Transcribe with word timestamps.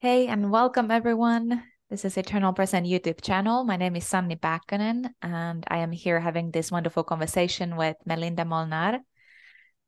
Hey, 0.00 0.28
and 0.28 0.52
welcome 0.52 0.92
everyone. 0.92 1.64
This 1.90 2.04
is 2.04 2.16
Eternal 2.16 2.52
Present 2.52 2.86
YouTube 2.86 3.20
channel. 3.20 3.64
My 3.64 3.76
name 3.76 3.96
is 3.96 4.06
Sanni 4.06 4.36
Pääkkönen, 4.36 5.10
and 5.22 5.64
I 5.66 5.78
am 5.78 5.90
here 5.90 6.20
having 6.20 6.52
this 6.52 6.70
wonderful 6.70 7.02
conversation 7.02 7.74
with 7.74 7.96
Melinda 8.06 8.44
Molnar. 8.44 9.00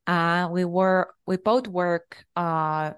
Uh, 0.05 0.49
we 0.51 0.65
were 0.65 1.13
we 1.25 1.37
both 1.37 1.65
work 1.69 2.25
uh, 2.35 2.91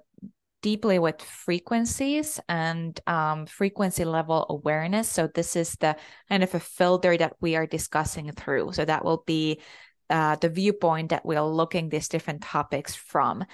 deeply 0.63 0.97
with 0.97 1.21
frequencies 1.21 2.39
and 2.49 2.99
um, 3.05 3.45
frequency 3.45 4.05
level 4.05 4.47
awareness. 4.49 5.07
So 5.07 5.27
this 5.27 5.55
is 5.55 5.73
the 5.73 5.95
kind 6.29 6.41
of 6.41 6.55
a 6.55 6.59
filter 6.59 7.15
that 7.15 7.33
we 7.39 7.55
are 7.55 7.67
discussing 7.67 8.31
through. 8.31 8.71
So 8.71 8.85
that 8.85 9.05
will 9.05 9.23
be 9.27 9.61
uh, 10.09 10.37
the 10.37 10.49
viewpoint 10.49 11.09
that 11.09 11.27
we're 11.27 11.43
looking 11.43 11.89
these 11.89 12.09
different 12.09 12.41
topics 12.41 12.95
from. 12.95 13.45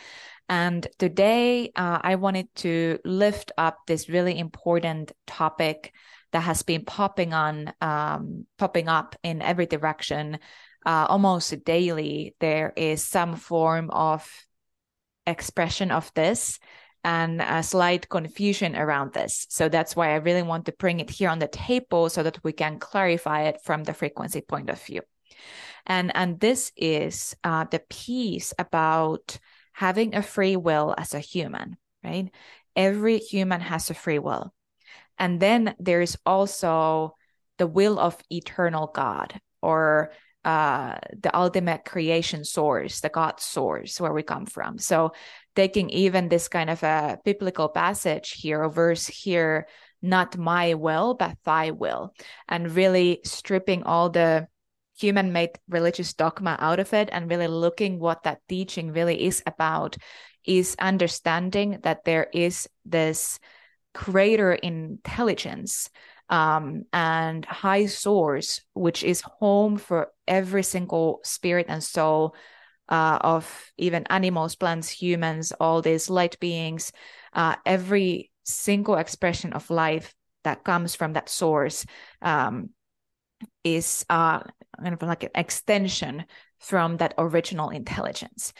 And 0.49 0.85
today 0.97 1.71
uh, 1.75 1.99
I 2.01 2.15
wanted 2.15 2.53
to 2.57 2.97
lift 3.05 3.51
up 3.57 3.77
this 3.85 4.09
really 4.09 4.37
important 4.37 5.11
topic 5.27 5.93
that 6.31 6.41
has 6.41 6.63
been 6.63 6.85
popping 6.85 7.33
on, 7.33 7.71
um, 7.81 8.45
popping 8.57 8.87
up 8.87 9.15
in 9.23 9.41
every 9.41 9.67
direction 9.67 10.39
uh, 10.85 11.05
almost 11.07 11.63
daily. 11.63 12.35
There 12.39 12.73
is 12.75 13.03
some 13.03 13.35
form 13.35 13.89
of 13.91 14.27
expression 15.27 15.91
of 15.91 16.11
this 16.15 16.59
and 17.03 17.41
a 17.41 17.63
slight 17.63 18.09
confusion 18.09 18.75
around 18.75 19.13
this. 19.13 19.45
So 19.49 19.69
that's 19.69 19.95
why 19.95 20.11
I 20.11 20.15
really 20.15 20.43
want 20.43 20.65
to 20.65 20.73
bring 20.73 20.99
it 20.99 21.09
here 21.09 21.29
on 21.29 21.39
the 21.39 21.47
table 21.47 22.09
so 22.09 22.23
that 22.23 22.43
we 22.43 22.51
can 22.51 22.79
clarify 22.79 23.43
it 23.43 23.61
from 23.63 23.83
the 23.83 23.93
frequency 23.93 24.41
point 24.41 24.69
of 24.69 24.81
view. 24.81 25.01
And 25.85 26.15
and 26.15 26.39
this 26.39 26.71
is 26.75 27.35
uh, 27.43 27.65
the 27.65 27.81
piece 27.89 28.53
about 28.59 29.39
having 29.79 30.13
a 30.13 30.21
free 30.21 30.57
will 30.57 30.93
as 30.97 31.13
a 31.13 31.21
human, 31.21 31.77
right? 32.03 32.29
Every 32.75 33.17
human 33.17 33.61
has 33.61 33.89
a 33.89 33.93
free 33.93 34.19
will. 34.19 34.53
And 35.17 35.39
then 35.39 35.73
there's 35.79 36.17
also 36.25 37.15
the 37.57 37.65
will 37.65 37.97
of 37.97 38.17
eternal 38.29 38.87
God 38.93 39.39
or 39.61 40.11
uh, 40.43 40.97
the 41.17 41.33
ultimate 41.33 41.85
creation 41.85 42.43
source, 42.43 42.99
the 42.99 43.07
God 43.07 43.39
source, 43.39 44.01
where 44.01 44.11
we 44.11 44.21
come 44.21 44.45
from. 44.45 44.79
So, 44.79 45.13
taking 45.55 45.89
even 45.91 46.27
this 46.27 46.49
kind 46.49 46.69
of 46.69 46.83
a 46.83 47.17
biblical 47.23 47.69
passage 47.69 48.31
here, 48.31 48.61
a 48.61 48.69
verse 48.69 49.07
here, 49.07 49.65
not 50.01 50.37
my 50.37 50.73
will, 50.73 51.13
but 51.13 51.37
thy 51.45 51.71
will, 51.71 52.13
and 52.49 52.75
really 52.75 53.21
stripping 53.23 53.83
all 53.83 54.09
the 54.09 54.47
human 54.99 55.31
made 55.31 55.51
religious 55.69 56.13
dogma 56.13 56.57
out 56.59 56.79
of 56.79 56.93
it 56.93 57.09
and 57.11 57.29
really 57.29 57.47
looking 57.47 57.99
what 57.99 58.23
that 58.23 58.41
teaching 58.49 58.91
really 58.91 59.25
is 59.25 59.41
about 59.45 59.95
is 60.45 60.75
understanding 60.79 61.79
that 61.83 62.03
there 62.05 62.27
is 62.33 62.67
this 62.85 63.39
greater 63.93 64.53
intelligence 64.53 65.89
um, 66.29 66.83
and 66.93 67.43
high 67.45 67.87
source, 67.87 68.61
which 68.73 69.03
is 69.03 69.21
home 69.21 69.77
for 69.77 70.11
every 70.27 70.63
single 70.63 71.21
spirit 71.23 71.65
and 71.69 71.83
soul 71.83 72.35
uh, 72.87 73.17
of 73.21 73.71
even 73.77 74.05
animals, 74.09 74.55
plants, 74.55 74.89
humans, 74.89 75.51
all 75.59 75.81
these 75.81 76.09
light 76.09 76.39
beings, 76.39 76.91
uh, 77.33 77.55
every 77.65 78.31
single 78.43 78.95
expression 78.95 79.53
of 79.53 79.69
life 79.69 80.13
that 80.43 80.63
comes 80.63 80.95
from 80.95 81.13
that 81.13 81.29
source 81.29 81.85
um, 82.21 82.69
is 83.63 84.05
uh, 84.09 84.39
kind 84.77 84.93
of 84.93 85.01
like 85.01 85.23
an 85.23 85.31
extension 85.35 86.25
from 86.59 86.97
that 86.97 87.13
original 87.17 87.69
intelligence. 87.69 88.53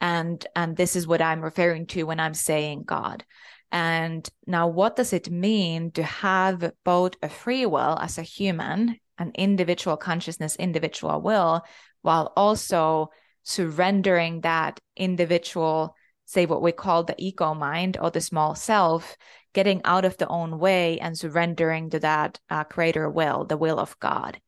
And 0.00 0.46
and 0.54 0.76
this 0.76 0.94
is 0.94 1.06
what 1.06 1.22
i'm 1.22 1.40
referring 1.40 1.86
to 1.86 2.04
when 2.04 2.20
i'm 2.20 2.34
saying 2.34 2.84
god. 2.84 3.24
And 3.72 4.28
now 4.46 4.68
what 4.68 4.96
does 4.96 5.12
it 5.12 5.30
mean 5.30 5.90
to 5.92 6.02
have 6.02 6.72
both 6.84 7.14
a 7.22 7.28
free 7.28 7.66
will 7.66 7.98
as 8.00 8.18
a 8.18 8.22
human 8.22 8.96
an 9.18 9.32
individual 9.34 9.96
consciousness 9.96 10.56
individual 10.56 11.20
will 11.20 11.62
while 12.02 12.32
also 12.36 13.10
surrendering 13.42 14.42
that 14.42 14.78
individual 14.96 15.94
say 16.26 16.44
what 16.44 16.62
we 16.62 16.72
call 16.72 17.04
the 17.04 17.14
ego 17.18 17.54
mind 17.54 17.96
or 18.00 18.10
the 18.10 18.20
small 18.20 18.54
self 18.54 19.16
getting 19.54 19.80
out 19.84 20.04
of 20.04 20.16
the 20.18 20.28
own 20.28 20.58
way 20.58 20.98
and 21.00 21.16
surrendering 21.16 21.88
to 21.88 21.98
that 22.00 22.38
uh, 22.50 22.64
creator 22.64 23.08
will 23.08 23.44
the 23.44 23.56
will 23.56 23.78
of 23.78 23.98
god 24.00 24.38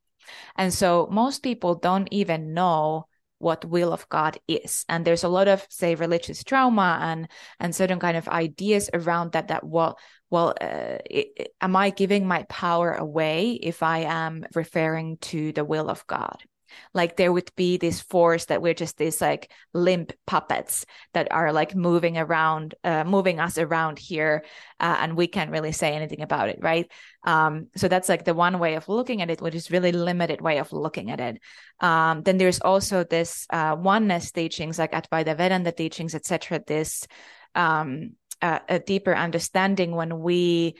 and 0.57 0.73
so 0.73 1.09
most 1.11 1.43
people 1.43 1.75
don't 1.75 2.09
even 2.11 2.55
know 2.55 3.07
what 3.39 3.65
will 3.65 3.93
of 3.93 4.09
God 4.09 4.39
is. 4.49 4.85
And 4.89 5.05
there's 5.05 5.25
a 5.25 5.29
lot 5.29 5.49
of, 5.49 5.65
say, 5.71 5.95
religious 5.95 6.43
trauma 6.45 6.99
and 7.03 7.29
and 7.61 7.75
certain 7.75 8.01
kind 8.01 8.17
of 8.17 8.29
ideas 8.29 8.91
around 8.93 9.33
that. 9.33 9.49
That 9.49 9.65
well, 9.65 9.99
well, 10.31 10.55
uh, 10.61 10.99
it, 11.09 11.53
am 11.61 11.77
I 11.77 11.91
giving 11.91 12.27
my 12.27 12.45
power 12.49 12.93
away 12.93 13.53
if 13.53 13.83
I 13.83 14.01
am 14.01 14.45
referring 14.55 15.19
to 15.19 15.53
the 15.53 15.65
will 15.65 15.89
of 15.89 16.07
God? 16.07 16.43
Like 16.95 17.17
there 17.17 17.33
would 17.33 17.51
be 17.57 17.77
this 17.77 18.01
force 18.01 18.47
that 18.47 18.63
we're 18.63 18.75
just 18.75 18.97
these 18.99 19.21
like 19.21 19.53
limp 19.73 20.13
puppets 20.27 20.85
that 21.15 21.29
are 21.31 21.53
like 21.53 21.75
moving 21.75 22.19
around 22.19 22.75
uh, 22.85 23.05
moving 23.05 23.41
us 23.41 23.59
around 23.59 23.99
here 23.99 24.45
uh, 24.81 24.97
and 25.01 25.17
we 25.17 25.27
can't 25.27 25.51
really 25.51 25.73
say 25.73 25.93
anything 25.95 26.23
about 26.23 26.49
it 26.49 26.59
right? 26.61 26.91
Um, 27.25 27.69
so 27.77 27.89
that's 27.89 28.09
like 28.09 28.25
the 28.25 28.35
one 28.35 28.59
way 28.59 28.75
of 28.75 28.89
looking 28.89 29.23
at 29.23 29.31
it 29.31 29.41
which 29.41 29.55
is 29.55 29.71
really 29.71 29.93
limited 29.93 30.41
way 30.41 30.59
of 30.59 30.73
looking 30.73 31.11
at 31.11 31.21
it. 31.21 31.41
Um, 31.81 32.23
then 32.23 32.39
there's 32.39 32.61
also 32.61 33.05
this 33.05 33.47
uh, 33.51 33.77
oneness 33.79 34.33
teachings 34.33 34.79
like 34.79 34.93
advaita 34.93 35.37
vedanta 35.37 35.73
teachings 35.73 36.15
etc 36.15 36.63
this 36.67 37.07
um, 37.55 38.13
a 38.41 38.79
deeper 38.79 39.15
understanding 39.15 39.93
when 39.93 40.21
we 40.21 40.77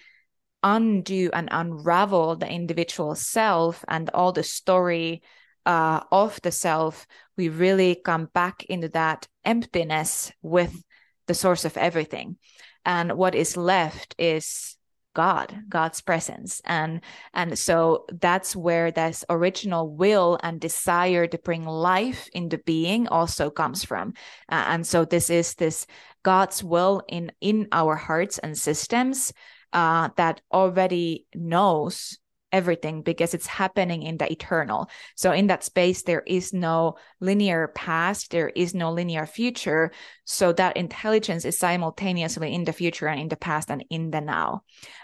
undo 0.63 1.31
and 1.33 1.49
unravel 1.51 2.37
the 2.37 2.49
individual 2.49 3.15
self 3.15 3.85
and 3.89 4.11
all 4.11 4.33
the 4.33 4.43
story 4.43 5.23
uh, 5.69 6.01
of 6.11 6.41
the 6.43 6.51
self, 6.51 7.07
we 7.37 7.51
really 7.51 7.95
come 7.95 8.31
back 8.33 8.65
into 8.65 8.89
that 8.89 9.29
emptiness 9.45 10.33
with 10.43 10.83
the 11.27 11.35
source 11.35 11.67
of 11.67 11.77
everything. 11.77 12.39
And 12.87 13.13
what 13.13 13.35
is 13.35 13.55
left 13.55 14.15
is 14.19 14.77
God, 15.15 15.55
God's 15.69 16.01
presence. 16.01 16.63
And, 16.65 17.03
and 17.35 17.59
so 17.59 18.07
that's 18.11 18.57
where 18.57 18.91
this 18.91 19.27
original 19.29 19.95
will 19.95 20.39
and 20.43 20.59
desire 20.59 21.27
to 21.27 21.39
bring 21.39 21.67
life 21.67 22.31
into 22.33 22.57
being 22.57 23.07
also 23.09 23.51
comes 23.51 23.85
from. 23.85 24.15
Uh, 24.49 24.65
and 24.69 24.87
so 24.87 25.05
this 25.05 25.29
is 25.29 25.55
this 25.55 25.87
God's 26.23 26.65
will 26.65 27.03
in, 27.09 27.31
in 27.43 27.69
our 27.73 27.95
hearts 27.95 28.39
and 28.39 28.57
systems, 28.57 29.35
uh, 29.75 30.09
that 30.17 30.41
already 30.51 31.27
knows 31.35 32.19
everything 32.53 33.03
because 33.03 33.35
it's 33.35 33.47
happening 33.47 34.03
in 34.03 34.17
the 34.17 34.31
eternal. 34.31 34.89
So 35.17 35.33
in 35.33 35.49
that 35.49 35.65
space, 35.65 36.03
there 36.03 36.23
is 36.27 36.53
no 36.53 36.97
linear 37.21 37.69
past, 37.69 38.31
there 38.31 38.49
is 38.49 38.75
no 38.75 38.93
linear 38.93 39.27
future. 39.27 39.93
So 40.25 40.53
that 40.53 40.77
intelligence 40.77 41.45
is 41.45 41.59
simultaneously 41.59 42.55
in 42.55 42.65
the 42.65 42.73
future 42.73 43.09
and 43.09 43.21
in 43.21 43.29
the 43.29 43.37
past 43.37 43.71
and 43.71 43.85
in 43.91 44.11
the 44.11 44.21
now. 44.21 44.63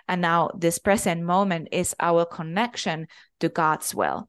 And 0.08 0.20
now 0.20 0.50
this 0.56 0.78
present 0.78 1.22
moment 1.22 1.68
is 1.72 1.94
our 2.00 2.24
connection 2.24 3.08
to 3.40 3.48
God's 3.48 3.94
will. 3.94 4.28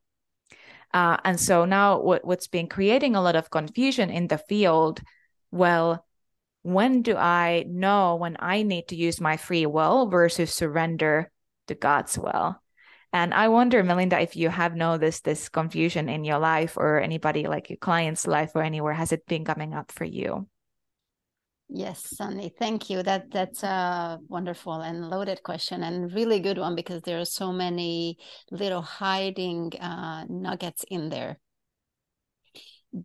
Uh, 0.94 1.18
and 1.26 1.40
so 1.40 1.66
now 1.66 2.00
what, 2.00 2.24
what's 2.24 2.48
been 2.48 2.68
creating 2.68 3.16
a 3.16 3.22
lot 3.22 3.36
of 3.36 3.50
confusion 3.50 4.10
in 4.10 4.28
the 4.28 4.38
field, 4.38 5.02
well, 5.52 6.06
when 6.64 7.02
do 7.02 7.16
I 7.16 7.66
know 7.68 8.16
when 8.16 8.38
I 8.40 8.64
need 8.64 8.88
to 8.88 8.96
use 8.96 9.22
my 9.22 9.38
free 9.38 9.66
will 9.66 10.08
versus 10.08 10.52
surrender 10.52 11.32
to 11.68 11.76
God's 11.76 12.18
will? 12.18 12.60
And 13.16 13.34
I 13.34 13.48
wonder, 13.48 13.82
Melinda, 13.82 14.20
if 14.20 14.36
you 14.36 14.50
have 14.50 14.76
noticed 14.76 15.24
this 15.24 15.48
confusion 15.48 16.10
in 16.10 16.26
your 16.26 16.38
life 16.38 16.76
or 16.76 17.00
anybody 17.00 17.48
like 17.48 17.70
your 17.70 17.78
client's 17.78 18.28
life 18.28 18.52
or 18.56 18.62
anywhere, 18.62 18.92
has 18.92 19.14
it 19.14 19.26
been 19.26 19.46
coming 19.46 19.74
up 19.74 19.90
for 19.90 20.04
you? 20.04 20.50
Yes, 21.70 22.04
Sanni, 22.04 22.52
thank 22.60 22.90
you. 22.90 23.04
That 23.04 23.32
that's 23.32 23.64
a 23.64 24.20
wonderful 24.28 24.82
and 24.82 25.10
loaded 25.10 25.44
question 25.44 25.82
and 25.84 26.12
really 26.14 26.42
good 26.42 26.58
one 26.58 26.76
because 26.76 27.04
there 27.04 27.18
are 27.22 27.26
so 27.26 27.54
many 27.54 28.18
little 28.52 28.82
hiding 28.82 29.72
uh, 29.80 30.26
nuggets 30.28 30.84
in 30.92 31.08
there. 31.08 31.40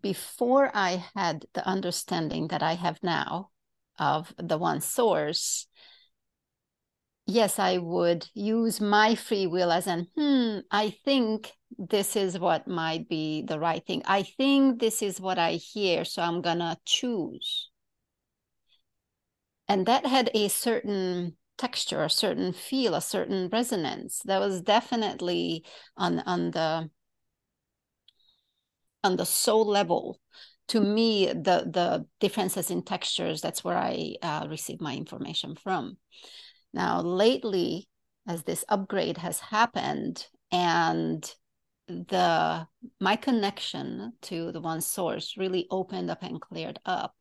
Before 0.03 0.73
I 0.75 1.05
had 1.15 1.47
the 1.55 1.65
understanding 1.65 2.49
that 2.49 2.65
I 2.65 2.75
have 2.75 2.99
now 3.05 3.51
of 3.97 4.35
the 4.39 4.59
one 4.59 4.81
source, 4.81 5.69
yes, 7.31 7.59
I 7.59 7.79
would 7.79 8.29
use 8.35 8.81
my 8.81 9.15
free 9.15 9.47
will 9.47 9.71
as 9.73 9.87
an, 9.87 10.09
hmm, 10.17 10.59
I 10.71 10.91
think 11.05 11.53
this 11.79 12.17
is 12.17 12.39
what 12.39 12.67
might 12.69 13.09
be 13.09 13.43
the 13.43 13.59
right 13.59 13.85
thing. 13.87 14.03
I 14.05 14.23
think 14.23 14.81
this 14.81 15.03
is 15.03 15.21
what 15.21 15.39
I 15.39 15.53
hear, 15.53 16.05
so 16.05 16.23
I'm 16.23 16.43
going 16.43 16.59
to 16.59 16.77
choose. 16.85 17.71
And 19.69 19.87
that 19.87 20.05
had 20.05 20.31
a 20.35 20.49
certain 20.49 21.37
texture, 21.57 22.03
a 22.03 22.11
certain 22.11 22.53
feel, 22.53 22.95
a 22.95 23.01
certain 23.01 23.49
resonance. 23.49 24.21
That 24.25 24.41
was 24.41 24.63
definitely 24.63 25.65
on 25.97 26.21
on 26.21 26.51
the 26.51 26.91
on 29.05 29.17
the 29.17 29.27
soul 29.27 29.65
level. 29.65 30.19
To 30.69 30.81
me, 30.81 31.27
the 31.27 31.67
the 31.71 32.07
differences 32.21 32.71
in 32.71 32.83
textures, 32.83 33.41
that's 33.41 33.65
where 33.65 33.77
I 33.77 34.15
uh, 34.23 34.47
receive 34.49 34.81
my 34.81 34.95
information 34.95 35.57
from 35.57 35.97
Now, 36.73 37.01
lately, 37.01 37.89
as 38.27 38.45
this 38.45 38.65
upgrade 38.69 39.19
has 39.19 39.41
happened 39.41 40.27
and 40.53 41.33
the 41.89 42.67
my 43.01 43.17
connection 43.17 44.13
to 44.23 44.53
the 44.53 44.61
one 44.61 44.81
source 44.81 45.37
really 45.37 45.67
opened 45.71 46.09
up 46.09 46.23
and 46.23 46.41
cleared 46.41 46.79
up 46.87 47.17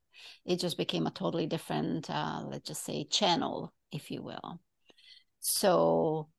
it 0.45 0.59
just 0.59 0.77
became 0.77 1.07
a 1.07 1.11
totally 1.11 1.47
different 1.47 2.07
uh, 2.09 2.43
let's 2.45 2.67
just 2.67 2.83
say 2.83 3.03
channel 3.05 3.73
if 3.91 4.11
you 4.11 4.21
will. 4.21 4.59
So 5.39 6.29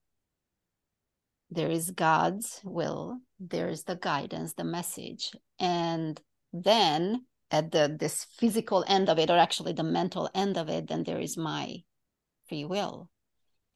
there 1.50 1.70
is 1.70 1.90
god's 1.90 2.60
will 2.62 3.18
there 3.40 3.68
is 3.68 3.82
the 3.84 3.96
guidance 3.96 4.52
the 4.52 4.64
message 4.64 5.32
and 5.58 6.20
then 6.52 7.24
at 7.50 7.72
the 7.72 7.96
this 7.98 8.24
physical 8.38 8.84
end 8.86 9.08
of 9.08 9.18
it 9.18 9.30
or 9.30 9.38
actually 9.38 9.72
the 9.72 9.82
mental 9.82 10.30
end 10.34 10.56
of 10.56 10.68
it 10.68 10.86
then 10.86 11.02
there 11.02 11.18
is 11.18 11.36
my 11.36 11.76
free 12.50 12.64
will. 12.64 13.08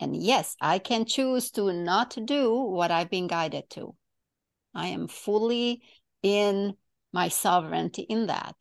And 0.00 0.16
yes 0.16 0.56
i 0.60 0.80
can 0.80 1.06
choose 1.06 1.52
to 1.52 1.72
not 1.72 2.18
do 2.24 2.52
what 2.52 2.90
i've 2.90 3.08
been 3.08 3.28
guided 3.28 3.70
to. 3.70 3.94
I 4.74 4.88
am 4.88 5.06
fully 5.06 5.82
in 6.22 6.74
my 7.12 7.28
sovereignty 7.28 8.02
in 8.02 8.26
that. 8.26 8.56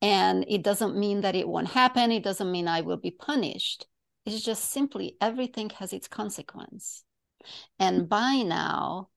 And 0.00 0.44
it 0.48 0.62
doesn't 0.62 0.96
mean 0.96 1.22
that 1.22 1.34
it 1.34 1.48
won't 1.48 1.70
happen. 1.70 2.12
It 2.12 2.22
doesn't 2.22 2.52
mean 2.52 2.68
i 2.68 2.82
will 2.82 2.98
be 2.98 3.10
punished. 3.10 3.86
It's 4.24 4.44
just 4.44 4.70
simply 4.70 5.16
everything 5.20 5.70
has 5.70 5.92
its 5.92 6.06
consequence. 6.06 7.04
And 7.80 8.08
by 8.08 8.42
now 8.46 9.08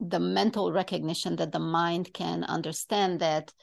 the 0.00 0.20
mental 0.20 0.70
recognition 0.70 1.36
that 1.36 1.52
the 1.52 1.58
mind 1.58 2.12
can 2.12 2.44
understand 2.44 3.20
that 3.20 3.54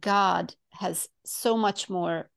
God 0.00 0.54
has 0.72 1.08
so 1.24 1.56
much 1.56 1.88
more. 1.90 2.30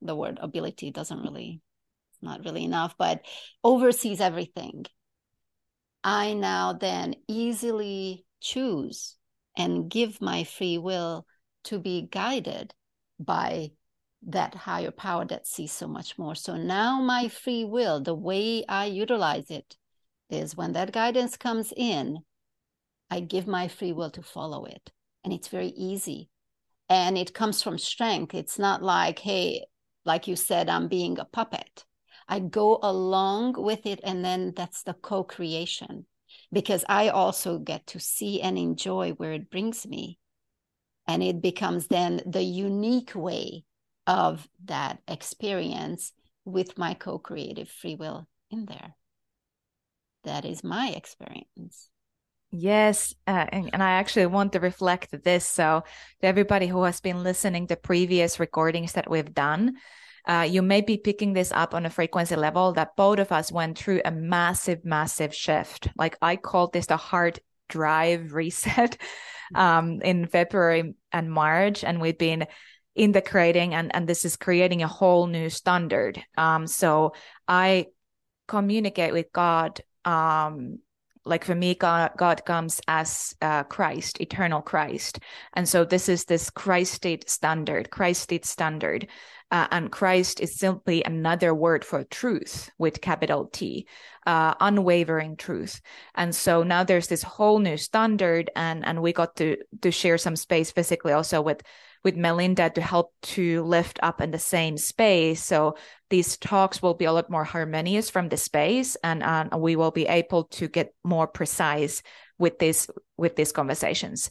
The 0.00 0.16
word 0.16 0.38
ability 0.40 0.90
doesn't 0.90 1.22
really, 1.22 1.60
not 2.20 2.44
really 2.44 2.64
enough, 2.64 2.94
but 2.98 3.24
oversees 3.62 4.20
everything. 4.20 4.86
I 6.04 6.34
now 6.34 6.72
then 6.72 7.14
easily 7.28 8.24
choose 8.40 9.16
and 9.56 9.90
give 9.90 10.20
my 10.20 10.44
free 10.44 10.78
will 10.78 11.26
to 11.64 11.78
be 11.78 12.08
guided 12.10 12.74
by 13.20 13.70
that 14.26 14.54
higher 14.54 14.90
power 14.90 15.24
that 15.26 15.46
sees 15.46 15.72
so 15.72 15.86
much 15.86 16.18
more. 16.18 16.34
So 16.34 16.56
now 16.56 17.00
my 17.00 17.28
free 17.28 17.64
will, 17.64 18.00
the 18.00 18.14
way 18.14 18.64
I 18.68 18.86
utilize 18.86 19.50
it, 19.50 19.76
is 20.30 20.56
when 20.56 20.72
that 20.72 20.92
guidance 20.92 21.36
comes 21.36 21.72
in, 21.76 22.18
I 23.10 23.20
give 23.20 23.46
my 23.46 23.68
free 23.68 23.92
will 23.92 24.10
to 24.10 24.22
follow 24.22 24.64
it. 24.64 24.90
And 25.24 25.32
it's 25.32 25.48
very 25.48 25.68
easy. 25.68 26.28
And 26.88 27.16
it 27.16 27.34
comes 27.34 27.62
from 27.62 27.78
strength. 27.78 28.34
It's 28.34 28.58
not 28.58 28.82
like, 28.82 29.18
hey, 29.20 29.66
like 30.04 30.26
you 30.26 30.36
said, 30.36 30.68
I'm 30.68 30.88
being 30.88 31.18
a 31.18 31.24
puppet. 31.24 31.84
I 32.28 32.40
go 32.40 32.78
along 32.82 33.54
with 33.56 33.86
it, 33.86 34.00
and 34.02 34.24
then 34.24 34.52
that's 34.56 34.82
the 34.82 34.94
co 34.94 35.24
creation 35.24 36.06
because 36.52 36.84
I 36.88 37.08
also 37.08 37.58
get 37.58 37.86
to 37.88 38.00
see 38.00 38.40
and 38.40 38.58
enjoy 38.58 39.12
where 39.12 39.32
it 39.32 39.50
brings 39.50 39.86
me. 39.86 40.18
And 41.06 41.22
it 41.22 41.42
becomes 41.42 41.88
then 41.88 42.20
the 42.26 42.42
unique 42.42 43.14
way 43.14 43.64
of 44.06 44.48
that 44.64 45.00
experience 45.08 46.12
with 46.44 46.78
my 46.78 46.94
co 46.94 47.18
creative 47.18 47.68
free 47.68 47.96
will 47.96 48.28
in 48.50 48.66
there 48.66 48.96
that 50.24 50.44
is 50.44 50.62
my 50.62 50.88
experience. 50.88 51.88
Yes, 52.54 53.14
uh, 53.26 53.46
and, 53.50 53.70
and, 53.72 53.82
I 53.82 53.92
actually 53.92 54.26
want 54.26 54.52
to 54.52 54.60
reflect 54.60 55.24
this. 55.24 55.46
So, 55.46 55.84
to 56.20 56.26
everybody 56.26 56.66
who 56.66 56.82
has 56.82 57.00
been 57.00 57.22
listening 57.22 57.66
to 57.68 57.76
previous 57.76 58.38
recordings 58.38 58.92
that 58.92 59.10
we've 59.10 59.32
done, 59.32 59.78
uh, 60.26 60.46
you 60.48 60.60
may 60.60 60.82
be 60.82 60.98
picking 60.98 61.32
this 61.32 61.50
up 61.50 61.72
on 61.72 61.86
a 61.86 61.90
frequency 61.90 62.36
level 62.36 62.74
that 62.74 62.94
both 62.94 63.20
of 63.20 63.32
us 63.32 63.50
went 63.50 63.78
through 63.78 64.02
a 64.04 64.10
massive, 64.10 64.84
massive 64.84 65.34
shift. 65.34 65.88
Like 65.96 66.18
I 66.20 66.36
called 66.36 66.74
this 66.74 66.86
the 66.86 66.98
hard 66.98 67.40
drive 67.70 68.34
reset 68.34 68.98
um, 69.54 70.02
in 70.02 70.26
February 70.26 70.94
and 71.10 71.32
March, 71.32 71.84
and 71.84 72.02
we've 72.02 72.18
been 72.18 72.42
in 72.42 72.48
integrating, 72.94 73.72
and 73.72 73.94
and 73.94 74.06
this 74.06 74.26
is 74.26 74.36
creating 74.36 74.82
a 74.82 74.88
whole 74.88 75.26
new 75.26 75.48
standard. 75.48 76.22
Um, 76.36 76.66
so 76.66 77.14
I 77.48 77.86
communicate 78.46 79.14
with 79.14 79.32
God 79.32 79.80
um 80.04 80.80
like 81.24 81.44
for 81.44 81.54
me 81.54 81.74
god, 81.74 82.12
god 82.16 82.44
comes 82.44 82.80
as 82.88 83.34
uh, 83.42 83.62
christ 83.64 84.20
eternal 84.20 84.60
christ. 84.60 85.18
And 85.54 85.68
so 85.68 85.84
this 85.84 86.08
is 86.08 86.24
this 86.24 86.50
christ 86.50 86.94
state 86.94 87.28
standard 87.28 87.90
christ 87.90 88.22
state 88.22 88.44
standard. 88.44 89.08
Uh, 89.50 89.66
and 89.70 89.92
christ 89.92 90.40
is 90.40 90.58
simply 90.58 91.04
another 91.04 91.54
word 91.54 91.84
for 91.84 92.04
truth 92.04 92.70
with 92.78 93.00
capital 93.00 93.46
t 93.52 93.86
uh, 94.26 94.54
unwavering 94.60 95.36
truth. 95.36 95.80
And 96.14 96.34
so 96.34 96.62
now 96.62 96.84
there's 96.84 97.08
this 97.08 97.22
whole 97.22 97.58
new 97.58 97.76
standard 97.76 98.50
and 98.56 98.84
and 98.84 99.02
we 99.02 99.12
got 99.12 99.36
to 99.36 99.56
to 99.82 99.90
share 99.90 100.18
some 100.18 100.36
space 100.36 100.70
physically 100.70 101.12
also 101.12 101.40
with 101.42 101.62
with 102.04 102.16
Melinda 102.16 102.70
to 102.70 102.80
help 102.80 103.12
to 103.22 103.62
lift 103.62 103.98
up 104.02 104.20
in 104.20 104.30
the 104.30 104.38
same 104.38 104.76
space. 104.76 105.42
So 105.42 105.76
these 106.10 106.36
talks 106.36 106.82
will 106.82 106.94
be 106.94 107.04
a 107.04 107.12
lot 107.12 107.30
more 107.30 107.44
harmonious 107.44 108.10
from 108.10 108.28
the 108.28 108.36
space, 108.36 108.96
and, 109.04 109.22
and 109.22 109.50
we 109.60 109.76
will 109.76 109.90
be 109.90 110.06
able 110.06 110.44
to 110.44 110.68
get 110.68 110.94
more 111.04 111.26
precise 111.26 112.02
with 112.38 112.58
this 112.58 112.88
with 113.16 113.36
these 113.36 113.52
conversations. 113.52 114.30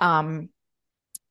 Um, 0.00 0.48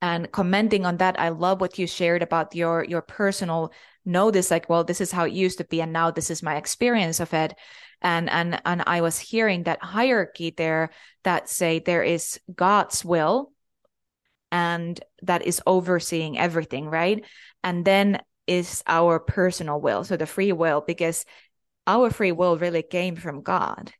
and 0.01 0.31
commenting 0.31 0.85
on 0.85 0.97
that, 0.97 1.19
I 1.19 1.29
love 1.29 1.59
what 1.59 1.77
you 1.77 1.87
shared 1.87 2.21
about 2.21 2.55
your 2.55 2.85
your 2.85 3.01
personal 3.01 3.73
notice, 4.05 4.51
like, 4.51 4.69
well, 4.69 4.83
this 4.83 5.01
is 5.01 5.11
how 5.11 5.25
it 5.25 5.33
used 5.33 5.57
to 5.57 5.65
be, 5.65 5.81
and 5.81 5.91
now 5.91 6.11
this 6.11 6.29
is 6.29 6.43
my 6.43 6.55
experience 6.55 7.19
of 7.19 7.33
it 7.33 7.55
and 8.01 8.29
and 8.29 8.61
and 8.65 8.83
i 8.87 9.01
was 9.01 9.19
hearing 9.19 9.63
that 9.63 9.83
hierarchy 9.83 10.53
there 10.55 10.89
that 11.23 11.49
say 11.49 11.79
there 11.79 12.03
is 12.03 12.39
god's 12.55 13.03
will 13.03 13.51
and 14.51 14.99
that 15.23 15.45
is 15.45 15.61
overseeing 15.65 16.37
everything, 16.37 16.87
right? 16.87 17.23
And 17.63 17.85
then 17.85 18.21
is 18.47 18.83
our 18.87 19.19
personal 19.19 19.79
will, 19.79 20.03
so 20.03 20.17
the 20.17 20.25
free 20.25 20.51
will, 20.51 20.81
because 20.85 21.25
our 21.85 22.09
free 22.09 22.31
will 22.31 22.57
really 22.57 22.83
came 22.83 23.15
from 23.15 23.41
God. 23.41 23.91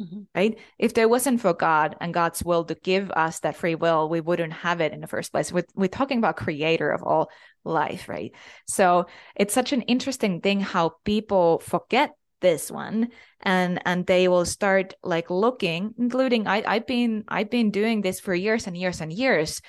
Mm-hmm. 0.00 0.20
Right? 0.34 0.58
If 0.78 0.94
there 0.94 1.10
wasn't 1.10 1.42
for 1.42 1.52
God 1.52 1.94
and 2.00 2.14
God's 2.14 2.42
will 2.42 2.64
to 2.64 2.74
give 2.74 3.10
us 3.10 3.40
that 3.40 3.56
free 3.56 3.74
will, 3.74 4.08
we 4.08 4.22
wouldn't 4.22 4.54
have 4.54 4.80
it 4.80 4.94
in 4.94 5.02
the 5.02 5.06
first 5.06 5.30
place. 5.30 5.52
We're, 5.52 5.66
we're 5.74 5.88
talking 5.88 6.16
about 6.16 6.38
creator 6.38 6.90
of 6.90 7.02
all 7.02 7.30
life, 7.64 8.08
right? 8.08 8.32
So 8.66 9.06
it's 9.36 9.52
such 9.52 9.74
an 9.74 9.82
interesting 9.82 10.40
thing 10.40 10.60
how 10.60 10.94
people 11.04 11.58
forget 11.58 12.12
this 12.40 12.70
one. 12.70 13.08
And 13.40 13.80
and 13.86 14.06
they 14.06 14.28
will 14.28 14.44
start 14.44 14.94
like 15.02 15.30
looking 15.30 15.94
including 15.98 16.46
i 16.46 16.62
i've 16.66 16.86
been 16.86 17.24
i've 17.28 17.48
been 17.48 17.70
doing 17.70 18.02
this 18.02 18.20
for 18.20 18.34
years 18.34 18.66
and 18.66 18.76
years 18.76 19.00
and 19.00 19.10
years 19.10 19.62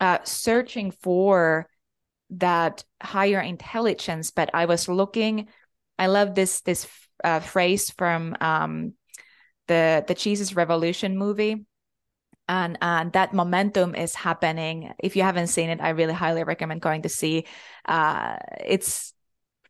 uh 0.00 0.18
searching 0.24 0.92
for 0.92 1.68
that 2.30 2.84
higher 3.02 3.40
intelligence 3.40 4.30
but 4.30 4.48
i 4.54 4.64
was 4.64 4.88
looking 4.88 5.48
i 5.98 6.06
love 6.06 6.34
this 6.34 6.62
this 6.62 6.88
uh, 7.22 7.40
phrase 7.40 7.90
from 7.90 8.34
um 8.40 8.94
the 9.66 10.04
the 10.08 10.14
jesus 10.14 10.56
revolution 10.56 11.16
movie. 11.18 11.66
And 12.50 12.78
and 12.80 13.12
that 13.12 13.34
momentum 13.34 13.94
is 13.94 14.14
happening. 14.14 14.94
If 14.98 15.16
you 15.16 15.22
haven't 15.22 15.48
seen 15.48 15.68
it 15.68 15.80
i 15.82 15.90
really 15.90 16.14
highly 16.14 16.44
recommend 16.44 16.80
going 16.80 17.02
to 17.02 17.10
see. 17.10 17.44
Uh 17.84 18.36
it's 18.64 19.12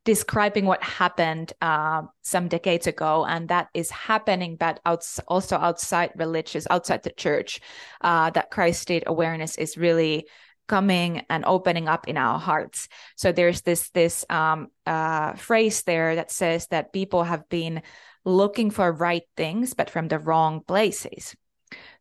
describing 0.05 0.65
what 0.65 0.81
happened 0.83 1.53
uh, 1.61 2.03
some 2.21 2.47
decades 2.47 2.87
ago, 2.87 3.25
and 3.25 3.49
that 3.49 3.67
is 3.73 3.91
happening, 3.91 4.55
but 4.55 4.79
outs- 4.85 5.19
also 5.27 5.57
outside 5.57 6.11
religious, 6.15 6.65
outside 6.69 7.03
the 7.03 7.11
church, 7.11 7.59
uh, 8.01 8.29
that 8.31 8.51
Christ 8.51 8.81
state 8.81 9.03
awareness 9.07 9.57
is 9.57 9.77
really 9.77 10.27
coming 10.67 11.25
and 11.29 11.43
opening 11.45 11.87
up 11.87 12.07
in 12.07 12.15
our 12.15 12.39
hearts. 12.39 12.87
So 13.17 13.31
there's 13.31 13.61
this 13.61 13.89
this 13.89 14.23
um, 14.29 14.67
uh, 14.85 15.33
phrase 15.33 15.83
there 15.83 16.15
that 16.15 16.31
says 16.31 16.67
that 16.67 16.93
people 16.93 17.23
have 17.23 17.49
been 17.49 17.81
looking 18.23 18.69
for 18.69 18.91
right 18.91 19.23
things, 19.35 19.73
but 19.73 19.89
from 19.89 20.07
the 20.07 20.19
wrong 20.19 20.61
places. 20.65 21.35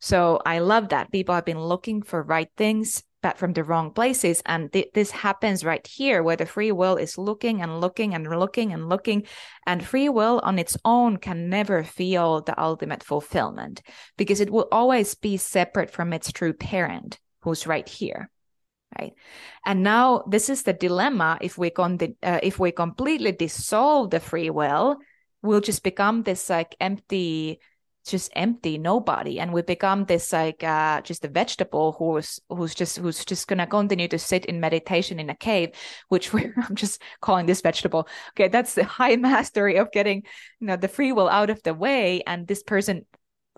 So 0.01 0.41
I 0.45 0.61
love 0.61 0.91
that 0.91 1.11
people 1.11 1.35
have 1.35 1.45
been 1.45 1.61
looking 1.61 2.03
for 2.03 2.23
right 2.23 2.51
things 2.57 3.03
but 3.23 3.39
from 3.39 3.53
the 3.53 3.65
wrong 3.65 3.93
places. 3.93 4.43
And 4.47 4.73
th- 4.73 4.91
this 4.95 5.11
happens 5.11 5.65
right 5.65 5.87
here 5.87 6.23
where 6.23 6.37
the 6.37 6.47
free 6.47 6.73
will 6.73 6.97
is 6.97 7.19
looking 7.19 7.63
and 7.63 7.81
looking 7.81 8.15
and 8.15 8.29
looking 8.29 8.73
and 8.73 8.89
looking. 8.89 9.27
And 9.67 9.85
free 9.85 10.09
will 10.09 10.41
on 10.45 10.59
its 10.59 10.77
own 10.85 11.17
can 11.17 11.49
never 11.49 11.83
feel 11.83 12.43
the 12.43 12.61
ultimate 12.61 13.03
fulfillment 13.03 13.83
because 14.17 14.41
it 14.41 14.51
will 14.51 14.69
always 14.71 15.15
be 15.15 15.37
separate 15.37 15.91
from 15.91 16.13
its 16.13 16.33
true 16.33 16.53
parent 16.53 17.19
who's 17.43 17.67
right 17.67 17.89
here. 17.89 18.31
Right. 18.99 19.13
And 19.67 19.83
now 19.83 20.25
this 20.29 20.49
is 20.49 20.63
the 20.63 20.73
dilemma. 20.73 21.39
If 21.43 21.59
we 21.59 21.71
con- 21.71 21.99
uh, 22.23 22.41
if 22.43 22.59
we 22.59 22.73
completely 22.73 23.33
dissolve 23.33 24.11
the 24.11 24.19
free 24.19 24.49
will, 24.49 24.97
we'll 25.43 25.61
just 25.61 25.83
become 25.83 26.23
this 26.23 26.49
like 26.49 26.75
empty 26.81 27.61
just 28.09 28.31
empty 28.35 28.79
nobody. 28.79 29.39
And 29.39 29.53
we 29.53 29.63
become 29.63 30.05
this 30.05 30.33
like 30.33 30.65
uh, 30.65 31.01
just 31.03 31.25
a 31.25 31.29
vegetable 31.29 31.93
who's 31.99 32.41
who's 32.49 32.75
just 32.75 32.99
who's 32.99 33.25
just 33.25 33.47
gonna 33.47 33.67
continue 33.67 34.09
to 34.09 34.19
sit 34.19 34.47
in 34.47 34.61
meditation 34.61 35.21
in 35.21 35.31
a 35.31 35.35
cave 35.35 35.71
which 36.09 36.33
we're 36.33 36.55
i'm 36.57 36.75
just 36.75 37.03
calling 37.21 37.47
this 37.47 37.61
vegetable. 37.61 38.09
Okay 38.33 38.49
that's 38.49 38.75
the 38.75 38.85
high 38.85 39.17
mastery 39.29 39.77
of 39.77 39.93
getting 39.93 40.23
you 40.61 40.67
know 40.67 40.77
the 40.77 40.89
free 40.89 41.13
will 41.13 41.29
out 41.29 41.51
of 41.51 41.63
the 41.63 41.75
way. 41.75 42.23
And 42.27 42.47
this 42.47 42.63
person 42.63 43.07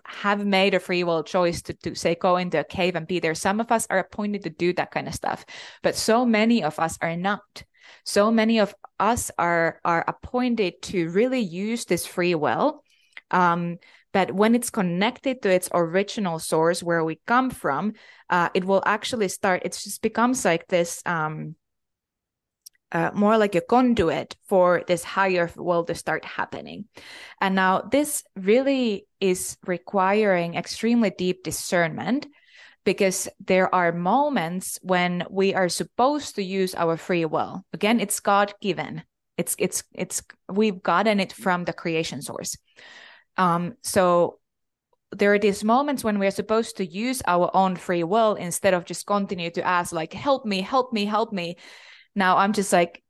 have 0.03 0.45
made 0.45 0.73
a 0.73 0.79
free 0.79 1.03
will 1.03 1.23
choice 1.23 1.61
to, 1.61 1.73
to 1.75 1.95
say 1.95 2.15
go 2.15 2.35
into 2.37 2.59
a 2.59 2.63
cave 2.63 2.95
and 2.95 3.07
be 3.07 3.19
there. 3.19 3.35
Some 3.35 3.59
of 3.59 3.71
us 3.71 3.87
are 3.89 3.99
appointed 3.99 4.43
to 4.43 4.49
do 4.49 4.73
that 4.73 4.91
kind 4.91 5.07
of 5.07 5.15
stuff 5.15 5.45
but 5.83 5.95
so 5.95 6.25
many 6.25 6.63
of 6.63 6.79
us 6.79 6.97
are 7.01 7.15
not. 7.15 7.63
So 8.03 8.31
many 8.31 8.59
of 8.59 8.73
us 8.99 9.31
are 9.37 9.79
are 9.83 10.03
appointed 10.07 10.81
to 10.83 11.09
really 11.09 11.39
use 11.39 11.85
this 11.85 12.05
free 12.05 12.35
will 12.35 12.83
um, 13.31 13.79
but 14.13 14.31
when 14.31 14.55
it's 14.55 14.69
connected 14.69 15.41
to 15.41 15.49
its 15.49 15.69
original 15.73 16.39
source 16.39 16.83
where 16.83 17.03
we 17.03 17.19
come 17.27 17.49
from 17.49 17.93
uh, 18.29 18.49
it 18.53 18.65
will 18.65 18.83
actually 18.85 19.27
start 19.27 19.61
it 19.65 19.71
just 19.73 20.01
becomes 20.01 20.45
like 20.45 20.67
this 20.67 21.01
um, 21.05 21.55
uh, 22.91 23.11
more 23.13 23.37
like 23.37 23.55
a 23.55 23.61
conduit 23.61 24.35
for 24.47 24.83
this 24.87 25.03
higher 25.03 25.49
will 25.55 25.83
to 25.85 25.95
start 25.95 26.25
happening. 26.25 26.85
And 27.39 27.55
now 27.55 27.81
this 27.81 28.23
really 28.35 29.07
is 29.19 29.57
requiring 29.65 30.55
extremely 30.55 31.11
deep 31.17 31.43
discernment 31.43 32.27
because 32.83 33.29
there 33.39 33.73
are 33.73 33.91
moments 33.91 34.79
when 34.81 35.23
we 35.29 35.53
are 35.53 35.69
supposed 35.69 36.35
to 36.35 36.43
use 36.43 36.75
our 36.75 36.97
free 36.97 37.25
will. 37.25 37.63
Again, 37.73 37.99
it's 37.99 38.19
God 38.19 38.53
given. 38.59 39.03
It's 39.37 39.55
it's 39.57 39.83
it's 39.93 40.21
we've 40.49 40.81
gotten 40.83 41.19
it 41.19 41.31
from 41.31 41.63
the 41.63 41.73
creation 41.73 42.21
source. 42.21 42.57
Um, 43.37 43.75
so 43.81 44.39
there 45.11 45.33
are 45.33 45.39
these 45.39 45.63
moments 45.63 46.03
when 46.03 46.19
we're 46.19 46.31
supposed 46.31 46.77
to 46.77 46.85
use 46.85 47.21
our 47.27 47.51
own 47.53 47.75
free 47.75 48.03
will 48.03 48.35
instead 48.35 48.73
of 48.73 48.85
just 48.85 49.05
continue 49.05 49.51
to 49.51 49.65
ask 49.65 49.91
like 49.91 50.13
help 50.13 50.45
me 50.45 50.61
help 50.61 50.93
me 50.93 51.05
help 51.05 51.33
me. 51.33 51.57
Now 52.15 52.37
i'm 52.37 52.53
just 52.53 52.71
like 52.71 53.03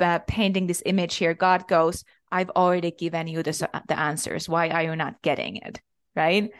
uh, 0.00 0.18
painting 0.20 0.66
this 0.66 0.82
image 0.86 1.16
here. 1.16 1.34
God 1.34 1.66
goes 1.68 2.04
i've 2.30 2.50
already 2.50 2.90
given 2.90 3.26
you 3.26 3.42
the, 3.42 3.70
the 3.88 3.98
answers. 3.98 4.48
Why 4.48 4.68
are 4.68 4.82
you 4.82 4.96
not 4.96 5.22
getting 5.22 5.56
it? 5.56 5.80
Right? 6.14 6.50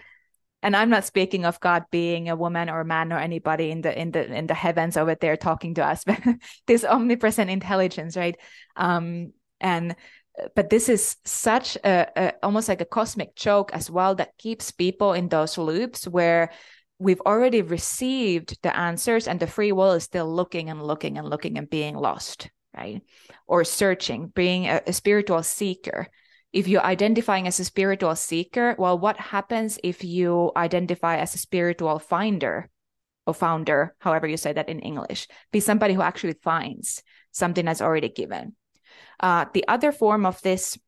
And 0.62 0.74
i'm 0.74 0.90
not 0.90 1.04
speaking 1.04 1.44
of 1.44 1.60
god 1.60 1.84
being 1.90 2.30
a 2.30 2.36
woman 2.36 2.70
or 2.70 2.80
a 2.80 2.84
man 2.86 3.12
or 3.12 3.18
anybody 3.18 3.70
in 3.70 3.82
the 3.82 3.96
in 3.96 4.10
the 4.12 4.24
in 4.32 4.46
the 4.46 4.54
heavens 4.54 4.96
over 4.96 5.14
there 5.14 5.36
talking 5.36 5.74
to 5.74 5.84
us 5.84 6.04
but 6.06 6.20
this 6.66 6.84
omnipresent 6.84 7.50
intelligence 7.50 8.16
right? 8.16 8.36
Um 8.74 9.34
and 9.60 9.94
but 10.56 10.70
this 10.70 10.88
is 10.88 11.16
such 11.24 11.76
a, 11.84 12.08
a, 12.16 12.32
almost 12.42 12.68
like 12.68 12.80
a 12.80 12.86
cosmic 12.86 13.36
choke 13.36 13.72
as 13.72 13.90
well 13.90 14.14
that 14.16 14.36
keeps 14.38 14.70
people 14.70 15.12
in 15.12 15.28
those 15.28 15.56
loops 15.58 16.08
where 16.08 16.50
we've 16.98 17.20
already 17.20 17.62
received 17.62 18.58
the 18.62 18.76
answers 18.76 19.28
and 19.28 19.38
the 19.38 19.46
free 19.46 19.72
will 19.72 19.92
is 19.92 20.04
still 20.04 20.32
looking 20.32 20.70
and 20.70 20.82
looking 20.82 21.18
and 21.18 21.28
looking 21.28 21.58
and 21.58 21.70
being 21.70 21.94
lost 21.96 22.50
right? 22.76 23.02
Or 23.46 23.62
searching 23.62 24.32
being 24.34 24.66
a, 24.66 24.80
a 24.86 24.92
spiritual 24.92 25.44
seeker. 25.44 26.08
If 26.52 26.66
you're 26.66 26.84
identifying 26.84 27.46
as 27.46 27.60
a 27.60 27.64
spiritual 27.64 28.16
seeker 28.16 28.74
well 28.78 28.98
what 28.98 29.16
happens 29.18 29.78
if 29.84 30.02
you 30.02 30.50
identify 30.56 31.18
as 31.18 31.34
a 31.34 31.38
spiritual 31.38 31.98
finder 31.98 32.68
or 33.26 33.34
founder 33.34 33.94
however 34.00 34.26
you 34.26 34.36
say 34.36 34.52
that 34.52 34.68
in 34.68 34.80
english? 34.80 35.28
Be 35.52 35.60
somebody 35.60 35.94
who 35.94 36.02
actually 36.02 36.34
finds 36.42 37.02
something 37.30 37.64
that's 37.64 37.82
already 37.82 38.08
given 38.08 38.54
uh, 39.20 39.46
the 39.52 39.66
other 39.68 39.92
form 39.92 40.26
of 40.26 40.40
this 40.42 40.78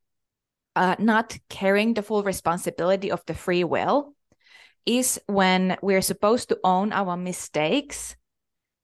uh, 0.75 0.97
not 0.99 1.38
carrying 1.49 1.95
the 1.95 2.02
full 2.02 2.23
responsibility 2.23 3.11
of 3.11 3.25
the 3.26 3.35
free 3.35 3.64
will 3.64 4.14
is 4.85 5.21
when 5.26 5.76
we're 5.83 6.02
supposed 6.02 6.49
to 6.49 6.59
own 6.62 6.92
our 6.92 7.16
mistakes 7.16 8.16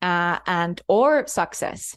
uh, 0.01 0.39
and 0.47 0.81
or 0.89 1.27
success 1.27 1.97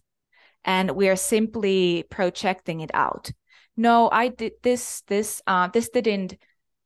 and 0.63 0.91
we 0.91 1.07
are 1.09 1.15
simply 1.15 2.03
projecting 2.09 2.81
it 2.81 2.91
out. 2.93 3.31
No 3.77 4.09
i 4.11 4.29
did 4.29 4.53
this 4.63 5.01
this 5.07 5.41
uh, 5.47 5.67
this 5.67 5.89
didn't 5.89 6.37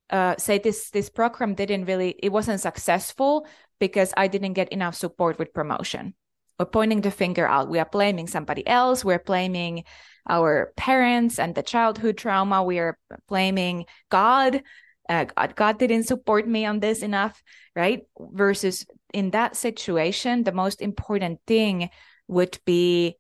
uh, 0.10 0.36
say 0.38 0.58
this 0.58 0.90
this 0.90 1.10
program 1.10 1.54
didn't 1.54 1.86
really 1.86 2.16
it 2.24 2.32
wasn't 2.32 2.60
successful 2.60 3.46
because 3.80 4.14
i 4.18 4.28
didn't 4.28 4.54
get 4.54 4.70
enough 4.70 4.96
support 4.96 5.38
with 5.38 5.54
promotion 5.54 6.14
we're 6.60 6.66
pointing 6.66 7.02
the 7.02 7.12
finger 7.12 7.48
out 7.48 7.70
we 7.70 7.80
are 7.80 7.90
blaming 7.92 8.28
somebody 8.28 8.68
else 8.68 9.06
we're 9.06 9.20
blaming 9.20 9.84
our 10.30 10.74
parents 10.76 11.40
and 11.40 11.56
the 11.56 11.64
childhood 11.64 12.18
trauma 12.18 12.64
we 12.64 12.80
are 12.80 12.98
blaming 13.28 13.86
god 14.10 14.62
uh, 15.10 15.26
God, 15.26 15.56
God 15.56 15.80
didn't 15.80 16.04
support 16.04 16.48
me 16.48 16.66
on 16.66 16.80
this 16.80 17.02
enough, 17.02 17.42
right? 17.76 18.04
Versus 18.20 18.86
in 19.12 19.32
that 19.32 19.56
situation, 19.56 20.44
the 20.44 20.52
most 20.52 20.82
important 20.82 21.40
thing 21.48 21.90
would 22.28 22.60
be 22.64 23.18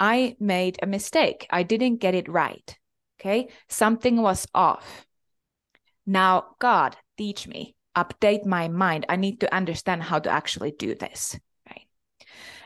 I 0.00 0.36
made 0.40 0.78
a 0.82 0.86
mistake. 0.86 1.46
I 1.50 1.62
didn't 1.62 1.98
get 1.98 2.14
it 2.14 2.28
right. 2.28 2.76
Okay. 3.20 3.48
Something 3.68 4.20
was 4.22 4.46
off. 4.54 5.06
Now, 6.06 6.56
God, 6.58 6.96
teach 7.18 7.46
me, 7.46 7.76
update 7.96 8.46
my 8.46 8.68
mind. 8.68 9.06
I 9.08 9.16
need 9.16 9.40
to 9.40 9.54
understand 9.54 10.04
how 10.04 10.18
to 10.20 10.30
actually 10.30 10.72
do 10.72 10.94
this. 10.94 11.38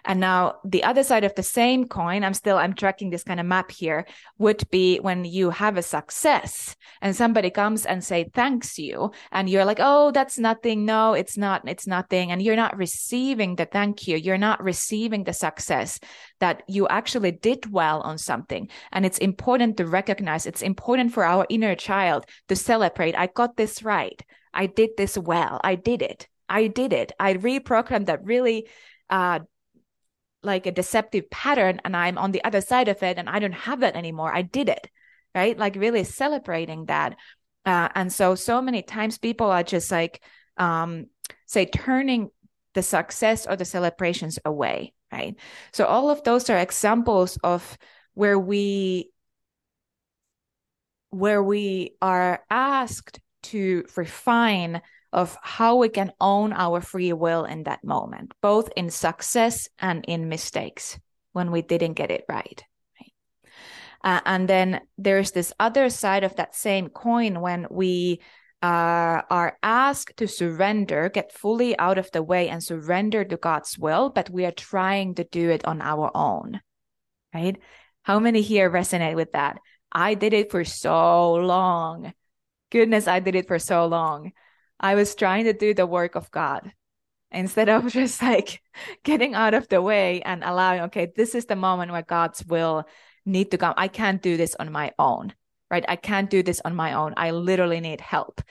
And 0.04 0.20
now 0.20 0.56
the 0.64 0.84
other 0.84 1.02
side 1.02 1.24
of 1.24 1.34
the 1.34 1.42
same 1.42 1.86
coin, 1.86 2.24
I'm 2.24 2.34
still, 2.34 2.56
I'm 2.56 2.74
tracking 2.74 3.10
this 3.10 3.24
kind 3.24 3.40
of 3.40 3.46
map 3.46 3.70
here, 3.70 4.06
would 4.38 4.68
be 4.70 4.98
when 4.98 5.24
you 5.24 5.50
have 5.50 5.76
a 5.76 5.82
success 5.82 6.76
and 7.00 7.14
somebody 7.14 7.50
comes 7.50 7.86
and 7.86 8.02
say, 8.02 8.30
thanks 8.34 8.78
you. 8.78 9.12
And 9.32 9.48
you're 9.48 9.64
like, 9.64 9.78
oh, 9.80 10.10
that's 10.10 10.38
nothing. 10.38 10.84
No, 10.84 11.14
it's 11.14 11.36
not, 11.36 11.68
it's 11.68 11.86
nothing. 11.86 12.32
And 12.32 12.42
you're 12.42 12.56
not 12.56 12.76
receiving 12.76 13.56
the 13.56 13.66
thank 13.66 14.08
you. 14.08 14.16
You're 14.16 14.38
not 14.38 14.62
receiving 14.62 15.24
the 15.24 15.32
success 15.32 16.00
that 16.40 16.62
you 16.68 16.88
actually 16.88 17.32
did 17.32 17.70
well 17.70 18.00
on 18.00 18.18
something. 18.18 18.68
And 18.92 19.04
it's 19.04 19.18
important 19.18 19.76
to 19.76 19.86
recognize, 19.86 20.46
it's 20.46 20.62
important 20.62 21.12
for 21.12 21.24
our 21.24 21.46
inner 21.48 21.74
child 21.74 22.26
to 22.48 22.56
celebrate. 22.56 23.14
I 23.16 23.26
got 23.26 23.56
this 23.56 23.82
right. 23.82 24.20
I 24.52 24.66
did 24.66 24.90
this 24.96 25.16
well. 25.16 25.60
I 25.62 25.74
did 25.74 26.02
it. 26.02 26.28
I 26.48 26.66
did 26.66 26.92
it. 26.92 27.12
I 27.20 27.34
reprogrammed 27.34 28.06
that 28.06 28.24
really 28.24 28.68
uh, 29.08 29.40
like 30.42 30.66
a 30.66 30.72
deceptive 30.72 31.30
pattern 31.30 31.80
and 31.84 31.96
I'm 31.96 32.18
on 32.18 32.32
the 32.32 32.42
other 32.44 32.60
side 32.60 32.88
of 32.88 33.02
it 33.02 33.18
and 33.18 33.28
I 33.28 33.38
don't 33.38 33.52
have 33.52 33.80
that 33.80 33.96
anymore. 33.96 34.34
I 34.34 34.42
did 34.42 34.68
it, 34.68 34.88
right? 35.34 35.56
Like 35.56 35.76
really 35.76 36.04
celebrating 36.04 36.86
that. 36.86 37.16
Uh, 37.66 37.88
and 37.94 38.12
so, 38.12 38.34
so 38.34 38.62
many 38.62 38.82
times 38.82 39.18
people 39.18 39.50
are 39.50 39.62
just 39.62 39.90
like, 39.90 40.22
um, 40.56 41.06
say, 41.46 41.66
turning 41.66 42.30
the 42.74 42.82
success 42.82 43.46
or 43.46 43.56
the 43.56 43.64
celebrations 43.64 44.38
away, 44.44 44.94
right? 45.12 45.36
So, 45.72 45.84
all 45.84 46.08
of 46.10 46.22
those 46.24 46.48
are 46.48 46.58
examples 46.58 47.36
of 47.42 47.76
where 48.14 48.38
we 48.38 49.10
where 51.10 51.42
we 51.42 51.96
are 52.00 52.44
asked 52.50 53.20
to 53.42 53.84
refine 53.96 54.80
of 55.12 55.36
how 55.42 55.76
we 55.76 55.88
can 55.88 56.12
own 56.20 56.52
our 56.52 56.80
free 56.80 57.12
will 57.12 57.44
in 57.44 57.64
that 57.64 57.82
moment, 57.82 58.32
both 58.40 58.70
in 58.76 58.90
success 58.90 59.68
and 59.78 60.04
in 60.06 60.28
mistakes 60.28 60.98
when 61.32 61.50
we 61.50 61.62
didn't 61.62 61.94
get 61.94 62.10
it 62.10 62.24
right. 62.28 62.64
Uh, 64.02 64.20
and 64.24 64.48
then 64.48 64.80
there's 64.96 65.32
this 65.32 65.52
other 65.60 65.90
side 65.90 66.24
of 66.24 66.36
that 66.36 66.54
same 66.54 66.88
coin 66.88 67.40
when 67.40 67.66
we 67.70 68.20
uh, 68.62 69.22
are 69.30 69.58
asked 69.62 70.16
to 70.18 70.28
surrender, 70.28 71.08
get 71.08 71.32
fully 71.32 71.78
out 71.78 71.98
of 71.98 72.10
the 72.12 72.22
way 72.22 72.48
and 72.48 72.62
surrender 72.62 73.24
to 73.24 73.36
God's 73.36 73.78
will, 73.78 74.10
but 74.10 74.30
we 74.30 74.44
are 74.44 74.52
trying 74.52 75.14
to 75.16 75.24
do 75.24 75.50
it 75.50 75.64
on 75.64 75.80
our 75.80 76.10
own, 76.14 76.60
right? 77.34 77.56
How 78.02 78.18
many 78.18 78.42
here 78.42 78.70
resonate 78.70 79.16
with 79.16 79.32
that? 79.32 79.58
I 79.92 80.14
did 80.14 80.32
it 80.32 80.50
for 80.50 80.64
so 80.64 81.34
long. 81.34 82.12
Goodness, 82.70 83.08
I 83.08 83.20
did 83.20 83.34
it 83.34 83.48
for 83.48 83.58
so 83.58 83.86
long. 83.86 84.32
I 84.80 84.94
was 84.94 85.14
trying 85.14 85.44
to 85.44 85.52
do 85.52 85.74
the 85.74 85.86
work 85.86 86.16
of 86.16 86.30
God 86.30 86.72
instead 87.30 87.68
of 87.68 87.86
just 87.92 88.22
like 88.22 88.62
getting 89.04 89.34
out 89.34 89.54
of 89.54 89.68
the 89.68 89.82
way 89.82 90.22
and 90.22 90.42
allowing, 90.42 90.80
okay, 90.82 91.12
this 91.14 91.34
is 91.34 91.44
the 91.44 91.56
moment 91.56 91.92
where 91.92 92.02
God's 92.02 92.44
will 92.44 92.84
need 93.26 93.50
to 93.50 93.58
come. 93.58 93.74
I 93.76 93.88
can't 93.88 94.22
do 94.22 94.36
this 94.36 94.56
on 94.58 94.72
my 94.72 94.92
own, 94.98 95.34
right? 95.70 95.84
I 95.86 95.96
can't 95.96 96.30
do 96.30 96.42
this 96.42 96.60
on 96.64 96.74
my 96.74 96.94
own. 96.94 97.14
I 97.16 97.30
literally 97.30 97.80
need 97.80 98.00
help. 98.00 98.42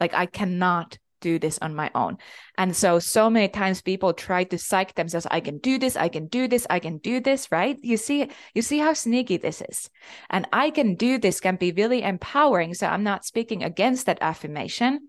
Like 0.00 0.14
I 0.14 0.26
cannot 0.26 0.98
do 1.20 1.38
this 1.38 1.58
on 1.62 1.74
my 1.74 1.90
own. 1.94 2.18
And 2.58 2.76
so, 2.76 2.98
so 2.98 3.30
many 3.30 3.48
times 3.48 3.80
people 3.80 4.12
try 4.12 4.44
to 4.44 4.58
psych 4.58 4.94
themselves, 4.94 5.26
I 5.30 5.40
can 5.40 5.56
do 5.58 5.78
this, 5.78 5.96
I 5.96 6.08
can 6.08 6.26
do 6.26 6.46
this, 6.48 6.66
I 6.68 6.80
can 6.80 6.98
do 6.98 7.18
this, 7.18 7.50
right? 7.50 7.78
You 7.82 7.96
see, 7.96 8.28
you 8.54 8.60
see 8.60 8.78
how 8.78 8.92
sneaky 8.92 9.38
this 9.38 9.62
is. 9.62 9.88
And 10.28 10.46
I 10.52 10.70
can 10.70 10.96
do 10.96 11.16
this 11.16 11.40
can 11.40 11.56
be 11.56 11.72
really 11.72 12.02
empowering. 12.02 12.74
So 12.74 12.86
I'm 12.86 13.04
not 13.04 13.24
speaking 13.24 13.64
against 13.64 14.04
that 14.04 14.18
affirmation 14.20 15.08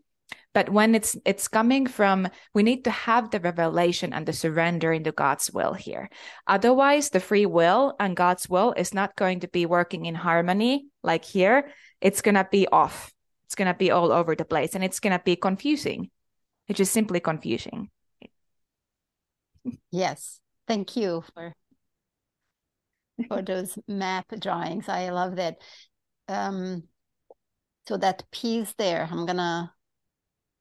but 0.54 0.70
when 0.70 0.96
it's 0.96 1.16
it's 1.26 1.48
coming 1.48 1.86
from 1.86 2.28
we 2.54 2.64
need 2.64 2.84
to 2.84 2.92
have 2.92 3.30
the 3.30 3.40
revelation 3.40 4.14
and 4.14 4.26
the 4.26 4.34
surrender 4.34 4.94
into 4.94 5.12
god's 5.12 5.52
will 5.52 5.74
here. 5.74 6.10
Otherwise 6.48 7.10
the 7.10 7.20
free 7.20 7.46
will 7.46 7.96
and 8.00 8.16
god's 8.16 8.50
will 8.50 8.74
is 8.78 8.94
not 8.94 9.16
going 9.16 9.42
to 9.42 9.48
be 9.48 9.66
working 9.66 10.06
in 10.06 10.16
harmony 10.16 10.88
like 11.04 11.26
here. 11.26 11.70
It's 12.02 12.22
going 12.22 12.36
to 12.36 12.48
be 12.50 12.68
off. 12.68 13.12
It's 13.46 13.56
going 13.56 13.68
to 13.68 13.78
be 13.78 13.92
all 13.92 14.12
over 14.12 14.36
the 14.36 14.46
place 14.46 14.76
and 14.76 14.84
it's 14.84 15.00
going 15.00 15.18
to 15.18 15.24
be 15.24 15.36
confusing 15.36 16.10
it's 16.68 16.78
just 16.78 16.94
simply 16.94 17.20
confusing. 17.20 17.92
Yes. 19.92 20.40
Thank 20.68 20.96
you 20.96 21.24
for 21.34 21.54
for 23.28 23.42
those 23.46 23.78
map 23.88 24.26
drawings. 24.40 24.90
I 24.90 25.10
love 25.10 25.36
that. 25.36 25.58
Um 26.28 26.84
so 27.88 27.98
that 27.98 28.24
piece 28.32 28.74
there 28.78 29.08
i'm 29.12 29.26
gonna 29.26 29.72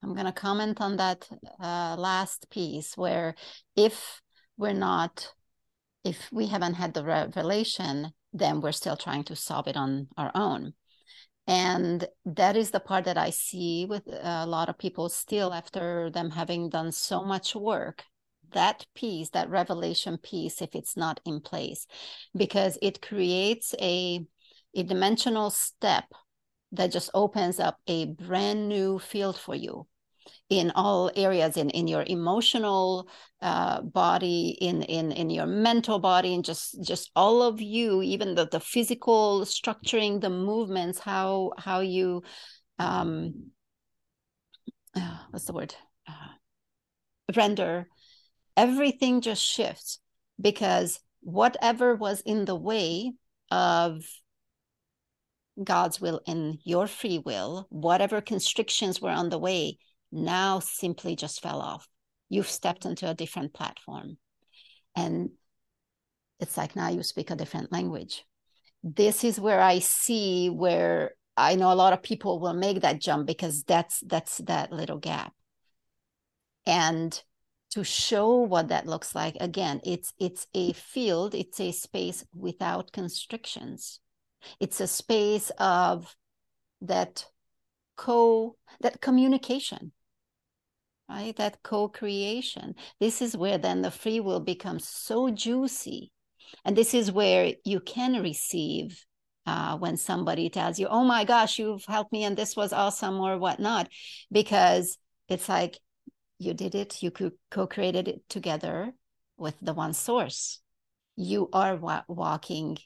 i'm 0.05 0.15
gonna 0.15 0.33
comment 0.33 0.81
on 0.81 0.97
that 0.97 1.29
uh, 1.61 1.97
last 1.99 2.49
piece 2.51 2.97
where 2.97 3.35
if 3.75 4.21
we're 4.57 4.73
not 4.73 5.33
if 6.05 6.29
we 6.31 6.47
haven't 6.47 6.75
had 6.75 6.95
the 6.95 7.05
revelation 7.05 8.13
then 8.35 8.61
we're 8.61 8.73
still 8.73 8.97
trying 8.97 9.23
to 9.25 9.37
solve 9.37 9.69
it 9.69 9.77
on 9.77 10.09
our 10.19 10.33
own. 10.35 10.75
And 11.47 12.07
that 12.27 12.57
is 12.57 12.71
the 12.71 12.81
part 12.81 13.05
that 13.05 13.19
i 13.19 13.31
see 13.31 13.87
with 13.89 14.03
a 14.09 14.47
lot 14.47 14.69
of 14.69 14.79
people 14.79 15.09
still 15.09 15.53
after 15.53 16.11
them 16.11 16.31
having 16.31 16.69
done 16.69 16.91
so 16.93 17.23
much 17.23 17.55
work. 17.55 18.03
That 18.53 18.87
piece 18.95 19.31
that 19.31 19.51
revelation 19.51 20.19
piece 20.19 20.63
if 20.63 20.75
it's 20.75 20.97
not 20.97 21.21
in 21.25 21.41
place 21.41 21.87
because 22.37 22.79
it 22.83 23.03
creates 23.03 23.75
a 23.81 24.25
a 24.77 24.83
dimensional 24.83 25.51
step 25.51 26.05
that 26.73 26.93
just 26.93 27.11
opens 27.15 27.61
up 27.61 27.79
a 27.87 28.07
brand 28.07 28.69
new 28.69 28.99
field 28.99 29.37
for 29.37 29.55
you 29.55 29.87
in 30.51 30.71
all 30.75 31.11
areas 31.17 31.57
in 31.57 31.71
in 31.71 31.89
your 31.89 32.05
emotional 32.07 33.09
uh, 33.41 33.81
body 33.81 34.57
in 34.61 34.83
in 34.83 35.11
in 35.13 35.31
your 35.31 35.47
mental 35.47 35.99
body 35.99 36.35
and 36.35 36.45
just 36.45 36.83
just 36.83 37.11
all 37.17 37.43
of 37.43 37.61
you 37.61 38.03
even 38.03 38.35
the 38.35 38.47
the 38.49 38.61
physical 38.61 39.41
structuring 39.43 40.21
the 40.21 40.31
movements 40.31 40.99
how 40.99 41.51
how 41.59 41.81
you 41.81 42.23
um 42.79 43.51
uh, 44.97 45.19
what's 45.31 45.47
the 45.47 45.53
word? 45.53 45.75
Uh, 46.09 46.35
render 47.35 47.89
everything 48.57 49.21
just 49.21 49.43
shifts 49.43 49.99
because 50.41 51.01
whatever 51.21 51.95
was 51.95 52.21
in 52.21 52.45
the 52.45 52.55
way 52.55 53.13
of 53.51 54.05
God's 55.63 56.01
will 56.01 56.21
and 56.27 56.59
your 56.65 56.87
free 56.87 57.19
will, 57.19 57.67
whatever 57.71 58.21
constrictions 58.21 59.01
were 59.01 59.11
on 59.11 59.29
the 59.29 59.39
way, 59.39 59.79
now 60.15 60.61
simply 60.61 61.17
just 61.17 61.43
fell 61.43 61.61
off. 61.61 61.89
You've 62.29 62.49
stepped 62.49 62.87
into 62.87 63.09
a 63.09 63.15
different 63.15 63.53
platform. 63.53 64.17
And 64.97 65.31
it's 66.41 66.57
like 66.57 66.77
now 66.77 66.89
you 66.89 67.03
speak 67.03 67.31
a 67.31 67.37
different 67.37 67.73
language. 67.73 68.25
This 68.83 69.25
is 69.25 69.41
where 69.41 69.61
I 69.61 69.81
see 69.81 70.51
where 70.51 71.15
I 71.37 71.57
know 71.57 71.73
a 71.73 71.75
lot 71.75 71.93
of 71.93 72.03
people 72.03 72.39
will 72.39 72.55
make 72.55 72.83
that 72.83 73.01
jump 73.01 73.27
because 73.27 73.65
that's 73.65 74.01
that's 74.07 74.39
that 74.39 74.73
little 74.73 74.99
gap. 74.99 75.33
And 76.67 77.21
to 77.75 77.83
show 77.83 78.37
what 78.37 78.69
that 78.69 78.87
looks 78.87 79.17
like 79.17 79.37
again 79.41 79.81
it's 79.85 80.13
it's 80.21 80.47
a 80.55 80.73
field 80.75 81.35
it's 81.35 81.59
a 81.59 81.73
space 81.73 82.25
without 82.33 82.93
constrictions 82.93 83.99
it's 84.61 84.81
a 84.81 84.87
space 84.87 85.51
of 85.59 86.15
that 86.81 87.27
co 87.97 88.57
that 88.81 89.01
communication 89.01 89.91
right? 91.09 91.37
That 91.37 91.63
co-creation. 91.63 92.75
This 93.01 93.21
is 93.21 93.37
where 93.37 93.59
then 93.59 93.83
the 93.83 93.91
free 93.91 94.21
will 94.21 94.41
becomes 94.41 94.89
so 94.89 95.31
juicy. 95.31 96.11
And 96.65 96.77
this 96.77 96.95
is 96.95 97.13
where 97.13 97.55
you 97.65 97.81
can 97.81 98.23
receive 98.23 99.05
uh, 99.47 99.77
when 99.77 99.97
somebody 99.97 100.49
tells 100.49 100.79
you 100.79 100.87
oh 100.87 101.05
my 101.05 101.25
gosh 101.25 101.59
you've 101.59 101.85
helped 101.85 102.13
me 102.13 102.25
and 102.25 102.35
this 102.35 102.57
was 102.57 102.73
awesome 102.73 103.21
or 103.21 103.39
whatnot. 103.39 103.89
Because 104.33 104.97
it's 105.29 105.49
like 105.49 105.79
you 106.39 106.55
did 106.55 106.75
it 106.75 107.03
you 107.03 107.13
co-created 107.51 108.09
it 108.09 108.29
together 108.29 108.93
with 109.37 109.55
the 109.61 109.75
one 109.75 109.93
source. 109.93 110.61
You 111.17 111.49
are 111.53 111.77
wa- 111.77 112.05
walking 112.09 112.79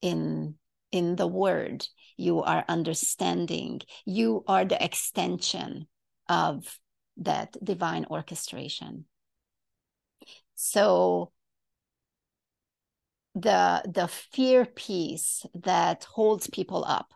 in 0.00 0.54
in 0.92 1.16
the 1.16 1.26
word. 1.26 1.86
You 2.16 2.42
are 2.42 2.64
understanding. 2.68 3.80
You 4.04 4.44
are 4.46 4.64
the 4.64 4.82
extension 4.82 5.86
of 6.28 6.78
that 7.20 7.56
divine 7.62 8.06
orchestration. 8.10 9.04
So 10.54 11.32
the 13.34 13.82
the 13.86 14.08
fear 14.08 14.66
piece 14.66 15.46
that 15.54 16.04
holds 16.04 16.48
people 16.48 16.84
up 16.84 17.14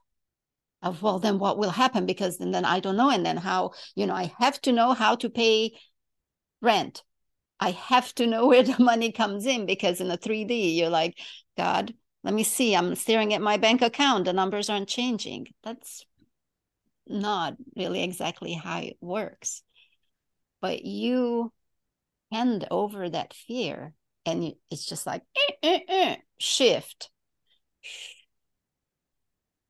of 0.82 1.02
well 1.02 1.18
then 1.18 1.38
what 1.38 1.58
will 1.58 1.70
happen? 1.70 2.06
Because 2.06 2.38
and 2.40 2.54
then 2.54 2.64
i 2.64 2.80
don't 2.80 2.96
know. 2.96 3.10
And 3.10 3.26
then 3.26 3.36
how 3.36 3.72
you 3.96 4.06
know 4.06 4.14
i 4.14 4.32
have 4.38 4.60
to 4.62 4.72
know 4.72 4.92
how 4.92 5.16
to 5.16 5.28
pay 5.30 5.72
rent. 6.62 7.02
I 7.60 7.70
have 7.72 8.14
to 8.16 8.26
know 8.26 8.46
where 8.50 8.62
the 8.62 8.78
money 8.78 9.12
comes 9.12 9.46
in 9.46 9.66
because 9.66 10.00
in 10.00 10.08
the 10.08 10.18
3d 10.18 10.76
you're 10.76 10.90
like 10.90 11.18
god 11.56 11.94
let 12.24 12.32
me 12.32 12.42
see. 12.42 12.74
I'm 12.74 12.94
staring 12.94 13.34
at 13.34 13.42
my 13.42 13.58
bank 13.58 13.82
account. 13.82 14.24
The 14.24 14.32
numbers 14.32 14.70
aren't 14.70 14.88
changing. 14.88 15.48
That's 15.62 16.06
not 17.06 17.56
really 17.76 18.02
exactly 18.02 18.54
how 18.54 18.78
it 18.80 18.96
works 19.02 19.62
but 20.64 20.82
you 20.82 21.52
hand 22.32 22.66
over 22.70 23.10
that 23.10 23.34
fear 23.34 23.92
and 24.24 24.54
it's 24.70 24.86
just 24.86 25.06
like 25.06 25.20
eh, 25.36 25.52
eh, 25.62 25.80
eh, 25.88 26.16
shift 26.38 27.10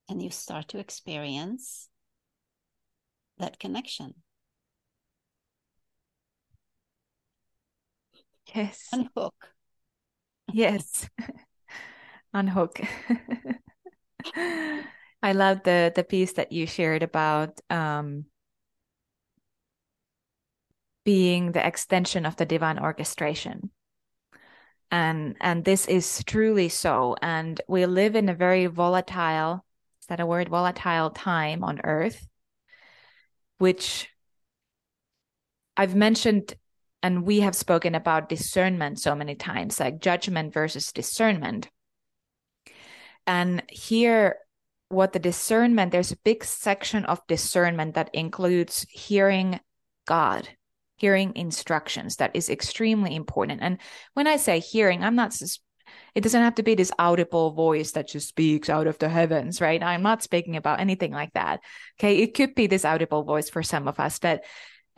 and 0.08 0.22
you 0.22 0.30
start 0.30 0.68
to 0.68 0.78
experience 0.78 1.88
that 3.38 3.58
connection. 3.58 4.14
Yes. 8.54 8.86
Unhook. 8.92 9.48
Yes. 10.52 11.08
Unhook. 12.32 12.80
I 14.36 15.32
love 15.32 15.64
the 15.64 15.92
the 15.92 16.04
piece 16.04 16.34
that 16.34 16.52
you 16.52 16.68
shared 16.68 17.02
about 17.02 17.60
um, 17.68 18.26
being 21.04 21.52
the 21.52 21.66
extension 21.66 22.26
of 22.26 22.36
the 22.36 22.46
divine 22.46 22.78
orchestration. 22.78 23.70
And 24.90 25.36
and 25.40 25.64
this 25.64 25.86
is 25.86 26.22
truly 26.24 26.68
so. 26.68 27.16
And 27.20 27.60
we 27.68 27.86
live 27.86 28.14
in 28.14 28.28
a 28.28 28.34
very 28.34 28.66
volatile 28.66 29.64
is 30.04 30.08
that 30.08 30.20
a 30.20 30.26
word 30.26 30.50
volatile 30.50 31.08
time 31.08 31.64
on 31.64 31.80
earth 31.82 32.26
which 33.56 34.10
i've 35.78 35.94
mentioned 35.94 36.54
and 37.02 37.24
we 37.24 37.40
have 37.40 37.56
spoken 37.56 37.94
about 37.94 38.28
discernment 38.28 39.00
so 39.00 39.14
many 39.14 39.34
times 39.34 39.80
like 39.80 40.00
judgment 40.00 40.52
versus 40.52 40.92
discernment 40.92 41.70
and 43.26 43.62
here 43.70 44.36
what 44.90 45.14
the 45.14 45.18
discernment 45.18 45.90
there's 45.90 46.12
a 46.12 46.18
big 46.24 46.44
section 46.44 47.06
of 47.06 47.26
discernment 47.26 47.94
that 47.94 48.10
includes 48.12 48.84
hearing 48.90 49.58
god 50.06 50.46
hearing 50.96 51.34
instructions 51.36 52.16
that 52.16 52.34
is 52.34 52.48
extremely 52.48 53.14
important 53.14 53.60
and 53.62 53.78
when 54.14 54.26
i 54.26 54.36
say 54.36 54.58
hearing 54.58 55.02
i'm 55.02 55.16
not 55.16 55.32
it 56.14 56.22
doesn't 56.22 56.42
have 56.42 56.54
to 56.56 56.62
be 56.62 56.74
this 56.74 56.92
audible 56.98 57.52
voice 57.52 57.92
that 57.92 58.08
just 58.08 58.28
speaks 58.28 58.70
out 58.70 58.86
of 58.86 58.98
the 58.98 59.08
heavens, 59.08 59.60
right? 59.60 59.82
I'm 59.82 60.02
not 60.02 60.22
speaking 60.22 60.56
about 60.56 60.80
anything 60.80 61.12
like 61.12 61.32
that. 61.34 61.60
Okay. 61.98 62.18
It 62.18 62.34
could 62.34 62.54
be 62.54 62.66
this 62.66 62.84
audible 62.84 63.24
voice 63.24 63.50
for 63.50 63.62
some 63.62 63.88
of 63.88 64.00
us, 64.00 64.18
but 64.18 64.44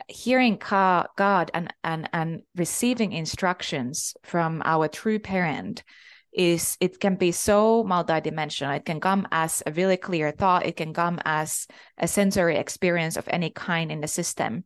hearing 0.07 0.57
God 0.57 1.51
and, 1.53 1.73
and, 1.83 2.09
and 2.13 2.41
receiving 2.55 3.13
instructions 3.13 4.15
from 4.23 4.61
our 4.63 4.87
true 4.87 5.19
parent 5.19 5.83
is 6.31 6.77
it 6.79 6.99
can 6.99 7.15
be 7.15 7.31
so 7.31 7.83
multidimensional. 7.83 8.77
It 8.77 8.85
can 8.85 8.99
come 8.99 9.27
as 9.31 9.63
a 9.65 9.71
really 9.71 9.97
clear 9.97 10.31
thought. 10.31 10.67
It 10.67 10.75
can 10.75 10.93
come 10.93 11.19
as 11.25 11.65
a 11.97 12.07
sensory 12.07 12.57
experience 12.57 13.17
of 13.17 13.27
any 13.27 13.49
kind 13.49 13.91
in 13.91 14.01
the 14.01 14.07
system. 14.07 14.63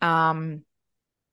Um, 0.00 0.64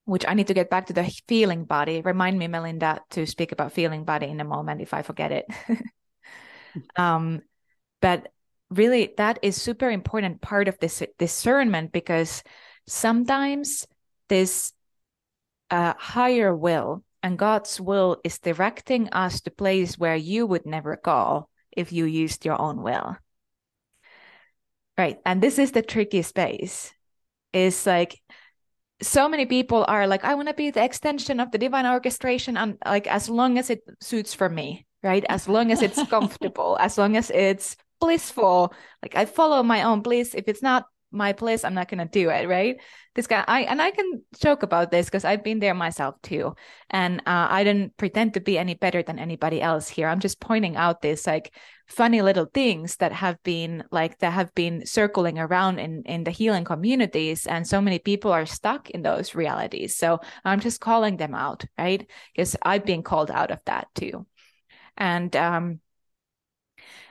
which 0.05 0.25
I 0.27 0.33
need 0.33 0.47
to 0.47 0.53
get 0.53 0.69
back 0.69 0.87
to 0.87 0.93
the 0.93 1.09
feeling 1.27 1.63
body. 1.63 2.01
Remind 2.01 2.37
me, 2.37 2.47
Melinda, 2.47 3.01
to 3.11 3.25
speak 3.25 3.51
about 3.51 3.71
feeling 3.71 4.03
body 4.03 4.27
in 4.27 4.41
a 4.41 4.45
moment 4.45 4.81
if 4.81 4.93
I 4.93 5.01
forget 5.01 5.31
it. 5.31 5.45
um, 6.97 7.41
but 8.01 8.27
really, 8.69 9.13
that 9.17 9.39
is 9.41 9.61
super 9.61 9.89
important 9.89 10.41
part 10.41 10.67
of 10.67 10.77
this 10.79 11.01
discernment 11.17 11.93
because 11.93 12.43
sometimes 12.85 13.87
this 14.27 14.73
uh, 15.71 15.93
higher 15.97 16.53
will 16.53 17.03
and 17.21 17.39
God's 17.39 17.79
will 17.79 18.17
is 18.25 18.39
directing 18.39 19.07
us 19.13 19.39
to 19.41 19.51
place 19.51 19.97
where 19.97 20.15
you 20.15 20.45
would 20.45 20.65
never 20.65 20.99
go 21.01 21.47
if 21.71 21.93
you 21.93 22.05
used 22.05 22.45
your 22.45 22.61
own 22.61 22.83
will. 22.83 23.15
Right. 24.97 25.17
And 25.25 25.41
this 25.41 25.57
is 25.57 25.71
the 25.71 25.81
tricky 25.81 26.21
space. 26.21 26.93
Is 27.53 27.85
like 27.85 28.19
so 29.03 29.29
many 29.29 29.45
people 29.45 29.85
are 29.87 30.07
like 30.07 30.23
i 30.23 30.33
want 30.33 30.47
to 30.47 30.53
be 30.53 30.71
the 30.71 30.83
extension 30.83 31.39
of 31.39 31.51
the 31.51 31.57
divine 31.57 31.85
orchestration 31.85 32.57
and 32.57 32.77
like 32.85 33.07
as 33.07 33.29
long 33.29 33.57
as 33.57 33.69
it 33.69 33.81
suits 33.99 34.33
for 34.33 34.49
me 34.49 34.85
right? 35.03 35.25
As 35.27 35.49
long 35.49 35.69
as 35.71 35.81
it's 35.81 36.01
comfortable 36.09 36.77
as 36.79 36.97
long 36.97 37.17
as 37.17 37.29
it's 37.29 37.75
blissful 37.99 38.73
like 39.01 39.15
i 39.15 39.25
follow 39.25 39.61
my 39.63 39.83
own 39.83 40.01
bliss. 40.01 40.33
If 40.33 40.47
it's 40.47 40.61
not 40.61 40.87
my 41.13 41.31
place 41.31 41.63
i'm 41.63 41.73
not 41.73 41.87
going 41.87 41.99
to 41.99 42.11
do 42.11 42.29
it 42.29 42.47
right? 42.47 42.77
This 43.15 43.27
guy 43.27 43.43
i 43.47 43.61
and 43.61 43.81
i 43.81 43.91
can 43.91 44.23
joke 44.39 44.63
about 44.63 44.89
this 44.91 45.05
because 45.05 45.23
i've 45.23 45.43
been 45.43 45.59
there 45.59 45.73
myself 45.73 46.21
too. 46.23 46.55
And 46.89 47.19
uh, 47.21 47.47
i 47.49 47.63
didn't 47.63 47.95
pretend 47.97 48.33
to 48.33 48.41
be 48.41 48.57
any 48.57 48.73
better 48.73 49.03
than 49.03 49.19
anybody 49.19 49.61
else 49.61 49.87
here. 49.87 50.07
I'm 50.07 50.19
just 50.19 50.39
pointing 50.39 50.75
out 50.75 51.01
this 51.01 51.27
like 51.27 51.55
funny 51.87 52.21
little 52.21 52.45
things 52.45 52.97
that 52.97 53.11
have 53.13 53.41
been 53.43 53.83
like 53.91 54.17
that 54.19 54.33
have 54.33 54.53
been 54.55 54.85
circling 54.85 55.37
around 55.37 55.79
in 55.79 56.03
in 56.05 56.23
the 56.23 56.31
healing 56.31 56.65
communities. 56.65 57.45
And 57.45 57.67
so 57.67 57.79
many 57.81 57.99
people 57.99 58.31
are 58.31 58.45
stuck 58.45 58.89
in 58.89 59.03
those 59.03 59.35
realities. 59.35 59.95
So 59.95 60.19
i'm 60.43 60.59
just 60.59 60.81
calling 60.81 61.17
them 61.17 61.35
out 61.35 61.65
right? 61.77 62.09
Because 62.35 62.55
i've 62.63 62.85
been 62.85 63.03
called 63.03 63.31
out 63.31 63.51
of 63.51 63.59
that 63.65 63.87
too. 63.95 64.25
And 64.97 65.35
um 65.35 65.79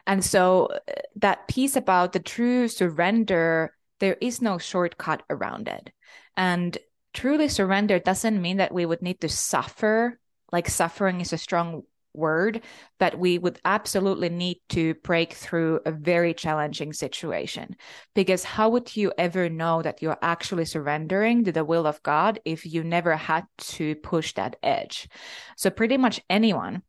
and 0.06 0.24
so 0.24 0.66
uh, 0.66 0.92
that 1.16 1.48
piece 1.48 1.76
about 1.76 2.12
the 2.12 2.20
true 2.20 2.68
surrender 2.68 3.74
there 4.02 4.18
is 4.20 4.42
no 4.42 4.58
shortcut 4.58 5.22
around 5.30 5.68
it. 5.68 5.92
And 6.36 6.76
truly 7.14 7.46
surrender 7.46 8.00
doesn't 8.00 8.42
mean 8.42 8.56
that 8.56 8.74
we 8.74 8.84
would 8.84 9.00
need 9.00 9.20
to 9.20 9.28
suffer, 9.28 10.18
like 10.50 10.68
suffering 10.68 11.20
is 11.20 11.32
a 11.32 11.38
strong 11.38 11.84
word, 12.12 12.62
but 12.98 13.16
we 13.16 13.38
would 13.38 13.60
absolutely 13.64 14.28
need 14.28 14.58
to 14.70 14.94
break 15.04 15.34
through 15.34 15.82
a 15.86 15.92
very 15.92 16.34
challenging 16.34 16.92
situation. 16.92 17.76
Because 18.12 18.42
how 18.42 18.70
would 18.70 18.96
you 18.96 19.12
ever 19.16 19.48
know 19.48 19.82
that 19.82 20.02
you're 20.02 20.18
actually 20.20 20.64
surrendering 20.64 21.44
to 21.44 21.52
the 21.52 21.64
will 21.64 21.86
of 21.86 22.02
God 22.02 22.40
if 22.44 22.66
you 22.66 22.82
never 22.82 23.14
had 23.14 23.46
to 23.58 23.94
push 23.94 24.34
that 24.34 24.56
edge? 24.64 25.08
So, 25.56 25.70
pretty 25.70 25.96
much 25.96 26.20
anyone, 26.28 26.82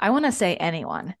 I 0.00 0.10
want 0.10 0.24
to 0.24 0.32
say 0.32 0.56
anyone 0.56 1.14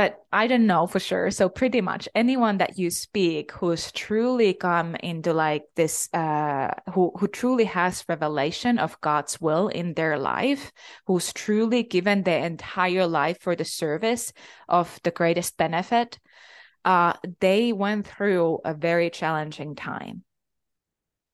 but 0.00 0.24
I 0.32 0.46
don't 0.46 0.66
know 0.66 0.86
for 0.86 0.98
sure. 0.98 1.30
So 1.30 1.50
pretty 1.50 1.82
much 1.82 2.08
anyone 2.14 2.56
that 2.56 2.78
you 2.78 2.88
speak 2.88 3.52
who's 3.52 3.92
truly 3.92 4.54
come 4.54 4.94
into 4.94 5.34
like 5.34 5.64
this, 5.76 6.08
uh, 6.14 6.70
who 6.94 7.12
who 7.18 7.28
truly 7.28 7.64
has 7.66 8.06
revelation 8.08 8.78
of 8.78 8.98
God's 9.02 9.42
will 9.42 9.68
in 9.68 9.92
their 9.92 10.18
life, 10.18 10.72
who's 11.06 11.34
truly 11.34 11.82
given 11.82 12.22
their 12.22 12.46
entire 12.46 13.06
life 13.06 13.42
for 13.42 13.54
the 13.54 13.66
service 13.66 14.32
of 14.70 14.98
the 15.04 15.10
greatest 15.10 15.58
benefit, 15.58 16.18
uh, 16.86 17.12
they 17.40 17.74
went 17.74 18.08
through 18.08 18.60
a 18.64 18.72
very 18.72 19.10
challenging 19.10 19.74
time. 19.74 20.24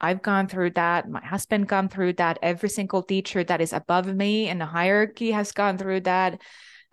I've 0.01 0.23
gone 0.23 0.49
through 0.49 0.71
that. 0.71 1.09
My 1.09 1.25
husband 1.25 1.69
gone 1.69 1.89
through 1.89 2.15
that. 2.15 2.41
Every 2.43 2.69
single 2.69 3.05
teacher 3.05 3.45
that 3.45 3.61
is 3.61 3.73
above 3.73 4.13
me 4.13 4.49
in 4.49 4.59
the 4.59 4.67
hierarchy 4.67 5.31
has 5.31 5.53
gone 5.53 5.79
through 5.79 6.01
that 6.01 6.41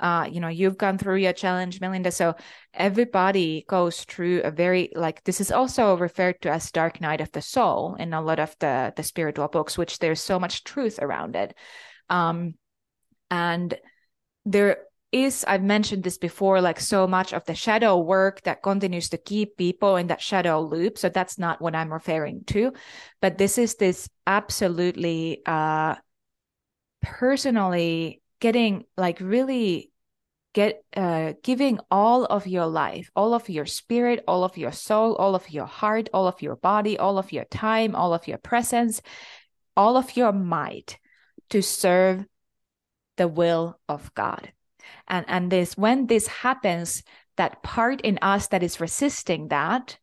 uh, 0.04 0.28
you 0.30 0.42
know, 0.42 0.50
you've 0.50 0.78
gone 0.78 0.98
through 0.98 1.16
your 1.16 1.32
challenge, 1.32 1.80
Melinda. 1.80 2.12
So 2.12 2.36
everybody 2.74 3.64
goes 3.70 4.04
through 4.04 4.42
a 4.42 4.52
very 4.52 4.92
like 4.96 5.24
this 5.24 5.40
is 5.40 5.50
also 5.50 5.96
referred 5.96 6.42
to 6.42 6.52
as 6.52 6.72
dark 6.72 7.00
night 7.00 7.22
of 7.22 7.32
the 7.32 7.42
soul 7.42 7.96
in 7.96 8.14
a 8.14 8.22
lot 8.22 8.38
of 8.38 8.54
the 8.60 8.92
the 8.98 9.04
spiritual 9.04 9.48
books, 9.48 9.78
which 9.78 10.00
there's 10.00 10.20
so 10.20 10.40
much 10.40 10.66
truth 10.66 11.00
around 11.02 11.38
it. 11.38 11.56
Um, 12.10 12.56
and 13.32 13.74
there 14.46 14.80
is 15.14 15.46
i've 15.48 15.64
mentioned 15.64 16.04
this 16.04 16.18
before 16.18 16.60
like 16.60 16.80
so 16.80 17.08
much 17.08 17.34
of 17.34 17.46
the 17.46 17.54
shadow 17.54 18.00
work 18.00 18.42
that 18.42 18.64
continues 18.64 19.10
to 19.10 19.18
keep 19.18 19.56
people 19.58 19.96
in 19.96 20.08
that 20.08 20.20
shadow 20.20 20.60
loop 20.60 20.98
so 20.98 21.08
that's 21.08 21.38
not 21.38 21.62
what 21.62 21.76
i'm 21.76 21.94
referring 21.94 22.44
to 22.46 22.74
but 23.22 23.38
this 23.38 23.60
is 23.60 23.76
this 23.76 24.10
absolutely 24.26 25.44
uh 25.46 25.94
personally 27.04 28.22
getting 28.40 28.84
like 28.98 29.20
really 29.22 29.93
get 30.54 30.84
uh, 30.96 31.34
giving 31.44 31.80
all 31.90 32.26
of 32.26 32.48
your 32.48 32.68
life, 32.68 33.10
all 33.16 33.34
of 33.34 33.50
your 33.50 33.66
spirit, 33.66 34.24
all 34.28 34.44
of 34.44 34.58
your 34.58 34.72
soul, 34.72 35.16
all 35.16 35.36
of 35.36 35.50
your 35.50 35.66
heart, 35.66 36.10
all 36.14 36.28
of 36.28 36.42
your 36.42 36.56
body, 36.56 36.98
all 36.98 37.18
of 37.18 37.32
your 37.32 37.46
time, 37.46 37.96
all 37.96 38.14
of 38.14 38.28
your 38.28 38.38
presence, 38.38 39.02
all 39.76 39.98
of 39.98 40.16
your 40.16 40.32
might 40.32 41.00
to 41.50 41.62
serve 41.62 42.26
the 43.18 43.28
will 43.28 43.80
of 43.90 44.14
God. 44.14 44.54
And 45.08 45.26
and 45.28 45.52
this 45.52 45.76
when 45.78 46.08
this 46.08 46.28
happens, 46.28 47.04
that 47.38 47.64
part 47.64 48.02
in 48.02 48.20
us 48.22 48.48
that 48.48 48.64
is 48.64 48.80
resisting 48.80 49.48
that, 49.48 49.98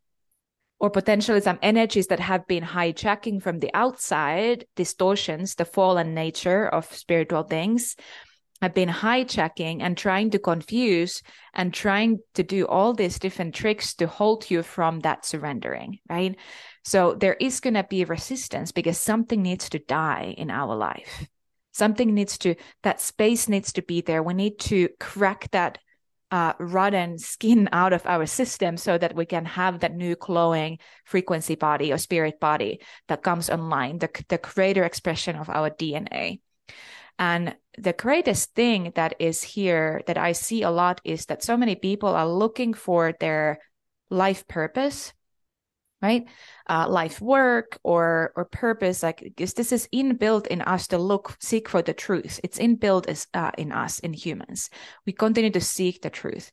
or 0.80 0.90
potentially 0.90 1.40
some 1.40 1.58
energies 1.62 2.08
that 2.08 2.20
have 2.20 2.46
been 2.46 2.64
hijacking 2.64 3.42
from 3.42 3.60
the 3.60 3.70
outside, 3.74 4.64
distortions, 4.74 5.54
the 5.54 5.64
fallen 5.64 6.14
nature 6.14 6.66
of 6.66 6.92
spiritual 6.92 7.44
things, 7.44 7.96
have 8.62 8.74
been 8.74 8.88
hijacking 8.88 9.78
and 9.80 9.96
trying 9.96 10.30
to 10.30 10.38
confuse 10.38 11.22
and 11.54 11.72
trying 11.72 12.18
to 12.34 12.42
do 12.42 12.66
all 12.66 12.92
these 12.92 13.18
different 13.18 13.54
tricks 13.54 13.94
to 13.94 14.06
hold 14.06 14.50
you 14.50 14.62
from 14.62 15.00
that 15.00 15.24
surrendering, 15.24 15.98
right? 16.08 16.36
So 16.84 17.14
there 17.14 17.34
is 17.34 17.60
going 17.60 17.74
to 17.74 17.84
be 17.84 18.04
resistance 18.04 18.72
because 18.72 18.98
something 18.98 19.42
needs 19.42 19.68
to 19.70 19.78
die 19.78 20.34
in 20.36 20.50
our 20.50 20.76
life. 20.76 21.26
Something 21.72 22.14
needs 22.14 22.36
to, 22.38 22.56
that 22.82 23.00
space 23.00 23.48
needs 23.48 23.72
to 23.74 23.82
be 23.82 24.00
there. 24.00 24.22
We 24.22 24.34
need 24.34 24.58
to 24.60 24.88
crack 24.98 25.50
that 25.52 25.78
uh, 26.30 26.52
rotten 26.58 27.18
skin 27.18 27.68
out 27.72 27.92
of 27.92 28.04
our 28.06 28.26
system 28.26 28.76
so 28.76 28.98
that 28.98 29.14
we 29.14 29.24
can 29.24 29.44
have 29.44 29.80
that 29.80 29.94
new 29.94 30.16
glowing 30.16 30.78
frequency 31.04 31.54
body 31.54 31.92
or 31.92 31.98
spirit 31.98 32.40
body 32.40 32.80
that 33.08 33.22
comes 33.22 33.48
online, 33.48 33.98
the, 33.98 34.10
the 34.28 34.38
greater 34.38 34.84
expression 34.84 35.36
of 35.36 35.48
our 35.48 35.70
DNA. 35.70 36.40
And 37.20 37.54
the 37.76 37.92
greatest 37.92 38.54
thing 38.54 38.92
that 38.94 39.14
is 39.20 39.42
here 39.42 40.00
that 40.06 40.16
I 40.16 40.32
see 40.32 40.62
a 40.62 40.70
lot 40.70 41.02
is 41.04 41.26
that 41.26 41.44
so 41.44 41.54
many 41.54 41.74
people 41.74 42.08
are 42.08 42.26
looking 42.26 42.72
for 42.72 43.12
their 43.20 43.60
life 44.08 44.48
purpose, 44.48 45.12
right? 46.00 46.26
Uh, 46.66 46.88
life 46.88 47.20
work 47.20 47.78
or 47.82 48.32
or 48.36 48.46
purpose. 48.46 49.02
Like 49.02 49.20
because 49.20 49.52
this 49.52 49.70
is 49.70 49.86
inbuilt 49.94 50.46
in 50.46 50.62
us 50.62 50.88
to 50.88 50.98
look 50.98 51.36
seek 51.40 51.68
for 51.68 51.82
the 51.82 51.92
truth. 51.92 52.40
It's 52.42 52.58
inbuilt 52.58 53.06
is 53.06 53.26
uh, 53.34 53.52
in 53.58 53.70
us 53.70 53.98
in 53.98 54.14
humans. 54.14 54.70
We 55.04 55.12
continue 55.12 55.50
to 55.50 55.60
seek 55.60 56.00
the 56.00 56.10
truth, 56.10 56.50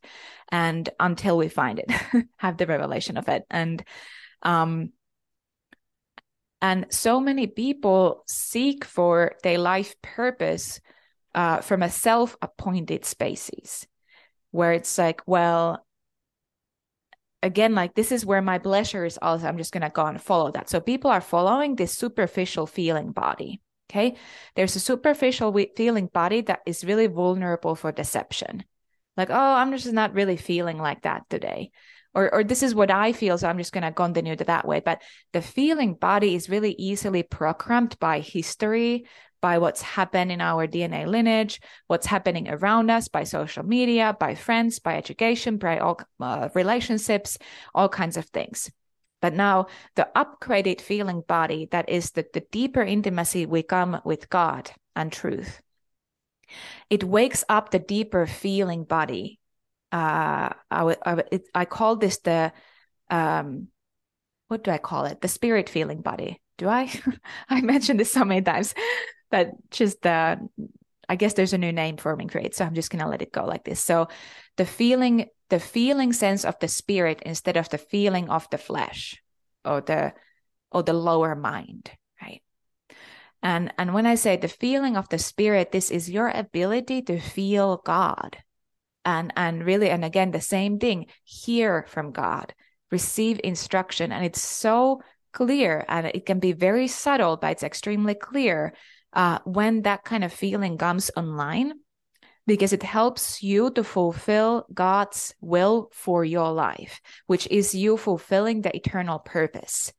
and 0.52 0.90
until 1.00 1.38
we 1.38 1.48
find 1.48 1.80
it, 1.80 1.90
have 2.38 2.58
the 2.58 2.68
revelation 2.68 3.16
of 3.16 3.30
it, 3.30 3.46
and 3.50 3.82
um 4.44 4.92
and 6.62 6.88
so 6.90 7.20
many 7.20 7.48
people 7.48 8.24
seek 8.28 8.84
for 8.84 9.36
their 9.44 9.58
life 9.58 9.96
purpose 10.02 10.80
uh, 11.36 11.62
from 11.62 11.84
a 11.84 11.90
self 11.90 12.36
appointed 12.42 13.06
species, 13.06 13.86
where 14.52 14.74
it's 14.74 14.98
like, 14.98 15.22
well, 15.28 15.86
again, 17.44 17.76
like 17.76 17.94
this 17.94 18.12
is 18.12 18.26
where 18.26 18.42
my 18.42 18.58
pleasure 18.58 19.06
is 19.06 19.20
also, 19.22 19.48
I'm 19.48 19.58
just 19.58 19.72
going 19.72 19.82
to 19.82 19.90
go 19.90 20.06
and 20.06 20.22
follow 20.22 20.52
that. 20.52 20.70
So 20.70 20.80
people 20.80 21.12
are 21.12 21.22
following 21.22 21.76
this 21.76 21.94
superficial 21.94 22.66
feeling 22.66 23.12
body. 23.12 23.62
Okay. 23.90 24.18
There's 24.56 24.76
a 24.76 24.82
superficial 24.82 25.56
feeling 25.76 26.08
body 26.08 26.42
that 26.42 26.60
is 26.66 26.84
really 26.84 27.08
vulnerable 27.08 27.76
for 27.76 27.92
deception. 27.92 28.66
Like, 29.16 29.30
oh, 29.30 29.34
I'm 29.34 29.72
just 29.72 29.94
not 29.94 30.14
really 30.14 30.36
feeling 30.38 30.78
like 30.78 31.04
that 31.04 31.30
today 31.30 31.72
or 32.14 32.34
or 32.34 32.44
this 32.44 32.64
is 32.64 32.76
what 32.76 32.92
I 32.92 33.14
feel, 33.14 33.38
so 33.38 33.48
I'm 33.48 33.58
just 33.58 33.74
gonna 33.74 33.92
continue 33.92 34.36
to 34.36 34.44
that 34.46 34.68
way. 34.68 34.80
But 34.80 35.02
the 35.34 35.42
feeling 35.42 35.94
body 35.94 36.36
is 36.36 36.50
really 36.50 36.76
easily 36.78 37.24
programmed 37.24 37.98
by 38.00 38.20
history, 38.20 39.06
by 39.42 39.60
what's 39.60 39.82
happened 39.82 40.32
in 40.32 40.42
our 40.42 40.68
DNA 40.68 41.06
lineage, 41.06 41.62
what's 41.88 42.08
happening 42.08 42.50
around 42.50 42.90
us, 42.90 43.08
by 43.08 43.24
social 43.24 43.64
media, 43.64 44.16
by 44.20 44.36
friends, 44.36 44.80
by 44.80 44.98
education, 44.98 45.58
by 45.58 45.80
all 45.80 46.00
uh, 46.20 46.50
relationships, 46.56 47.38
all 47.74 47.90
kinds 47.90 48.18
of 48.18 48.26
things. 48.26 48.72
But 49.22 49.34
now 49.34 49.68
the 49.96 50.08
upgraded 50.16 50.82
feeling 50.82 51.24
body, 51.28 51.68
that 51.72 51.90
is 51.90 52.12
the, 52.12 52.26
the 52.34 52.44
deeper 52.52 52.82
intimacy 52.82 53.46
we 53.46 53.64
come 53.64 54.00
with 54.06 54.30
God 54.30 54.72
and 54.96 55.12
truth. 55.12 55.62
It 56.90 57.04
wakes 57.04 57.44
up 57.50 57.72
the 57.72 57.80
deeper 57.80 58.26
feeling 58.26 58.84
body 58.84 59.40
uh, 59.92 60.50
I, 60.72 60.96
I, 61.06 61.24
it, 61.32 61.44
I 61.54 61.66
call 61.66 61.96
this 61.96 62.18
the 62.20 62.52
um, 63.10 63.68
what 64.48 64.64
do 64.64 64.72
I 64.72 64.78
call 64.78 65.06
it? 65.06 65.22
The 65.22 65.28
spirit 65.28 65.70
feeling 65.70 66.02
body. 66.02 66.42
Do 66.58 66.68
I? 66.68 66.92
I 67.50 67.62
mentioned 67.62 68.00
this 68.00 68.12
so 68.12 68.26
many 68.26 68.42
times 68.42 68.74
but 69.30 69.52
just 69.72 70.02
the 70.02 70.40
I 71.10 71.16
guess 71.16 71.34
there's 71.34 71.54
a 71.54 71.58
new 71.58 71.72
name 71.72 71.96
for 71.96 72.14
me, 72.16 72.26
great. 72.26 72.54
So 72.54 72.66
I'm 72.66 72.74
just 72.74 72.92
gonna 72.92 73.08
let 73.08 73.22
it 73.22 73.32
go 73.32 73.46
like 73.46 73.64
this. 73.64 73.80
So 73.80 74.10
the 74.58 74.66
feeling, 74.66 75.28
the 75.50 75.60
feeling 75.60 76.12
sense 76.12 76.44
of 76.44 76.60
the 76.60 76.68
spirit 76.68 77.22
instead 77.26 77.56
of 77.56 77.70
the 77.70 77.78
feeling 77.78 78.30
of 78.30 78.50
the 78.50 78.58
flesh 78.58 79.22
or 79.64 79.80
the 79.80 80.14
or 80.70 80.84
the 80.84 80.94
lower 80.94 81.34
mind, 81.34 81.92
right? 82.22 82.42
And 83.42 83.74
and 83.78 83.94
when 83.94 84.06
I 84.06 84.16
say 84.16 84.36
the 84.36 84.50
feeling 84.50 84.98
of 84.98 85.08
the 85.08 85.20
spirit, 85.20 85.72
this 85.72 85.92
is 85.92 86.10
your 86.10 86.30
ability 86.30 87.04
to 87.04 87.20
feel 87.20 87.78
God 87.86 88.38
and 89.08 89.34
and 89.36 89.66
really 89.66 89.90
and 89.90 90.06
again 90.06 90.30
the 90.32 90.42
same 90.42 90.78
thing 90.78 91.08
hear 91.24 91.86
from 91.88 92.12
god 92.12 92.54
receive 92.92 93.40
instruction 93.44 94.12
and 94.12 94.24
it's 94.24 94.42
so 94.42 95.02
clear 95.34 95.86
and 95.88 96.06
it 96.08 96.26
can 96.26 96.40
be 96.40 96.52
very 96.52 96.88
subtle 96.88 97.38
but 97.38 97.52
it's 97.52 97.64
extremely 97.64 98.14
clear 98.14 98.74
uh, 99.14 99.40
when 99.46 99.82
that 99.84 100.04
kind 100.04 100.24
of 100.24 100.34
feeling 100.34 100.78
comes 100.78 101.10
online 101.16 101.74
because 102.46 102.72
it 102.72 102.84
helps 102.84 103.44
you 103.44 103.70
to 103.72 103.84
fulfill 103.84 104.66
God's 104.74 105.36
will 105.42 105.90
for 105.92 106.24
your 106.24 106.52
life, 106.54 107.02
which 107.28 107.46
is 107.52 107.76
you 107.76 107.98
fulfilling 107.98 108.62
the 108.62 108.74
eternal 108.74 109.20
purpose. 109.20 109.92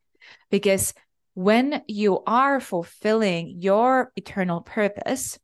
Because 0.51 0.95
when 1.35 1.83
you 1.87 2.23
are 2.27 2.59
fulfilling 2.59 3.57
your 3.61 4.13
eternal 4.17 4.63
purpose, 4.63 5.39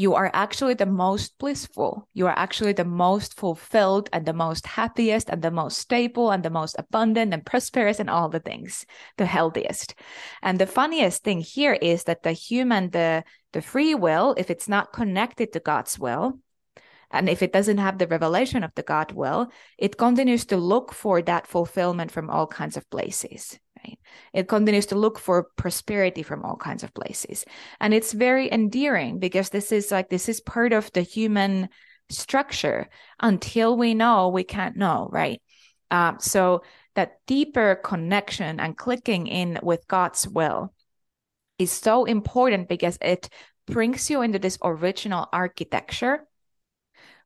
you 0.00 0.14
are 0.14 0.30
actually 0.32 0.72
the 0.72 0.86
most 0.86 1.36
blissful. 1.38 2.08
You 2.14 2.26
are 2.26 2.38
actually 2.38 2.72
the 2.72 2.86
most 2.86 3.34
fulfilled 3.34 4.08
and 4.14 4.24
the 4.24 4.32
most 4.32 4.66
happiest 4.66 5.28
and 5.28 5.42
the 5.42 5.50
most 5.50 5.76
stable 5.76 6.30
and 6.30 6.42
the 6.42 6.48
most 6.48 6.74
abundant 6.78 7.34
and 7.34 7.44
prosperous 7.44 8.00
and 8.00 8.08
all 8.08 8.30
the 8.30 8.40
things, 8.40 8.86
the 9.18 9.26
healthiest. 9.26 9.94
And 10.40 10.58
the 10.58 10.66
funniest 10.66 11.22
thing 11.22 11.40
here 11.40 11.74
is 11.74 12.04
that 12.04 12.22
the 12.22 12.32
human, 12.32 12.88
the, 12.90 13.24
the 13.52 13.60
free 13.60 13.94
will, 13.94 14.34
if 14.38 14.48
it's 14.48 14.68
not 14.68 14.94
connected 14.94 15.52
to 15.52 15.60
God's 15.60 15.98
will, 15.98 16.38
and 17.10 17.28
if 17.28 17.42
it 17.42 17.52
doesn't 17.52 17.76
have 17.76 17.98
the 17.98 18.06
revelation 18.06 18.64
of 18.64 18.72
the 18.76 18.82
God 18.82 19.12
will, 19.12 19.48
it 19.76 19.98
continues 19.98 20.46
to 20.46 20.56
look 20.56 20.94
for 20.94 21.20
that 21.20 21.46
fulfillment 21.46 22.10
from 22.10 22.30
all 22.30 22.46
kinds 22.46 22.78
of 22.78 22.88
places. 22.88 23.58
Right? 23.84 23.98
It 24.32 24.48
continues 24.48 24.86
to 24.86 24.94
look 24.94 25.18
for 25.18 25.48
prosperity 25.56 26.22
from 26.22 26.44
all 26.44 26.56
kinds 26.56 26.82
of 26.82 26.94
places. 26.94 27.44
And 27.80 27.94
it's 27.94 28.12
very 28.12 28.50
endearing 28.50 29.18
because 29.18 29.50
this 29.50 29.72
is 29.72 29.90
like, 29.90 30.10
this 30.10 30.28
is 30.28 30.40
part 30.40 30.72
of 30.72 30.92
the 30.92 31.02
human 31.02 31.68
structure. 32.08 32.88
Until 33.20 33.76
we 33.76 33.94
know, 33.94 34.28
we 34.28 34.44
can't 34.44 34.76
know, 34.76 35.08
right? 35.10 35.40
Um, 35.90 36.18
so 36.20 36.62
that 36.94 37.18
deeper 37.26 37.76
connection 37.76 38.60
and 38.60 38.76
clicking 38.76 39.26
in 39.26 39.58
with 39.62 39.86
God's 39.88 40.26
will 40.28 40.72
is 41.58 41.70
so 41.70 42.04
important 42.04 42.68
because 42.68 42.98
it 43.00 43.28
brings 43.66 44.10
you 44.10 44.22
into 44.22 44.38
this 44.38 44.58
original 44.62 45.28
architecture 45.32 46.26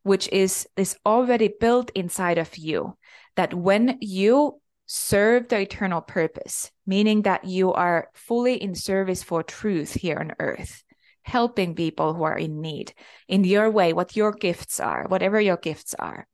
which 0.04 0.28
is 0.28 0.68
is 0.76 0.96
already 1.04 1.48
built 1.48 1.90
inside 1.94 2.38
of 2.38 2.56
you 2.56 2.96
that 3.36 3.52
when 3.52 3.98
you 4.00 4.60
serve 4.86 5.48
the 5.48 5.60
eternal 5.60 6.00
purpose 6.00 6.70
meaning 6.86 7.22
that 7.22 7.44
you 7.44 7.72
are 7.72 8.08
fully 8.14 8.54
in 8.62 8.74
service 8.74 9.22
for 9.22 9.42
truth 9.42 9.94
here 9.94 10.18
on 10.18 10.32
earth 10.38 10.84
helping 11.24 11.74
people 11.74 12.12
who 12.14 12.22
are 12.22 12.38
in 12.38 12.60
need 12.60 12.92
in 13.28 13.44
your 13.44 13.70
way 13.70 13.92
what 13.92 14.14
your 14.14 14.32
gifts 14.32 14.78
are 14.78 15.06
whatever 15.08 15.40
your 15.40 15.56
gifts 15.56 15.94
are. 15.98 16.26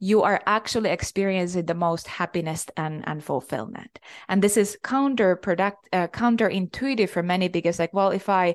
You 0.00 0.22
are 0.22 0.40
actually 0.46 0.90
experiencing 0.90 1.66
the 1.66 1.74
most 1.74 2.06
happiness 2.06 2.66
and, 2.76 3.02
and 3.08 3.24
fulfillment. 3.24 3.98
And 4.28 4.40
this 4.40 4.56
is 4.56 4.78
counterproduct 4.84 5.72
uh, 5.92 6.06
counterintuitive 6.08 7.08
for 7.08 7.22
many 7.22 7.48
because 7.48 7.80
like 7.80 7.92
well 7.92 8.10
if 8.10 8.28
i 8.28 8.54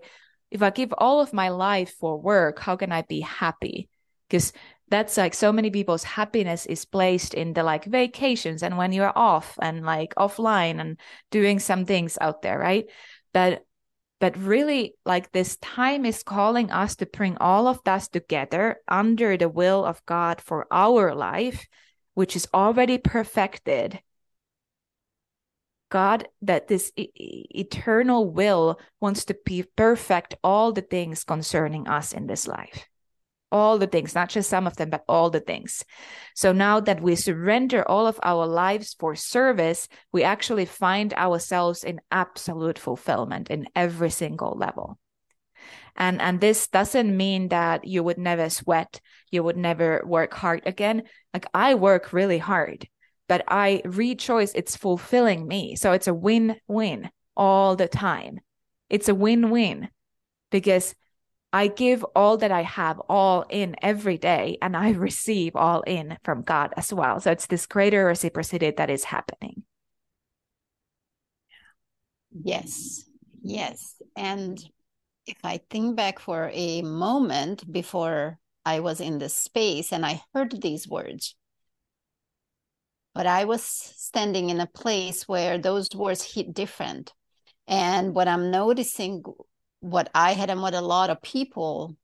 if 0.51 0.61
i 0.61 0.69
give 0.69 0.93
all 0.97 1.19
of 1.19 1.33
my 1.33 1.49
life 1.49 1.95
for 1.99 2.17
work 2.17 2.59
how 2.59 2.75
can 2.75 2.91
i 2.91 3.01
be 3.01 3.19
happy? 3.21 3.89
Because 4.29 4.53
that's 4.89 5.17
like 5.17 5.33
so 5.33 5.51
many 5.51 5.69
people's 5.69 6.03
happiness 6.03 6.65
is 6.65 6.85
placed 6.85 7.33
in 7.33 7.53
the 7.53 7.63
like 7.63 7.85
vacations 7.85 8.63
and 8.63 8.77
when 8.77 8.91
you're 8.91 9.17
off 9.17 9.57
and 9.61 9.85
like 9.85 10.13
offline 10.15 10.79
and 10.79 10.99
doing 11.31 11.59
some 11.59 11.85
things 11.85 12.17
out 12.21 12.41
there 12.41 12.59
right? 12.59 12.85
But 13.33 13.65
but 14.19 14.37
really 14.37 14.95
like 15.05 15.31
this 15.31 15.57
time 15.57 16.05
is 16.05 16.23
calling 16.23 16.71
us 16.71 16.95
to 16.97 17.05
bring 17.05 17.37
all 17.39 17.67
of 17.67 17.79
that 17.83 18.03
together 18.11 18.77
under 18.87 19.35
the 19.35 19.49
will 19.49 19.83
of 19.83 20.05
god 20.05 20.39
for 20.39 20.65
our 20.71 21.13
life 21.13 21.67
which 22.13 22.35
is 22.35 22.47
already 22.53 22.97
perfected. 22.97 23.99
God, 25.89 26.27
that 26.41 26.67
this 26.67 26.91
e- 26.95 27.11
eternal 27.51 28.29
will 28.29 28.79
wants 28.99 29.25
to 29.25 29.37
be 29.45 29.63
perfect 29.63 30.35
all 30.43 30.71
the 30.71 30.81
things 30.81 31.23
concerning 31.23 31.87
us 31.87 32.13
in 32.13 32.27
this 32.27 32.47
life 32.47 32.87
all 33.53 33.77
the 33.77 33.87
things, 33.87 34.15
not 34.15 34.29
just 34.29 34.49
some 34.49 34.67
of 34.67 34.75
them, 34.75 34.89
but 34.89 35.05
all 35.07 35.29
the 35.29 35.39
things. 35.39 35.85
So 36.35 36.51
now 36.51 36.79
that 36.81 37.01
we 37.01 37.15
surrender 37.15 37.87
all 37.87 38.07
of 38.07 38.19
our 38.23 38.47
lives 38.47 38.95
for 38.99 39.15
service, 39.15 39.87
we 40.11 40.23
actually 40.23 40.65
find 40.65 41.13
ourselves 41.13 41.83
in 41.83 42.01
absolute 42.11 42.79
fulfillment 42.79 43.51
in 43.51 43.67
every 43.75 44.09
single 44.09 44.57
level. 44.57 44.97
And, 45.95 46.19
and 46.19 46.41
this 46.41 46.67
doesn't 46.67 47.15
mean 47.15 47.49
that 47.49 47.85
you 47.85 48.01
would 48.03 48.17
never 48.17 48.49
sweat, 48.49 48.99
you 49.29 49.43
would 49.43 49.57
never 49.57 50.01
work 50.03 50.33
hard 50.33 50.63
again. 50.65 51.03
Like 51.33 51.45
I 51.53 51.75
work 51.75 52.11
really 52.11 52.39
hard, 52.39 52.87
but 53.29 53.43
I 53.47 53.83
rejoice 53.85 54.51
it's 54.55 54.75
fulfilling 54.75 55.47
me. 55.47 55.75
So 55.75 55.91
it's 55.91 56.07
a 56.07 56.13
win 56.13 56.55
win 56.67 57.11
all 57.37 57.75
the 57.75 57.87
time. 57.87 58.39
It's 58.89 59.09
a 59.09 59.15
win 59.15 59.51
win 59.51 59.89
because 60.49 60.95
I 61.53 61.67
give 61.67 62.03
all 62.15 62.37
that 62.37 62.51
I 62.51 62.63
have 62.63 62.99
all 63.07 63.45
in 63.47 63.75
every 63.83 64.17
day, 64.17 64.57
and 64.59 64.75
I 64.75 64.89
receive 64.89 65.55
all 65.55 65.81
in 65.81 66.17
from 66.23 66.41
God 66.41 66.73
as 66.75 66.91
well. 66.91 67.19
So 67.19 67.29
it's 67.29 67.45
this 67.45 67.67
greater 67.67 68.05
reciprocity 68.05 68.71
that 68.71 68.89
is 68.89 69.03
happening. 69.03 69.61
Yes, 72.43 73.05
yes. 73.43 74.01
And 74.17 74.59
if 75.27 75.37
I 75.43 75.61
think 75.69 75.95
back 75.95 76.19
for 76.19 76.49
a 76.51 76.81
moment 76.81 77.71
before 77.71 78.39
I 78.65 78.79
was 78.79 78.99
in 78.99 79.19
this 79.19 79.35
space 79.35 79.93
and 79.93 80.03
I 80.03 80.23
heard 80.33 80.59
these 80.59 80.87
words, 80.87 81.35
but 83.13 83.27
I 83.27 83.45
was 83.45 83.61
standing 83.63 84.49
in 84.49 84.59
a 84.59 84.65
place 84.65 85.27
where 85.27 85.59
those 85.59 85.89
words 85.93 86.33
hit 86.33 86.51
different. 86.51 87.13
And 87.67 88.15
what 88.15 88.27
I'm 88.27 88.49
noticing 88.49 89.23
what 89.83 90.09
I 90.15 90.31
had 90.31 90.49
and 90.49 90.61
what 90.61 90.73
a 90.73 90.79
lot 90.79 91.09
of 91.09 91.21
people 91.21 91.97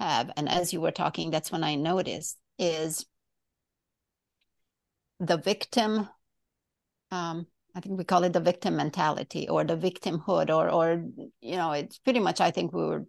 have, 0.00 0.30
and 0.38 0.48
as 0.48 0.72
you 0.72 0.80
were 0.80 0.90
talking, 0.90 1.30
that's 1.30 1.52
when 1.52 1.62
I 1.62 1.74
noticed 1.74 2.38
is 2.58 3.04
the 5.20 5.36
victim. 5.36 6.08
Um, 7.10 7.46
I 7.74 7.80
think 7.80 7.98
we 7.98 8.04
call 8.04 8.24
it 8.24 8.32
the 8.32 8.40
victim 8.40 8.76
mentality 8.76 9.50
or 9.50 9.64
the 9.64 9.76
victimhood, 9.76 10.48
or 10.48 10.70
or 10.70 11.04
you 11.42 11.56
know, 11.56 11.72
it's 11.72 11.98
pretty 11.98 12.20
much. 12.20 12.40
I 12.40 12.50
think 12.50 12.72
we 12.72 12.86
were 12.86 13.04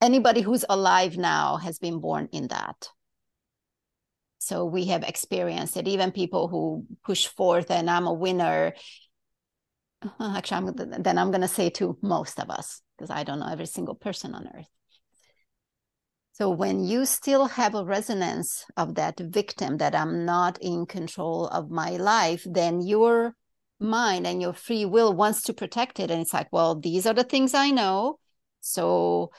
anybody 0.00 0.40
who's 0.40 0.64
alive 0.70 1.18
now 1.18 1.58
has 1.58 1.78
been 1.78 2.00
born 2.00 2.30
in 2.32 2.48
that. 2.48 2.88
So 4.38 4.64
we 4.64 4.86
have 4.86 5.02
experienced 5.02 5.76
it. 5.76 5.86
Even 5.86 6.12
people 6.12 6.48
who 6.48 6.86
push 7.04 7.26
forth 7.26 7.70
and 7.70 7.90
I'm 7.90 8.06
a 8.06 8.12
winner, 8.12 8.72
uh, 10.04 10.34
actually 10.36 10.68
I'm, 10.68 11.02
then 11.02 11.18
i'm 11.18 11.30
going 11.30 11.42
to 11.42 11.48
say 11.48 11.70
to 11.70 11.96
most 12.02 12.38
of 12.38 12.50
us 12.50 12.80
because 12.96 13.10
i 13.10 13.24
don't 13.24 13.40
know 13.40 13.48
every 13.50 13.66
single 13.66 13.94
person 13.94 14.34
on 14.34 14.48
earth. 14.54 14.68
So 16.34 16.48
when 16.48 16.82
you 16.82 17.04
still 17.04 17.46
have 17.46 17.74
a 17.74 17.84
resonance 17.84 18.64
of 18.76 18.94
that 18.94 19.20
victim 19.20 19.78
that 19.78 19.94
i'm 19.94 20.24
not 20.24 20.58
in 20.60 20.86
control 20.86 21.46
of 21.48 21.70
my 21.70 21.90
life 21.90 22.46
then 22.46 22.80
your 22.80 23.34
mind 23.78 24.26
and 24.26 24.40
your 24.40 24.52
free 24.52 24.84
will 24.84 25.12
wants 25.12 25.42
to 25.42 25.52
protect 25.52 25.98
it. 26.00 26.10
And 26.10 26.22
it's 26.22 26.32
like 26.32 26.48
well 26.52 26.74
these 26.74 27.06
are 27.06 27.14
the 27.14 27.24
things 27.24 27.54
i 27.54 27.70
know. 27.70 28.18
So 28.60 29.30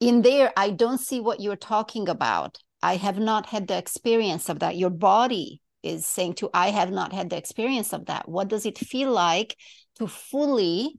in 0.00 0.22
there 0.22 0.52
i 0.56 0.70
don't 0.70 1.00
see 1.00 1.20
what 1.20 1.40
you're 1.40 1.56
talking 1.56 2.08
about. 2.08 2.58
I 2.82 2.96
have 2.96 3.18
not 3.18 3.46
had 3.46 3.68
the 3.68 3.78
experience 3.78 4.48
of 4.50 4.58
that. 4.58 4.76
Your 4.76 4.90
body 4.90 5.62
is 5.82 6.06
saying 6.06 6.34
to 6.34 6.50
i 6.52 6.70
have 6.70 6.90
not 6.90 7.12
had 7.12 7.30
the 7.30 7.36
experience 7.36 7.92
of 7.92 8.06
that. 8.06 8.28
What 8.28 8.48
does 8.48 8.66
it 8.66 8.78
feel 8.78 9.10
like 9.10 9.56
to 9.96 10.06
fully 10.06 10.98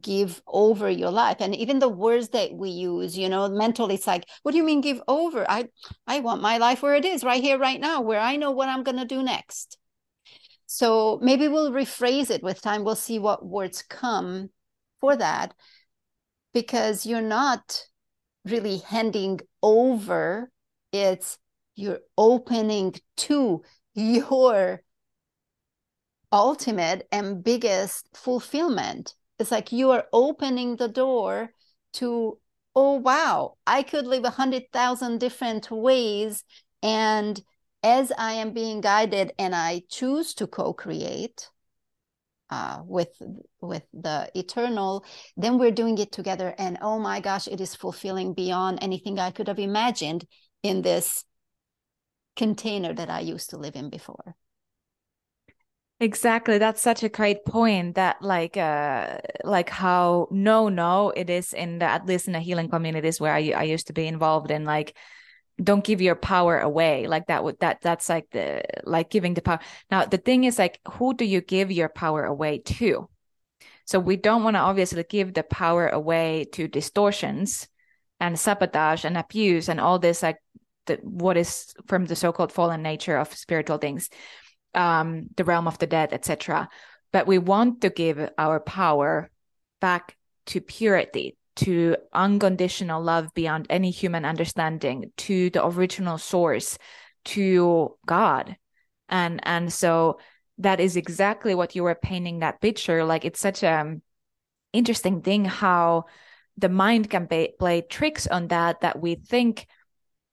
give 0.00 0.42
over 0.46 0.90
your 0.90 1.10
life. 1.10 1.36
And 1.40 1.54
even 1.54 1.78
the 1.78 1.88
words 1.88 2.30
that 2.30 2.52
we 2.52 2.70
use 2.70 3.16
you 3.16 3.28
know 3.28 3.48
mentally 3.48 3.94
it's 3.94 4.06
like 4.06 4.28
what 4.42 4.52
do 4.52 4.58
you 4.58 4.64
mean 4.64 4.80
give 4.80 5.00
over? 5.06 5.48
I 5.48 5.68
i 6.06 6.20
want 6.20 6.42
my 6.42 6.58
life 6.58 6.82
where 6.82 6.94
it 6.94 7.04
is 7.04 7.24
right 7.24 7.42
here 7.42 7.58
right 7.58 7.80
now 7.80 8.00
where 8.00 8.20
i 8.20 8.36
know 8.36 8.50
what 8.50 8.68
i'm 8.68 8.82
going 8.82 8.98
to 8.98 9.04
do 9.04 9.22
next. 9.22 9.78
So 10.66 11.20
maybe 11.22 11.46
we'll 11.46 11.70
rephrase 11.70 12.30
it 12.30 12.42
with 12.42 12.60
time. 12.60 12.82
We'll 12.82 12.96
see 12.96 13.20
what 13.20 13.46
words 13.46 13.82
come 13.82 14.50
for 15.00 15.16
that 15.16 15.54
because 16.52 17.06
you're 17.06 17.20
not 17.22 17.86
really 18.44 18.78
handing 18.78 19.40
over. 19.62 20.50
It's 20.92 21.38
you're 21.76 22.00
opening 22.18 22.94
to 23.18 23.62
your 23.94 24.82
ultimate 26.32 27.06
and 27.12 27.42
biggest 27.42 28.08
fulfillment. 28.14 29.14
It's 29.38 29.50
like 29.50 29.72
you 29.72 29.90
are 29.90 30.06
opening 30.12 30.76
the 30.76 30.88
door 30.88 31.50
to, 31.94 32.38
oh, 32.74 32.94
wow, 32.94 33.56
I 33.66 33.82
could 33.82 34.06
live 34.06 34.24
a 34.24 34.30
hundred 34.30 34.64
thousand 34.72 35.18
different 35.18 35.70
ways. 35.70 36.44
And 36.82 37.40
as 37.82 38.12
I 38.18 38.32
am 38.34 38.52
being 38.52 38.80
guided 38.80 39.32
and 39.38 39.54
I 39.54 39.82
choose 39.88 40.34
to 40.34 40.46
co 40.46 40.72
create, 40.72 41.48
uh, 42.50 42.80
with 42.84 43.10
with 43.60 43.82
the 43.92 44.30
eternal 44.34 45.04
then 45.36 45.58
we're 45.58 45.72
doing 45.72 45.98
it 45.98 46.12
together 46.12 46.54
and 46.58 46.78
oh 46.80 46.98
my 46.98 47.20
gosh 47.20 47.48
it 47.48 47.60
is 47.60 47.74
fulfilling 47.74 48.34
beyond 48.34 48.78
anything 48.80 49.18
i 49.18 49.30
could 49.30 49.48
have 49.48 49.58
imagined 49.58 50.24
in 50.62 50.82
this 50.82 51.24
container 52.36 52.92
that 52.94 53.10
i 53.10 53.18
used 53.18 53.50
to 53.50 53.56
live 53.56 53.74
in 53.74 53.90
before 53.90 54.36
Exactly. 55.98 56.58
That's 56.58 56.82
such 56.82 57.02
a 57.02 57.08
great 57.08 57.46
point 57.46 57.94
that 57.94 58.20
like 58.20 58.58
uh 58.58 59.16
like 59.44 59.70
how 59.70 60.28
no 60.30 60.68
no 60.68 61.10
it 61.10 61.30
is 61.30 61.54
in 61.54 61.78
the 61.78 61.86
at 61.86 62.04
least 62.04 62.26
in 62.26 62.34
the 62.34 62.40
healing 62.40 62.68
communities 62.68 63.18
where 63.18 63.32
I 63.32 63.52
I 63.56 63.62
used 63.62 63.86
to 63.86 63.94
be 63.94 64.06
involved 64.06 64.50
in 64.50 64.64
like 64.66 64.94
don't 65.62 65.84
give 65.84 66.02
your 66.02 66.14
power 66.16 66.58
away 66.58 67.06
like 67.06 67.28
that 67.28 67.44
would 67.44 67.58
that 67.60 67.80
that's 67.82 68.10
like 68.10 68.28
the 68.30 68.62
like 68.84 69.10
giving 69.10 69.34
the 69.34 69.42
power 69.42 69.60
now 69.90 70.04
the 70.04 70.18
thing 70.18 70.44
is 70.44 70.58
like 70.58 70.80
who 70.92 71.14
do 71.14 71.24
you 71.24 71.40
give 71.40 71.72
your 71.72 71.88
power 71.88 72.24
away 72.24 72.58
to 72.58 73.08
so 73.86 73.98
we 74.00 74.16
don't 74.16 74.44
want 74.44 74.56
to 74.56 74.60
obviously 74.60 75.04
give 75.04 75.34
the 75.34 75.42
power 75.44 75.88
away 75.88 76.46
to 76.52 76.68
distortions 76.68 77.68
and 78.20 78.38
sabotage 78.38 79.04
and 79.04 79.16
abuse 79.16 79.68
and 79.68 79.80
all 79.80 79.98
this 79.98 80.22
like 80.22 80.38
the, 80.86 80.96
what 81.02 81.36
is 81.36 81.74
from 81.86 82.06
the 82.06 82.16
so-called 82.16 82.52
fallen 82.52 82.82
nature 82.82 83.16
of 83.16 83.32
spiritual 83.34 83.78
things 83.78 84.10
um 84.76 85.26
the 85.36 85.44
realm 85.44 85.66
of 85.66 85.78
the 85.78 85.86
dead 85.86 86.12
etc 86.12 86.68
but 87.12 87.26
we 87.26 87.38
want 87.38 87.80
to 87.80 87.90
give 87.90 88.30
our 88.38 88.60
power 88.60 89.30
back 89.80 90.16
to 90.46 90.60
purity 90.60 91.36
to 91.56 91.96
unconditional 92.12 93.02
love 93.02 93.32
beyond 93.34 93.66
any 93.70 93.90
human 93.90 94.24
understanding 94.24 95.10
to 95.16 95.50
the 95.50 95.66
original 95.66 96.18
source 96.18 96.78
to 97.24 97.96
god. 98.06 98.56
And 99.08 99.40
and 99.44 99.72
so 99.72 100.18
that 100.58 100.80
is 100.80 100.96
exactly 100.96 101.54
what 101.54 101.74
you 101.74 101.82
were 101.82 101.94
painting 101.94 102.40
that 102.40 102.60
picture. 102.60 103.04
Like 103.04 103.24
it's 103.24 103.40
such 103.40 103.62
a 103.62 103.96
interesting 104.72 105.22
thing 105.22 105.44
how 105.44 106.04
the 106.58 106.68
mind 106.68 107.10
can 107.10 107.26
play 107.26 107.82
tricks 107.88 108.26
on 108.26 108.48
that 108.48 108.80
that 108.80 109.00
we 109.00 109.14
think 109.14 109.66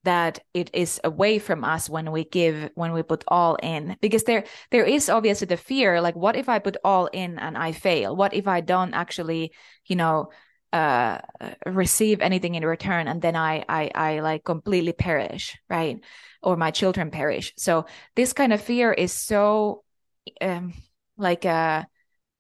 that 0.03 0.39
it 0.53 0.69
is 0.73 0.99
away 1.03 1.39
from 1.39 1.63
us 1.63 1.89
when 1.89 2.11
we 2.11 2.25
give 2.25 2.69
when 2.75 2.93
we 2.93 3.03
put 3.03 3.23
all 3.27 3.55
in. 3.55 3.97
Because 4.01 4.23
there 4.23 4.43
there 4.71 4.85
is 4.85 5.09
obviously 5.09 5.47
the 5.47 5.57
fear 5.57 6.01
like 6.01 6.15
what 6.15 6.35
if 6.35 6.49
i 6.49 6.59
put 6.59 6.77
all 6.83 7.07
in 7.07 7.39
and 7.39 7.57
i 7.57 7.71
fail? 7.71 8.15
What 8.15 8.33
if 8.33 8.47
i 8.47 8.61
don't 8.61 8.93
actually 8.93 9.53
you 9.85 9.95
know 9.95 10.29
uh, 10.73 11.19
receive 11.67 12.19
anything 12.21 12.55
in 12.55 12.65
return 12.65 13.07
and 13.07 13.21
then 13.21 13.35
I, 13.35 13.63
I 13.69 13.91
i 13.93 14.19
like 14.21 14.43
completely 14.43 14.93
perish 14.93 15.55
right? 15.69 15.99
Or 16.41 16.57
my 16.57 16.71
children 16.71 17.11
perish. 17.11 17.53
So 17.57 17.85
this 18.15 18.33
kind 18.33 18.51
of 18.51 18.61
fear 18.61 18.91
is 18.91 19.13
so 19.13 19.83
um 20.41 20.73
like 21.17 21.45
uh, 21.45 21.83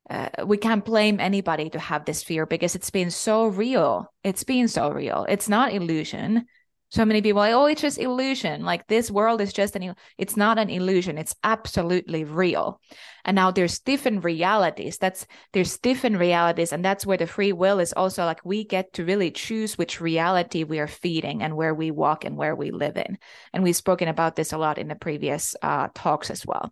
uh 0.09 0.29
we 0.45 0.57
can't 0.57 0.83
blame 0.83 1.19
anybody 1.19 1.69
to 1.69 1.79
have 1.79 2.05
this 2.05 2.23
fear 2.23 2.45
because 2.45 2.75
it's 2.75 2.89
been 2.89 3.11
so 3.11 3.45
real. 3.45 4.11
It's 4.23 4.43
been 4.43 4.67
so 4.67 4.89
real. 4.89 5.25
It's 5.29 5.47
not 5.47 5.73
illusion 5.73 6.45
so 6.93 7.05
many 7.05 7.23
people 7.23 7.39
like, 7.39 7.55
oh, 7.55 7.65
it's 7.65 7.81
just 7.81 7.97
illusion. 7.97 8.63
Like 8.63 8.85
this 8.85 9.09
world 9.09 9.41
is 9.41 9.51
just 9.51 9.75
an, 9.75 9.95
it's 10.19 10.37
not 10.37 10.59
an 10.59 10.69
illusion. 10.69 11.17
It's 11.17 11.35
absolutely 11.43 12.23
real. 12.23 12.79
And 13.25 13.33
now 13.33 13.49
there's 13.49 13.79
different 13.79 14.23
realities. 14.23 14.99
That's, 14.99 15.25
there's 15.53 15.79
different 15.79 16.19
realities. 16.19 16.71
And 16.71 16.85
that's 16.85 17.03
where 17.03 17.17
the 17.17 17.25
free 17.25 17.51
will 17.51 17.79
is 17.79 17.93
also 17.93 18.25
like 18.25 18.45
we 18.45 18.63
get 18.63 18.93
to 18.93 19.05
really 19.05 19.31
choose 19.31 19.75
which 19.75 20.01
reality 20.01 20.65
we 20.65 20.77
are 20.77 20.87
feeding 20.87 21.41
and 21.41 21.55
where 21.55 21.73
we 21.73 21.89
walk 21.89 22.25
and 22.25 22.37
where 22.37 22.55
we 22.55 22.69
live 22.69 22.95
in. 22.95 23.17
And 23.53 23.63
we've 23.63 23.75
spoken 23.75 24.07
about 24.07 24.35
this 24.35 24.53
a 24.53 24.59
lot 24.59 24.77
in 24.77 24.87
the 24.87 24.95
previous 24.95 25.55
uh, 25.63 25.87
talks 25.95 26.29
as 26.29 26.45
well. 26.45 26.71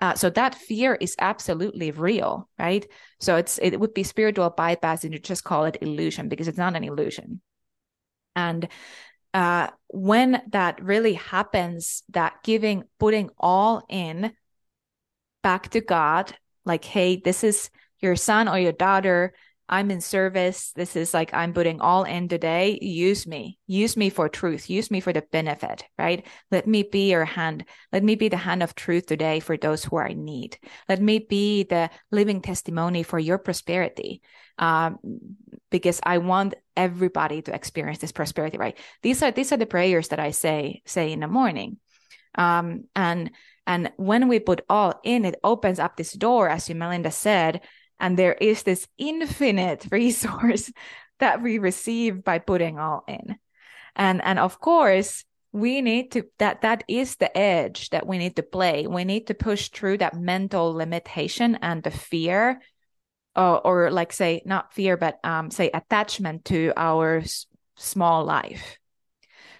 Uh, 0.00 0.14
so 0.14 0.30
that 0.30 0.56
fear 0.56 0.96
is 0.96 1.14
absolutely 1.20 1.92
real, 1.92 2.48
right? 2.58 2.84
So 3.20 3.36
it's 3.36 3.58
it 3.58 3.78
would 3.78 3.94
be 3.94 4.02
spiritual 4.02 4.50
bypassing 4.50 5.12
to 5.12 5.20
just 5.20 5.44
call 5.44 5.64
it 5.66 5.78
illusion 5.80 6.28
because 6.28 6.48
it's 6.48 6.58
not 6.58 6.74
an 6.74 6.82
illusion. 6.82 7.40
And 8.34 8.68
uh, 9.34 9.68
when 9.88 10.42
that 10.50 10.82
really 10.82 11.14
happens, 11.14 12.02
that 12.10 12.42
giving, 12.42 12.84
putting 12.98 13.30
all 13.38 13.84
in 13.88 14.32
back 15.42 15.68
to 15.70 15.80
God, 15.80 16.34
like, 16.64 16.84
hey, 16.84 17.16
this 17.16 17.44
is 17.44 17.70
your 18.00 18.16
son 18.16 18.48
or 18.48 18.58
your 18.58 18.72
daughter. 18.72 19.34
I'm 19.70 19.90
in 19.90 20.00
service. 20.00 20.72
This 20.76 20.96
is 20.96 21.12
like, 21.12 21.34
I'm 21.34 21.52
putting 21.52 21.80
all 21.80 22.04
in 22.04 22.28
today. 22.28 22.78
Use 22.80 23.26
me. 23.26 23.58
Use 23.66 23.98
me 23.98 24.08
for 24.08 24.28
truth. 24.28 24.70
Use 24.70 24.90
me 24.90 25.00
for 25.00 25.12
the 25.12 25.22
benefit, 25.30 25.84
right? 25.98 26.26
Let 26.50 26.66
me 26.66 26.84
be 26.84 27.10
your 27.10 27.26
hand. 27.26 27.66
Let 27.92 28.02
me 28.02 28.14
be 28.14 28.30
the 28.30 28.38
hand 28.38 28.62
of 28.62 28.74
truth 28.74 29.06
today 29.06 29.40
for 29.40 29.58
those 29.58 29.84
who 29.84 29.96
are 29.96 30.06
in 30.06 30.24
need. 30.24 30.56
Let 30.88 31.02
me 31.02 31.18
be 31.18 31.64
the 31.64 31.90
living 32.10 32.40
testimony 32.40 33.02
for 33.02 33.18
your 33.18 33.36
prosperity. 33.36 34.22
Um, 34.58 34.98
because 35.70 36.00
I 36.02 36.18
want 36.18 36.54
everybody 36.76 37.42
to 37.42 37.54
experience 37.54 37.98
this 37.98 38.12
prosperity, 38.12 38.58
right? 38.58 38.76
These 39.02 39.22
are 39.22 39.30
these 39.30 39.52
are 39.52 39.56
the 39.56 39.66
prayers 39.66 40.08
that 40.08 40.20
I 40.20 40.30
say 40.30 40.82
say 40.86 41.12
in 41.12 41.20
the 41.20 41.28
morning. 41.28 41.78
Um, 42.34 42.84
and 42.94 43.30
and 43.66 43.92
when 43.96 44.28
we 44.28 44.38
put 44.38 44.62
all 44.68 45.00
in, 45.04 45.24
it 45.24 45.38
opens 45.44 45.78
up 45.78 45.96
this 45.96 46.12
door, 46.12 46.48
as 46.48 46.68
you 46.68 46.74
Melinda 46.74 47.10
said, 47.10 47.60
and 48.00 48.18
there 48.18 48.34
is 48.34 48.62
this 48.62 48.86
infinite 48.96 49.86
resource 49.92 50.72
that 51.18 51.42
we 51.42 51.58
receive 51.58 52.24
by 52.24 52.38
putting 52.38 52.78
all 52.78 53.04
in. 53.06 53.36
And 53.96 54.22
and 54.24 54.38
of 54.38 54.60
course, 54.60 55.24
we 55.52 55.82
need 55.82 56.12
to 56.12 56.24
that 56.38 56.62
that 56.62 56.84
is 56.88 57.16
the 57.16 57.36
edge 57.36 57.90
that 57.90 58.06
we 58.06 58.18
need 58.18 58.36
to 58.36 58.42
play. 58.42 58.86
We 58.86 59.04
need 59.04 59.26
to 59.26 59.34
push 59.34 59.68
through 59.68 59.98
that 59.98 60.14
mental 60.14 60.72
limitation 60.72 61.58
and 61.60 61.82
the 61.82 61.90
fear 61.90 62.60
or, 63.36 63.66
or 63.66 63.90
like 63.90 64.12
say 64.12 64.42
not 64.44 64.72
fear 64.72 64.96
but 64.96 65.18
um, 65.24 65.50
say 65.50 65.70
attachment 65.72 66.44
to 66.46 66.72
our 66.76 67.18
s- 67.18 67.46
small 67.76 68.24
life 68.24 68.78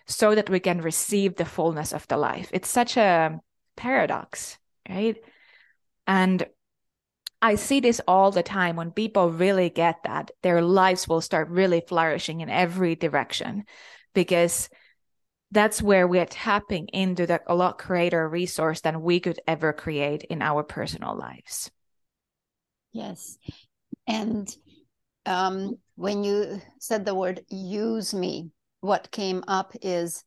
so 0.07 0.35
that 0.35 0.51
we 0.51 0.61
can 0.61 0.81
receive 0.81 1.37
the 1.37 1.45
fullness 1.45 1.93
of 1.93 2.07
the 2.09 2.17
life. 2.17 2.49
It's 2.53 2.69
such 2.69 2.97
a 2.97 3.41
paradox 3.77 4.59
right? 4.89 5.17
And 6.07 6.47
I 7.41 7.55
see 7.55 7.81
this 7.81 8.01
all 8.09 8.31
the 8.31 8.43
time. 8.43 8.77
When 8.77 8.91
people 8.91 9.31
really 9.31 9.71
get 9.71 10.03
that, 10.05 10.31
their 10.43 10.61
lives 10.63 11.07
will 11.07 11.21
start 11.21 11.49
really 11.51 11.83
flourishing 11.87 12.41
in 12.41 12.51
every 12.51 12.97
direction 12.97 13.65
because 14.15 14.69
that's 15.51 15.81
where 15.81 16.07
we 16.07 16.19
are 16.19 16.27
tapping 16.27 16.89
into 16.89 17.27
the 17.27 17.41
a 17.47 17.55
lot 17.55 17.79
greater 17.79 18.29
resource 18.29 18.81
than 18.81 19.03
we 19.03 19.21
could 19.21 19.41
ever 19.47 19.73
create 19.73 20.25
in 20.25 20.43
our 20.43 20.63
personal 20.63 21.17
lives. 21.17 21.71
Yes. 22.99 23.39
And 24.09 24.53
um, 25.25 25.77
when 25.95 26.25
you 26.25 26.61
said 26.81 27.05
the 27.05 27.15
word 27.15 27.45
use 27.49 28.13
me, 28.13 28.51
what 28.81 29.13
came 29.13 29.45
up 29.47 29.73
is 29.83 30.25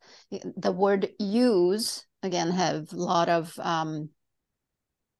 the 0.56 0.72
word 0.72 1.10
use, 1.20 2.06
again, 2.24 2.50
have 2.52 2.94
a 2.94 2.96
lot 2.96 3.28
of 3.28 3.54
um, 3.60 4.10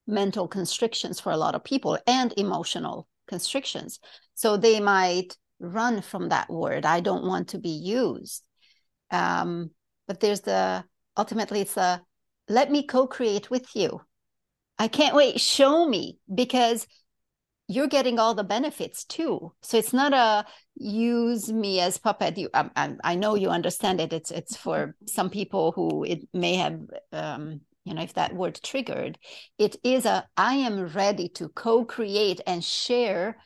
mental 0.08 0.48
constrictions 0.48 1.20
for 1.20 1.34
a 1.34 1.38
lot 1.38 1.54
of 1.54 1.64
people 1.66 1.98
and 2.08 2.34
emotional 2.38 3.10
constrictions. 3.28 4.00
So 4.34 4.56
they 4.56 4.80
might 4.80 5.36
run 5.60 6.02
from 6.02 6.30
that 6.30 6.50
word. 6.50 6.86
I 6.86 7.02
don't 7.02 7.26
want 7.26 7.50
to 7.50 7.60
be 7.60 7.70
used. 7.70 8.44
Um, 9.12 9.72
but 10.08 10.22
there's 10.22 10.42
the 10.42 10.86
ultimately, 11.18 11.62
it's 11.62 11.76
a 11.76 12.02
let 12.48 12.72
me 12.72 12.88
co 12.88 13.08
create 13.08 13.50
with 13.50 13.76
you. 13.76 14.00
I 14.80 14.88
can't 14.88 15.16
wait. 15.16 15.40
Show 15.40 15.88
me 15.88 16.18
because 16.34 16.88
you're 17.72 17.88
getting 17.88 18.20
all 18.20 18.36
the 18.36 18.44
benefits 18.44 19.04
too. 19.04 19.54
So 19.62 19.78
it's 19.78 19.94
not 19.94 20.14
a 20.14 20.46
use 20.76 21.52
me 21.52 21.80
as 21.80 21.98
puppet. 21.98 22.38
You, 22.38 22.50
um, 22.54 22.72
I, 22.76 22.96
I 23.04 23.16
know 23.16 23.36
you 23.36 23.50
understand 23.50 24.02
it. 24.02 24.14
It's 24.14 24.32
it's 24.32 24.58
for 24.58 24.96
some 25.06 25.30
people 25.30 25.72
who 25.72 26.04
it 26.04 26.28
may 26.34 26.56
have, 26.56 26.80
um, 27.12 27.62
you 27.86 27.94
know, 27.94 28.02
if 28.02 28.14
that 28.14 28.36
word 28.36 28.60
triggered. 28.64 29.18
It 29.58 29.76
is 29.84 30.06
a 30.06 30.28
I 30.36 30.56
am 30.56 30.88
ready 30.88 31.30
to 31.30 31.50
co-create 31.50 32.42
and 32.46 32.64
share 32.64 33.38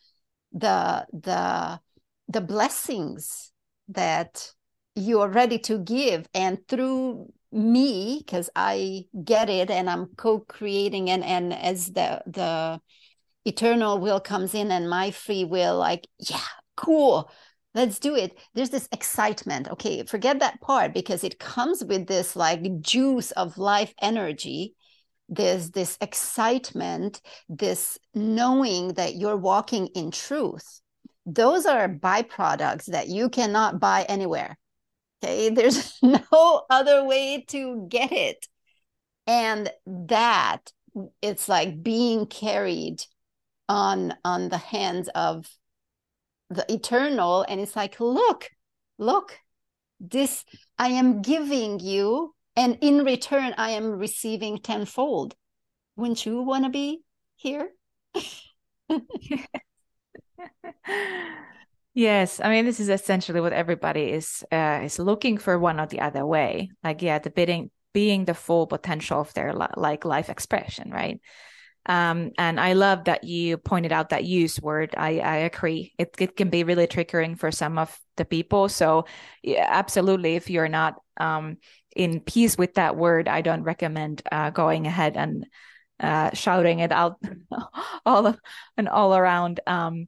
the 0.52 1.06
the 1.14 1.80
the 2.28 2.42
blessings 2.42 3.52
that 3.90 4.52
you 4.96 5.22
are 5.22 5.30
ready 5.30 5.60
to 5.60 5.78
give, 5.78 6.28
and 6.34 6.58
through 6.68 7.32
me 7.52 8.20
because 8.20 8.50
I 8.56 9.06
get 9.24 9.50
it 9.50 9.70
and 9.70 9.90
I'm 9.90 10.08
co-creating 10.18 11.10
and 11.10 11.24
and 11.24 11.54
as 11.54 11.92
the 11.92 12.22
the 12.26 12.82
eternal 13.46 14.00
will 14.00 14.20
comes 14.20 14.54
in 14.54 14.72
and 14.72 14.90
my 14.90 15.12
free 15.12 15.44
will 15.44 15.78
like 15.78 16.08
yeah 16.20 16.40
cool 16.76 17.30
let's 17.76 18.00
do 18.00 18.16
it. 18.16 18.40
There's 18.56 18.72
this 18.72 18.88
excitement. 18.92 19.70
Okay 19.70 20.04
forget 20.04 20.40
that 20.40 20.62
part 20.62 20.94
because 20.94 21.24
it 21.24 21.40
comes 21.40 21.84
with 21.84 22.08
this 22.08 22.36
like 22.36 22.82
juice 22.82 23.32
of 23.32 23.58
life 23.58 23.94
energy. 24.02 24.74
There's 25.30 25.72
this 25.72 25.98
excitement 26.02 27.22
this 27.50 28.00
knowing 28.14 28.94
that 28.94 29.16
you're 29.16 29.38
walking 29.38 29.88
in 29.88 30.10
truth. 30.12 30.82
Those 31.26 31.66
are 31.66 31.90
byproducts 31.90 32.86
that 32.86 33.10
you 33.10 33.30
cannot 33.30 33.80
buy 33.80 34.06
anywhere. 34.08 34.58
Okay 35.24 35.50
there's 35.54 36.00
no 36.02 36.64
other 36.70 37.04
way 37.04 37.44
to 37.50 37.86
get 37.90 38.12
it. 38.12 38.48
And 39.28 39.70
that 39.86 40.72
it's 41.22 41.50
like 41.50 41.84
being 41.84 42.26
carried 42.26 43.04
on 43.68 44.14
on 44.24 44.50
the 44.50 44.58
hands 44.58 45.10
of 45.16 45.48
the 46.50 46.72
eternal 46.72 47.44
and 47.48 47.60
it's 47.60 47.76
like 47.76 48.00
look 48.00 48.50
look 49.00 49.40
this 50.00 50.46
i 50.78 50.90
am 50.90 51.22
giving 51.22 51.80
you 51.80 52.34
and 52.56 52.78
in 52.82 53.04
return 53.04 53.54
i 53.58 53.72
am 53.72 53.98
receiving 53.98 54.58
tenfold 54.60 55.36
wouldn't 55.96 56.26
you 56.26 56.42
want 56.42 56.66
to 56.66 56.70
be 56.70 57.02
here. 57.36 57.70
yes, 61.94 62.42
I 62.44 62.50
mean 62.50 62.66
this 62.66 62.80
is 62.80 62.90
essentially 62.90 63.42
what 63.42 63.54
everybody 63.54 64.12
is 64.12 64.44
uh, 64.52 64.82
is 64.84 65.00
looking 65.00 65.38
for 65.38 65.58
one 65.58 65.80
or 65.80 65.86
the 65.88 66.02
other 66.02 66.26
way. 66.26 66.72
Like 66.84 67.02
yeah, 67.02 67.20
the 67.20 67.30
bidding 67.30 67.72
being 67.94 68.26
the 68.26 68.34
full 68.34 68.68
potential 68.68 69.22
of 69.22 69.34
their 69.34 69.54
like 69.54 70.04
life 70.06 70.30
expression, 70.30 70.92
right? 70.92 71.22
Um, 71.86 72.32
and 72.38 72.60
I 72.60 72.74
love 72.74 73.06
that 73.06 73.24
you 73.24 73.58
pointed 73.58 73.92
out 73.92 74.10
that 74.10 74.24
use 74.24 74.60
word. 74.60 74.96
I, 74.98 75.20
I 75.20 75.36
agree. 75.38 75.94
It, 75.98 76.16
it 76.20 76.36
can 76.36 76.50
be 76.50 76.64
really 76.64 76.88
triggering 76.88 77.38
for 77.38 77.52
some 77.52 77.78
of 77.78 77.98
the 78.18 78.26
people. 78.26 78.70
So, 78.70 79.06
yeah, 79.44 79.68
absolutely, 79.70 80.36
if 80.36 80.50
you're 80.50 80.68
not 80.68 80.96
um, 81.18 81.58
in 81.96 82.22
peace 82.22 82.58
with 82.58 82.76
that 82.76 82.96
word, 82.96 83.28
I 83.28 83.42
don't 83.42 83.64
recommend 83.64 84.22
uh, 84.32 84.50
going 84.50 84.88
ahead 84.88 85.16
and 85.16 85.46
uh, 86.00 86.32
shouting 86.34 86.80
it 86.80 86.92
out 86.92 87.20
all 88.06 88.36
and 88.78 88.90
all 88.90 89.16
around. 89.16 89.60
Um, 89.68 90.08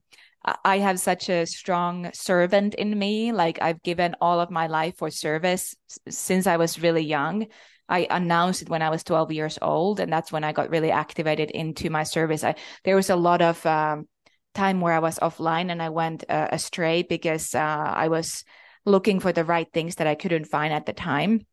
I 0.64 0.78
have 0.78 1.00
such 1.00 1.30
a 1.30 1.46
strong 1.46 2.10
servant 2.14 2.74
in 2.76 2.98
me. 2.98 3.34
Like 3.34 3.62
I've 3.62 3.84
given 3.84 4.16
all 4.22 4.40
of 4.40 4.50
my 4.50 4.68
life 4.68 4.96
for 4.98 5.10
service 5.10 5.76
since 6.10 6.48
I 6.48 6.58
was 6.58 6.82
really 6.82 7.04
young. 7.04 7.48
I 7.90 8.08
announced 8.10 8.62
it 8.62 8.70
when 8.70 8.82
I 8.82 8.90
was 8.90 9.04
12 9.04 9.32
years 9.32 9.58
old, 9.62 10.00
and 10.00 10.12
that's 10.12 10.32
when 10.32 10.44
I 10.44 10.52
got 10.52 10.70
really 10.70 10.92
activated 10.92 11.52
into 11.52 11.90
my 11.90 12.04
service. 12.04 12.44
I, 12.44 12.56
there 12.84 12.96
was 12.96 13.10
a 13.10 13.16
lot 13.16 13.42
of 13.42 13.66
um, 13.66 14.08
time 14.54 14.82
where 14.82 14.94
I 14.94 15.00
was 15.00 15.20
offline 15.20 15.72
and 15.72 15.82
I 15.82 15.90
went 15.90 16.24
uh, 16.30 16.48
astray 16.52 17.04
because 17.04 17.56
uh, 17.56 17.60
I 17.60 18.08
was 18.10 18.44
looking 18.86 19.20
for 19.20 19.32
the 19.32 19.44
right 19.46 19.68
things 19.74 19.96
that 19.96 20.08
I 20.08 20.16
couldn't 20.16 20.46
find 20.46 20.74
at 20.74 20.86
the 20.86 20.94
time 20.94 21.46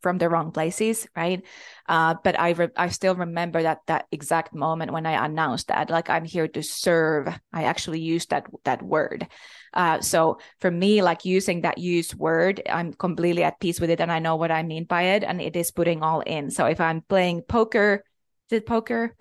from 0.00 0.18
the 0.18 0.28
wrong 0.28 0.52
places, 0.52 1.06
right? 1.16 1.42
Uh, 1.88 2.14
but 2.22 2.38
I 2.38 2.50
re- 2.50 2.76
I 2.76 2.88
still 2.88 3.14
remember 3.14 3.62
that 3.62 3.80
that 3.86 4.06
exact 4.12 4.54
moment 4.54 4.92
when 4.92 5.06
I 5.06 5.24
announced 5.24 5.68
that, 5.68 5.90
like 5.90 6.10
I'm 6.10 6.24
here 6.24 6.48
to 6.48 6.62
serve. 6.62 7.28
I 7.52 7.64
actually 7.64 8.00
used 8.00 8.30
that 8.30 8.46
that 8.64 8.82
word. 8.82 9.28
Uh, 9.74 10.00
so 10.00 10.38
for 10.60 10.70
me, 10.70 11.02
like 11.02 11.24
using 11.24 11.62
that 11.62 11.78
used 11.78 12.14
word, 12.14 12.62
I'm 12.68 12.92
completely 12.92 13.44
at 13.44 13.60
peace 13.60 13.80
with 13.80 13.90
it, 13.90 14.00
and 14.00 14.12
I 14.12 14.18
know 14.18 14.36
what 14.36 14.50
I 14.50 14.62
mean 14.62 14.84
by 14.84 15.14
it, 15.16 15.24
and 15.24 15.40
it 15.40 15.56
is 15.56 15.70
putting 15.70 16.02
all 16.02 16.20
in. 16.20 16.50
So 16.50 16.66
if 16.66 16.80
I'm 16.80 17.02
playing 17.02 17.42
poker, 17.42 18.04
is 18.50 18.56
it 18.56 18.66
poker? 18.66 19.14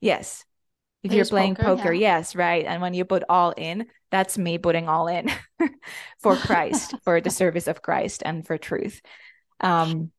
Yes. 0.00 0.44
If 1.02 1.12
you're 1.12 1.24
playing 1.24 1.54
poker, 1.54 1.76
poker 1.76 1.92
yeah. 1.92 2.18
yes, 2.18 2.36
right. 2.36 2.64
And 2.66 2.82
when 2.82 2.92
you 2.92 3.04
put 3.06 3.24
all 3.28 3.52
in, 3.56 3.86
that's 4.10 4.36
me 4.36 4.58
putting 4.58 4.88
all 4.88 5.08
in 5.08 5.30
for 6.20 6.36
Christ, 6.36 6.94
for 7.04 7.20
the 7.20 7.30
service 7.30 7.68
of 7.68 7.80
Christ, 7.80 8.22
and 8.24 8.46
for 8.46 8.58
truth. 8.58 9.00
Um, 9.60 10.10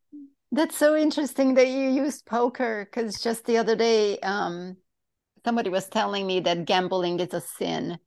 that's 0.51 0.77
so 0.77 0.95
interesting 0.95 1.53
that 1.55 1.67
you 1.67 1.89
used 1.89 2.25
poker 2.25 2.85
because 2.85 3.21
just 3.21 3.45
the 3.45 3.57
other 3.57 3.75
day, 3.75 4.19
um, 4.19 4.77
somebody 5.45 5.69
was 5.69 5.87
telling 5.87 6.27
me 6.27 6.39
that 6.41 6.65
gambling 6.65 7.19
is 7.19 7.33
a 7.33 7.41
sin. 7.41 7.97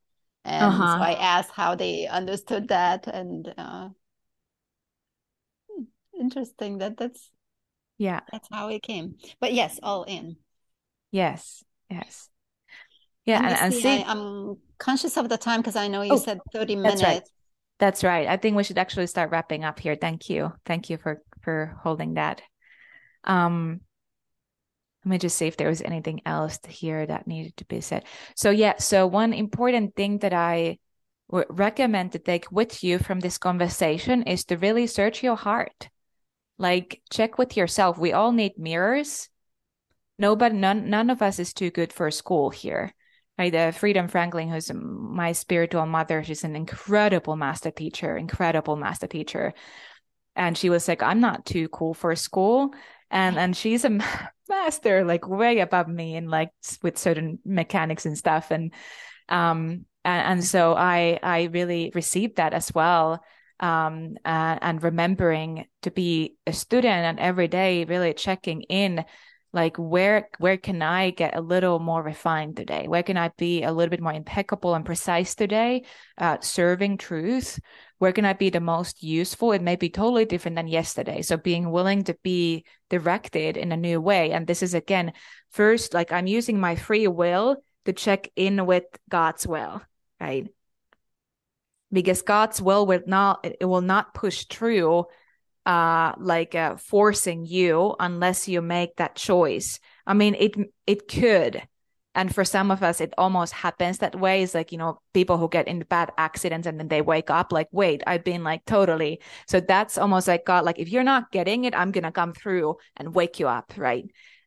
And 0.45 0.65
uh-huh. 0.65 0.99
so 0.99 1.03
I 1.03 1.15
asked 1.15 1.53
how 1.53 1.75
they 1.75 2.07
understood 2.07 2.69
that. 2.69 3.07
And 3.07 3.53
uh, 3.57 3.89
hmm, 5.69 5.85
interesting 6.19 6.79
that 6.79 6.97
that's 6.97 7.31
yeah 7.99 8.21
that's 8.33 8.49
how 8.51 8.69
it 8.69 8.83
came 8.83 9.17
but 9.41 9.53
yes 9.53 9.79
all 9.83 10.03
in 10.05 10.37
yes 11.11 11.63
yes 11.91 12.29
yeah 13.25 13.39
and, 13.39 13.57
and, 13.57 13.75
see, 13.75 13.81
see 13.81 14.03
I, 14.03 14.13
am 14.13 14.57
conscious 14.79 15.17
of 15.17 15.29
the 15.29 15.39
time 15.39 15.61
because 15.61 15.77
i 15.77 15.89
know 15.89 16.03
you 16.03 16.15
oh, 16.15 16.19
said 16.19 16.41
30 16.53 16.77
minutes 16.77 17.01
that's 17.01 17.15
right. 17.15 17.23
that's 17.79 18.05
right 18.05 18.29
i 18.29 18.37
think 18.37 18.57
we 18.57 18.65
should 18.65 18.79
actually 18.79 19.07
start 19.07 19.31
wrapping 19.31 19.65
up 19.65 19.79
here 19.79 19.97
thank 19.99 20.29
you 20.29 20.53
thank 20.67 20.91
you 20.91 20.97
for 20.97 21.23
for 21.45 21.77
holding 21.83 22.15
that. 22.15 22.43
Um, 23.25 23.81
let 25.05 25.11
me 25.11 25.19
just 25.19 25.37
see 25.37 25.47
if 25.47 25.57
there 25.57 25.69
was 25.69 25.83
anything 25.83 26.23
else 26.25 26.59
here 26.67 27.05
that 27.05 27.27
needed 27.27 27.57
to 27.59 27.67
be 27.67 27.81
said. 27.83 28.05
So 28.37 28.51
yeah, 28.51 28.79
so 28.79 29.07
one 29.07 29.35
important 29.35 29.95
thing 29.95 30.19
that 30.19 30.33
I 30.33 30.79
would 31.29 31.47
recommend 31.51 32.13
to 32.13 32.19
take 32.19 32.51
with 32.51 32.83
you 32.83 32.99
from 32.99 33.21
this 33.21 33.37
conversation 33.37 34.23
is 34.23 34.45
to 34.47 34.57
really 34.57 34.87
search 34.87 35.23
your 35.23 35.37
heart. 35.37 35.91
Like 36.57 37.03
check 37.11 37.37
with 37.37 37.57
yourself. 37.57 37.99
We 37.99 38.13
all 38.13 38.33
need 38.33 38.53
mirrors. 38.57 39.29
Nobody, 40.19 40.57
none, 40.57 40.89
none 40.89 41.11
of 41.11 41.21
us 41.21 41.39
is 41.39 41.53
too 41.53 41.71
good 41.71 41.93
for 41.93 42.11
school 42.11 42.51
here. 42.51 42.95
Right, 43.37 43.51
the 43.51 43.75
Freedom 43.77 44.07
Franklin, 44.07 44.49
who's 44.49 44.71
my 44.73 45.33
spiritual 45.33 45.87
mother, 45.87 46.23
she's 46.23 46.45
an 46.45 46.55
incredible 46.55 47.35
master 47.35 47.73
teacher, 47.73 48.17
incredible 48.17 48.77
master 48.77 49.09
teacher 49.09 49.55
and 50.37 50.57
she 50.57 50.71
was 50.71 50.89
like 50.89 51.03
i'm 51.03 51.21
not 51.21 51.47
too 51.47 51.69
cool 51.69 51.95
for 51.95 52.15
school. 52.17 52.75
And 53.11 53.39
and 53.39 53.57
she's 53.57 53.85
a 53.85 53.91
master 54.49 55.05
like 55.05 55.29
way 55.29 55.61
above 55.61 55.89
me 55.89 56.17
in 56.17 56.29
like 56.29 56.51
with 56.83 56.99
certain 56.99 57.39
mechanics 57.45 58.07
and 58.07 58.19
stuff. 58.19 58.51
And 58.51 58.73
um 59.29 59.87
and, 60.05 60.27
and 60.33 60.45
so 60.45 60.75
i 60.75 61.19
i 61.23 61.45
really 61.45 61.91
received 61.95 62.37
that 62.37 62.53
as 62.53 62.75
well 62.75 63.23
um 63.61 64.17
uh, 64.25 64.59
and 64.61 64.83
remembering 64.83 65.67
to 65.83 65.91
be 65.91 66.37
a 66.47 66.53
student 66.53 67.05
and 67.07 67.19
every 67.19 67.49
day 67.49 67.85
really 67.85 68.13
checking 68.13 68.63
in 68.63 69.05
like 69.55 69.77
where 69.77 70.29
where 70.39 70.57
can 70.57 70.83
i 70.83 71.11
get 71.11 71.37
a 71.37 71.41
little 71.41 71.79
more 71.79 72.03
refined 72.03 72.57
today? 72.57 72.87
Where 72.89 73.03
can 73.03 73.17
i 73.17 73.31
be 73.39 73.63
a 73.63 73.73
little 73.73 73.91
bit 73.91 74.03
more 74.03 74.13
impeccable 74.13 74.75
and 74.75 74.85
precise 74.85 75.35
today 75.35 75.85
uh, 76.19 76.39
serving 76.41 76.99
truth? 76.99 77.61
Where 77.99 78.13
can 78.13 78.25
i 78.25 78.33
be 78.33 78.51
the 78.51 78.61
most 78.61 79.03
useful? 79.03 79.53
It 79.53 79.63
may 79.63 79.77
be 79.77 79.89
totally 79.89 80.25
different 80.25 80.57
than 80.57 80.69
yesterday. 80.69 81.23
So 81.23 81.37
being 81.37 81.71
willing 81.71 82.05
to 82.05 82.17
be 82.23 82.65
directed 82.91 83.57
in 83.57 83.73
a 83.73 83.77
new 83.77 84.01
way. 84.01 84.33
And 84.33 84.47
this 84.47 84.63
is 84.63 84.75
again 84.75 85.13
first 85.51 85.95
like 85.95 86.13
i'm 86.13 86.27
using 86.27 86.59
my 86.59 86.75
free 86.75 87.07
will 87.07 87.57
to 87.85 87.93
check 87.93 88.29
in 88.37 88.67
with 88.67 88.85
god's 89.09 89.47
will 89.47 89.81
right? 90.21 90.49
Because 91.93 92.23
god's 92.23 92.61
will 92.61 92.87
will 92.87 93.03
not 93.07 93.47
it 93.61 93.65
will 93.65 93.81
not 93.81 94.15
push 94.15 94.47
through 94.47 95.07
uh 95.67 96.13
like 96.19 96.55
uh, 96.55 96.77
forcing 96.77 97.47
you 97.47 97.97
unless 97.99 98.49
you 98.49 98.61
make 98.63 98.97
that 98.97 99.17
choice. 99.17 99.81
I 100.07 100.15
mean 100.15 100.35
it 100.35 100.55
it 100.87 101.09
could. 101.09 101.63
And 102.17 102.33
for 102.33 102.45
some 102.45 102.71
of 102.71 102.83
us 102.83 103.01
it 103.01 103.13
almost 103.19 103.53
happens 103.53 103.99
that 103.99 104.19
way. 104.19 104.43
It's 104.43 104.55
like 104.55 104.73
you 104.73 104.79
know 104.79 105.01
people 105.15 105.37
who 105.39 105.49
get 105.49 105.67
in 105.69 105.81
bad 105.81 106.13
accidents 106.17 106.67
and 106.67 106.79
then 106.79 106.89
they 106.89 107.03
wake 107.03 107.31
up 107.31 107.53
like 107.53 107.69
wait 107.73 108.03
i've 108.07 108.25
been 108.25 108.45
like 108.45 108.65
totally. 108.67 109.21
So 109.49 109.61
that's 109.61 109.99
almost 109.99 110.29
like 110.29 110.45
god 110.45 110.65
like 110.65 110.79
if 110.79 110.89
you're 110.91 111.03
not 111.05 111.33
getting 111.33 111.65
it 111.65 111.75
i'm 111.75 111.91
gonna 111.93 112.13
come 112.13 112.33
through 112.33 112.77
and 112.97 113.15
wake 113.15 113.41
you 113.41 113.49
up 113.49 113.73
right? 113.77 114.05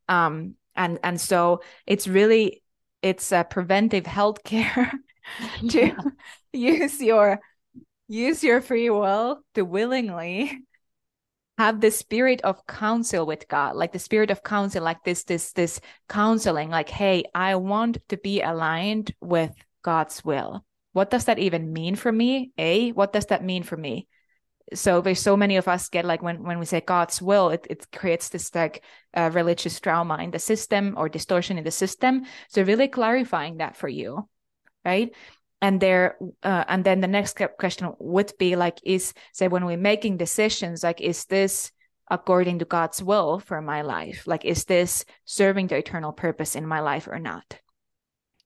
Um 0.08 0.54
and 0.76 0.98
and 1.02 1.20
so 1.20 1.62
it's 1.86 2.08
really 2.08 2.62
it's 3.02 3.32
a 3.32 3.44
preventive 3.44 4.06
health 4.06 4.42
care 4.44 4.92
to 5.70 5.94
use 6.52 7.00
your 7.00 7.40
use 8.08 8.42
your 8.42 8.60
free 8.60 8.90
will 8.90 9.40
to 9.54 9.62
willingly 9.62 10.58
have 11.58 11.80
the 11.80 11.90
spirit 11.90 12.40
of 12.42 12.64
counsel 12.68 13.26
with 13.26 13.48
God, 13.48 13.74
like 13.74 13.92
the 13.92 13.98
spirit 13.98 14.30
of 14.30 14.44
counsel, 14.44 14.82
like 14.82 15.02
this, 15.02 15.24
this, 15.24 15.52
this 15.52 15.80
counseling, 16.08 16.70
like, 16.70 16.88
hey, 16.88 17.24
I 17.34 17.56
want 17.56 17.98
to 18.08 18.16
be 18.16 18.40
aligned 18.40 19.12
with 19.20 19.52
God's 19.82 20.24
will. 20.24 20.64
What 20.92 21.10
does 21.10 21.24
that 21.24 21.40
even 21.40 21.72
mean 21.72 21.96
for 21.96 22.12
me? 22.12 22.52
A, 22.58 22.92
what 22.92 23.12
does 23.12 23.26
that 23.26 23.44
mean 23.44 23.64
for 23.64 23.76
me? 23.76 24.06
So 24.72 25.00
there's 25.00 25.20
so 25.20 25.36
many 25.36 25.56
of 25.56 25.66
us 25.66 25.88
get 25.88 26.04
like 26.04 26.22
when 26.22 26.44
when 26.44 26.58
we 26.58 26.66
say 26.66 26.80
God's 26.80 27.22
will, 27.22 27.48
it, 27.50 27.66
it 27.70 27.90
creates 27.90 28.28
this 28.28 28.54
like 28.54 28.84
uh, 29.14 29.30
religious 29.32 29.80
trauma 29.80 30.18
in 30.22 30.30
the 30.30 30.38
system 30.38 30.94
or 30.96 31.08
distortion 31.08 31.58
in 31.58 31.64
the 31.64 31.70
system. 31.70 32.24
So 32.50 32.62
really 32.62 32.88
clarifying 32.88 33.56
that 33.56 33.76
for 33.76 33.88
you, 33.88 34.28
right? 34.84 35.10
And 35.60 35.80
there 35.80 36.16
uh, 36.42 36.64
and 36.68 36.84
then 36.84 37.00
the 37.00 37.08
next 37.08 37.40
question 37.58 37.92
would 37.98 38.32
be 38.38 38.56
like 38.56 38.78
is 38.84 39.12
say 39.32 39.48
when 39.48 39.64
we're 39.64 39.76
making 39.76 40.16
decisions 40.16 40.82
like 40.82 41.00
is 41.00 41.24
this 41.26 41.72
according 42.10 42.60
to 42.60 42.64
god's 42.64 43.02
will 43.02 43.38
for 43.38 43.60
my 43.60 43.82
life? 43.82 44.26
Like 44.26 44.44
is 44.44 44.64
this 44.64 45.04
serving 45.24 45.66
the 45.66 45.76
eternal 45.76 46.12
purpose 46.12 46.56
in 46.56 46.66
my 46.66 46.80
life 46.80 47.06
or 47.08 47.18
not? 47.18 47.58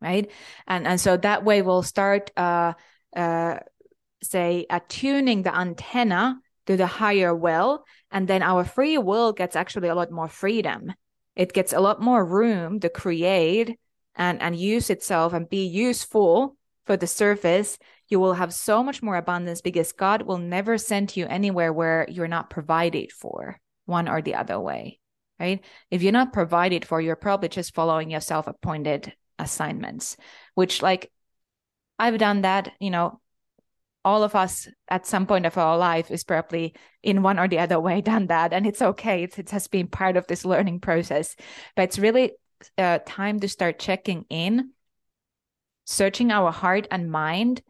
Right? 0.00 0.30
And 0.66 0.86
and 0.86 1.00
so 1.00 1.16
that 1.16 1.44
way 1.44 1.62
we'll 1.62 1.82
start 1.82 2.30
uh 2.36 2.72
uh 3.14 3.58
say 4.22 4.66
attuning 4.70 5.42
the 5.42 5.54
antenna 5.54 6.38
to 6.66 6.76
the 6.76 6.86
higher 6.86 7.34
will. 7.34 7.84
And 8.10 8.26
then 8.26 8.42
our 8.42 8.64
free 8.64 8.98
will 8.98 9.32
gets 9.32 9.56
actually 9.56 9.88
a 9.88 9.94
lot 9.94 10.10
more 10.10 10.28
freedom. 10.28 10.92
It 11.34 11.52
gets 11.52 11.72
a 11.72 11.80
lot 11.80 12.00
more 12.00 12.24
room 12.24 12.80
to 12.80 12.88
create 12.88 13.78
and 14.14 14.40
and 14.42 14.56
use 14.56 14.90
itself 14.90 15.32
and 15.32 15.48
be 15.48 15.66
useful 15.66 16.56
for 16.84 16.96
the 16.96 17.06
surface, 17.06 17.78
you 18.08 18.20
will 18.20 18.34
have 18.34 18.52
so 18.52 18.82
much 18.82 19.02
more 19.02 19.16
abundance 19.16 19.60
because 19.60 19.92
God 19.92 20.22
will 20.22 20.38
never 20.38 20.78
send 20.78 21.16
you 21.16 21.26
anywhere 21.26 21.72
where 21.72 22.06
you're 22.10 22.28
not 22.28 22.50
provided 22.50 23.12
for 23.12 23.60
one 23.86 24.08
or 24.08 24.22
the 24.22 24.34
other 24.34 24.58
way, 24.58 24.98
right? 25.38 25.64
If 25.90 26.02
you're 26.02 26.12
not 26.12 26.32
provided 26.32 26.84
for, 26.84 27.00
you're 27.00 27.16
probably 27.16 27.48
just 27.48 27.74
following 27.74 28.10
your 28.10 28.20
self 28.20 28.46
appointed 28.46 29.12
assignments, 29.38 30.16
which, 30.54 30.82
like, 30.82 31.10
I've 31.98 32.18
done 32.18 32.42
that, 32.42 32.72
you 32.80 32.90
know, 32.90 33.20
all 34.04 34.24
of 34.24 34.34
us 34.34 34.68
at 34.88 35.06
some 35.06 35.26
point 35.26 35.46
of 35.46 35.56
our 35.56 35.78
life 35.78 36.10
is 36.10 36.24
probably 36.24 36.74
in 37.04 37.22
one 37.22 37.38
or 37.38 37.46
the 37.46 37.60
other 37.60 37.78
way 37.78 38.00
done 38.02 38.26
that 38.26 38.52
and 38.52 38.66
it's 38.66 38.82
okay 38.82 39.22
it's, 39.22 39.38
it 39.38 39.50
has 39.50 39.68
been 39.68 39.86
part 39.86 40.16
of 40.16 40.26
this 40.26 40.44
learning 40.44 40.80
process 40.80 41.36
but 41.76 41.84
it's 41.84 42.00
really 42.00 42.32
uh, 42.78 42.98
time 43.04 43.40
to 43.40 43.48
start 43.48 43.78
checking 43.78 44.24
in, 44.28 44.70
searching 45.92 46.30
our 46.30 46.50
heart 46.50 46.88
and 46.90 47.10
mind. 47.10 47.62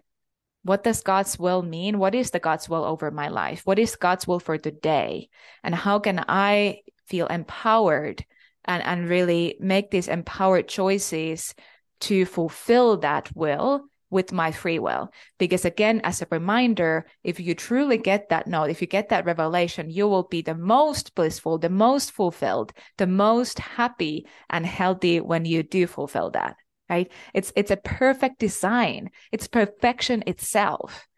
What 0.62 0.84
does 0.84 1.02
God's 1.02 1.38
will 1.38 1.62
mean? 1.62 1.98
What 1.98 2.14
is 2.14 2.30
the 2.30 2.38
God's 2.38 2.68
will 2.68 2.84
over 2.84 3.10
my 3.10 3.28
life? 3.28 3.62
What 3.64 3.80
is 3.80 3.96
God's 3.96 4.26
will 4.26 4.38
for 4.38 4.58
today? 4.58 5.28
And 5.64 5.74
how 5.74 5.98
can 5.98 6.24
I 6.28 6.82
feel 7.06 7.26
empowered 7.26 8.24
and, 8.64 8.82
and 8.84 9.08
really 9.08 9.56
make 9.58 9.90
these 9.90 10.06
empowered 10.06 10.68
choices 10.68 11.54
to 12.02 12.24
fulfill 12.24 12.98
that 12.98 13.34
will 13.34 13.82
with 14.12 14.30
my 14.30 14.52
free 14.52 14.78
will. 14.78 15.10
Because 15.38 15.64
again, 15.64 16.00
as 16.04 16.20
a 16.20 16.28
reminder, 16.30 17.06
if 17.24 17.40
you 17.40 17.54
truly 17.54 17.96
get 17.96 18.28
that 18.28 18.46
note, 18.46 18.68
if 18.68 18.82
you 18.82 18.86
get 18.86 19.08
that 19.08 19.24
revelation, 19.24 19.88
you 19.88 20.06
will 20.06 20.24
be 20.24 20.42
the 20.42 20.54
most 20.54 21.14
blissful, 21.14 21.58
the 21.58 21.70
most 21.70 22.12
fulfilled, 22.12 22.72
the 22.98 23.06
most 23.06 23.58
happy 23.58 24.26
and 24.50 24.66
healthy 24.66 25.18
when 25.20 25.46
you 25.46 25.62
do 25.62 25.86
fulfill 25.86 26.30
that. 26.32 26.56
Right? 26.92 27.12
It's 27.32 27.52
it's 27.56 27.70
a 27.70 27.78
perfect 27.78 28.38
design. 28.38 29.08
It's 29.32 29.48
perfection 29.48 30.22
itself. 30.26 31.08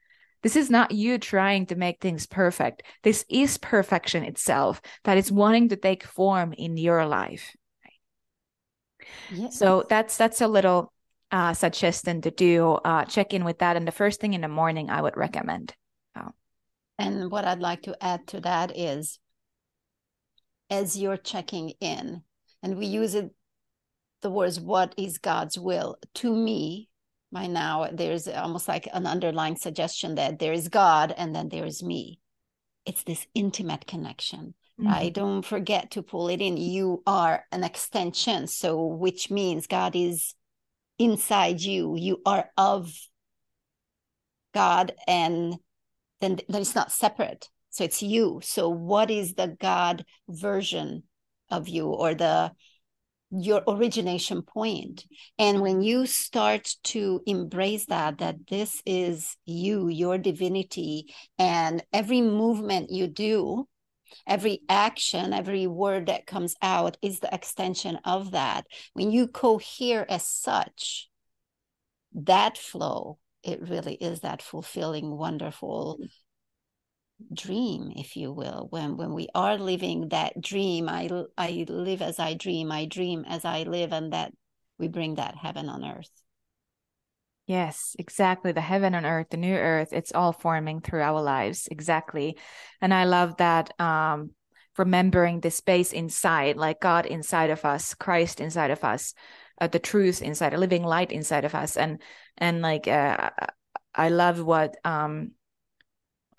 This 0.45 0.55
is 0.55 0.71
not 0.71 0.93
you 0.93 1.19
trying 1.19 1.67
to 1.67 1.75
make 1.75 2.01
things 2.01 2.27
perfect. 2.27 2.85
This 3.03 3.25
is 3.29 3.59
perfection 3.59 4.23
itself 4.23 4.81
that 5.03 5.19
is 5.19 5.33
wanting 5.33 5.71
to 5.71 5.77
take 5.77 6.05
form 6.05 6.53
in 6.53 6.77
your 6.77 7.07
life. 7.07 7.57
Yes. 9.33 9.59
So 9.59 9.85
that's 9.89 10.17
that's 10.17 10.41
a 10.41 10.47
little 10.47 10.93
uh, 11.33 11.55
suggestion 11.55 12.23
to 12.23 12.31
do. 12.31 12.79
Uh, 12.85 13.05
check 13.05 13.35
in 13.35 13.45
with 13.45 13.59
that, 13.59 13.77
and 13.77 13.89
the 13.89 13.93
first 13.93 14.21
thing 14.21 14.35
in 14.35 14.43
the 14.43 14.49
morning 14.49 14.91
I 14.91 15.03
would 15.03 15.17
recommend. 15.17 15.75
Oh. 16.15 16.31
And 16.99 17.33
what 17.33 17.45
I'd 17.45 17.59
like 17.59 17.83
to 17.83 17.97
add 18.01 18.29
to 18.29 18.41
that 18.43 18.79
is, 18.79 19.19
as 20.71 20.97
you're 20.97 21.17
checking 21.17 21.71
in, 21.81 22.23
and 22.63 22.79
we 22.79 22.87
use 22.87 23.17
it, 23.17 23.35
the 24.25 24.31
words 24.31 24.59
"What 24.59 24.93
is 24.99 25.19
God's 25.19 25.57
will?" 25.57 25.97
To 26.15 26.35
me, 26.35 26.89
by 27.31 27.47
now 27.47 27.89
there's 27.93 28.27
almost 28.27 28.67
like 28.67 28.89
an 28.93 29.07
underlying 29.07 29.55
suggestion 29.57 30.17
that 30.17 30.41
there 30.41 30.53
is 30.53 30.69
God 30.69 31.15
and 31.17 31.33
then 31.35 31.49
there 31.49 31.65
is 31.65 31.81
me. 31.81 32.19
It's 32.85 33.05
this 33.05 33.29
intimate 33.35 33.87
connection. 33.87 34.55
Mm-hmm. 34.81 34.91
Right? 34.91 35.15
Don't 35.15 35.47
forget 35.47 35.93
to 35.93 36.03
pull 36.03 36.29
it 36.29 36.41
in. 36.41 36.57
You 36.57 37.05
are 37.07 37.45
an 37.53 37.63
extension. 37.63 38.49
So, 38.49 38.85
which 38.85 39.31
means 39.31 39.69
God 39.69 39.95
is 39.95 40.35
inside 40.99 41.61
you 41.61 41.97
you 41.97 42.21
are 42.25 42.51
of 42.57 42.93
god 44.53 44.93
and 45.09 45.55
then 46.21 46.39
then 46.49 46.61
it's 46.61 46.75
not 46.75 46.93
separate 46.93 47.49
so 47.71 47.83
it's 47.83 48.03
you 48.03 48.41
so 48.43 48.69
what 48.69 49.11
is 49.11 49.35
the 49.35 49.49
god 49.61 50.05
version 50.29 51.03
of 51.51 51.69
you 51.69 51.87
or 51.87 52.15
the 52.15 52.53
your 53.37 53.63
origination 53.67 54.43
point. 54.43 55.05
And 55.39 55.61
when 55.61 55.83
you 55.83 56.07
start 56.07 56.75
to 56.85 57.21
embrace 57.27 57.87
that 57.87 58.19
that 58.19 58.47
this 58.49 58.81
is 58.87 59.37
you 59.45 59.89
your 59.89 60.19
divinity 60.19 61.13
and 61.39 61.83
every 61.93 62.21
movement 62.21 62.91
you 62.91 63.07
do 63.07 63.67
every 64.27 64.61
action 64.69 65.33
every 65.33 65.67
word 65.67 66.07
that 66.07 66.27
comes 66.27 66.55
out 66.63 66.97
is 67.03 67.19
the 67.19 67.35
extension 67.35 67.99
of 68.05 68.31
that. 68.31 68.67
When 68.93 69.11
you 69.11 69.27
cohere 69.27 70.07
as 70.09 70.27
such 70.27 71.09
that 72.15 72.57
flow 72.57 73.19
it 73.43 73.69
really 73.69 73.95
is 73.95 74.21
that 74.21 74.43
fulfilling 74.43 75.11
wonderful 75.11 75.99
dream 77.33 77.93
if 77.97 78.17
you 78.17 78.33
will 78.33 78.67
when 78.71 78.97
when 78.97 79.13
we 79.15 79.29
are 79.35 79.57
living 79.59 80.09
that 80.09 80.41
dream 80.41 80.89
i 80.89 81.09
i 81.39 81.65
live 81.69 82.03
as 82.03 82.19
i 82.19 82.35
dream 82.35 82.71
i 82.71 82.85
dream 82.85 83.25
as 83.27 83.45
i 83.45 83.63
live 83.63 83.93
and 83.93 84.13
that 84.13 84.33
we 84.79 84.89
bring 84.89 85.15
that 85.15 85.35
heaven 85.37 85.69
on 85.69 85.85
earth 85.85 86.11
Yes, 87.47 87.95
exactly. 87.99 88.53
The 88.53 88.63
heaven 88.63 88.95
on 88.95 89.05
earth, 89.05 89.27
the 89.31 89.37
new 89.37 89.55
earth, 89.55 89.93
it's 89.93 90.13
all 90.15 90.33
forming 90.33 90.81
through 90.81 91.03
our 91.03 91.21
lives. 91.21 91.69
Exactly. 91.71 92.39
And 92.81 92.95
I 92.95 93.05
love 93.05 93.37
that 93.37 93.79
um 93.79 94.31
remembering 94.79 95.41
the 95.41 95.51
space 95.51 95.93
inside, 95.93 96.57
like 96.57 96.81
God 96.81 97.07
inside 97.07 97.51
of 97.51 97.65
us, 97.65 97.95
Christ 97.95 98.41
inside 98.41 98.71
of 98.71 98.83
us, 98.83 99.15
uh, 99.61 99.69
the 99.69 99.79
truth 99.79 100.23
inside, 100.23 100.55
a 100.55 100.59
living 100.59 100.83
light 100.83 101.13
inside 101.13 101.45
of 101.45 101.55
us. 101.55 101.77
And 101.77 102.01
and 102.39 102.63
like 102.63 102.89
uh, 102.89 103.31
I 103.95 104.09
love 104.09 104.43
what 104.43 104.77
um 104.85 105.33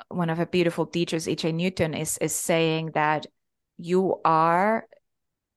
one 0.09 0.29
of 0.29 0.39
our 0.39 0.45
beautiful 0.45 0.85
teachers, 0.85 1.27
E.J. 1.27 1.51
Newton, 1.51 1.93
is 1.93 2.17
is 2.19 2.35
saying 2.35 2.91
that 2.93 3.25
you 3.77 4.19
are 4.23 4.87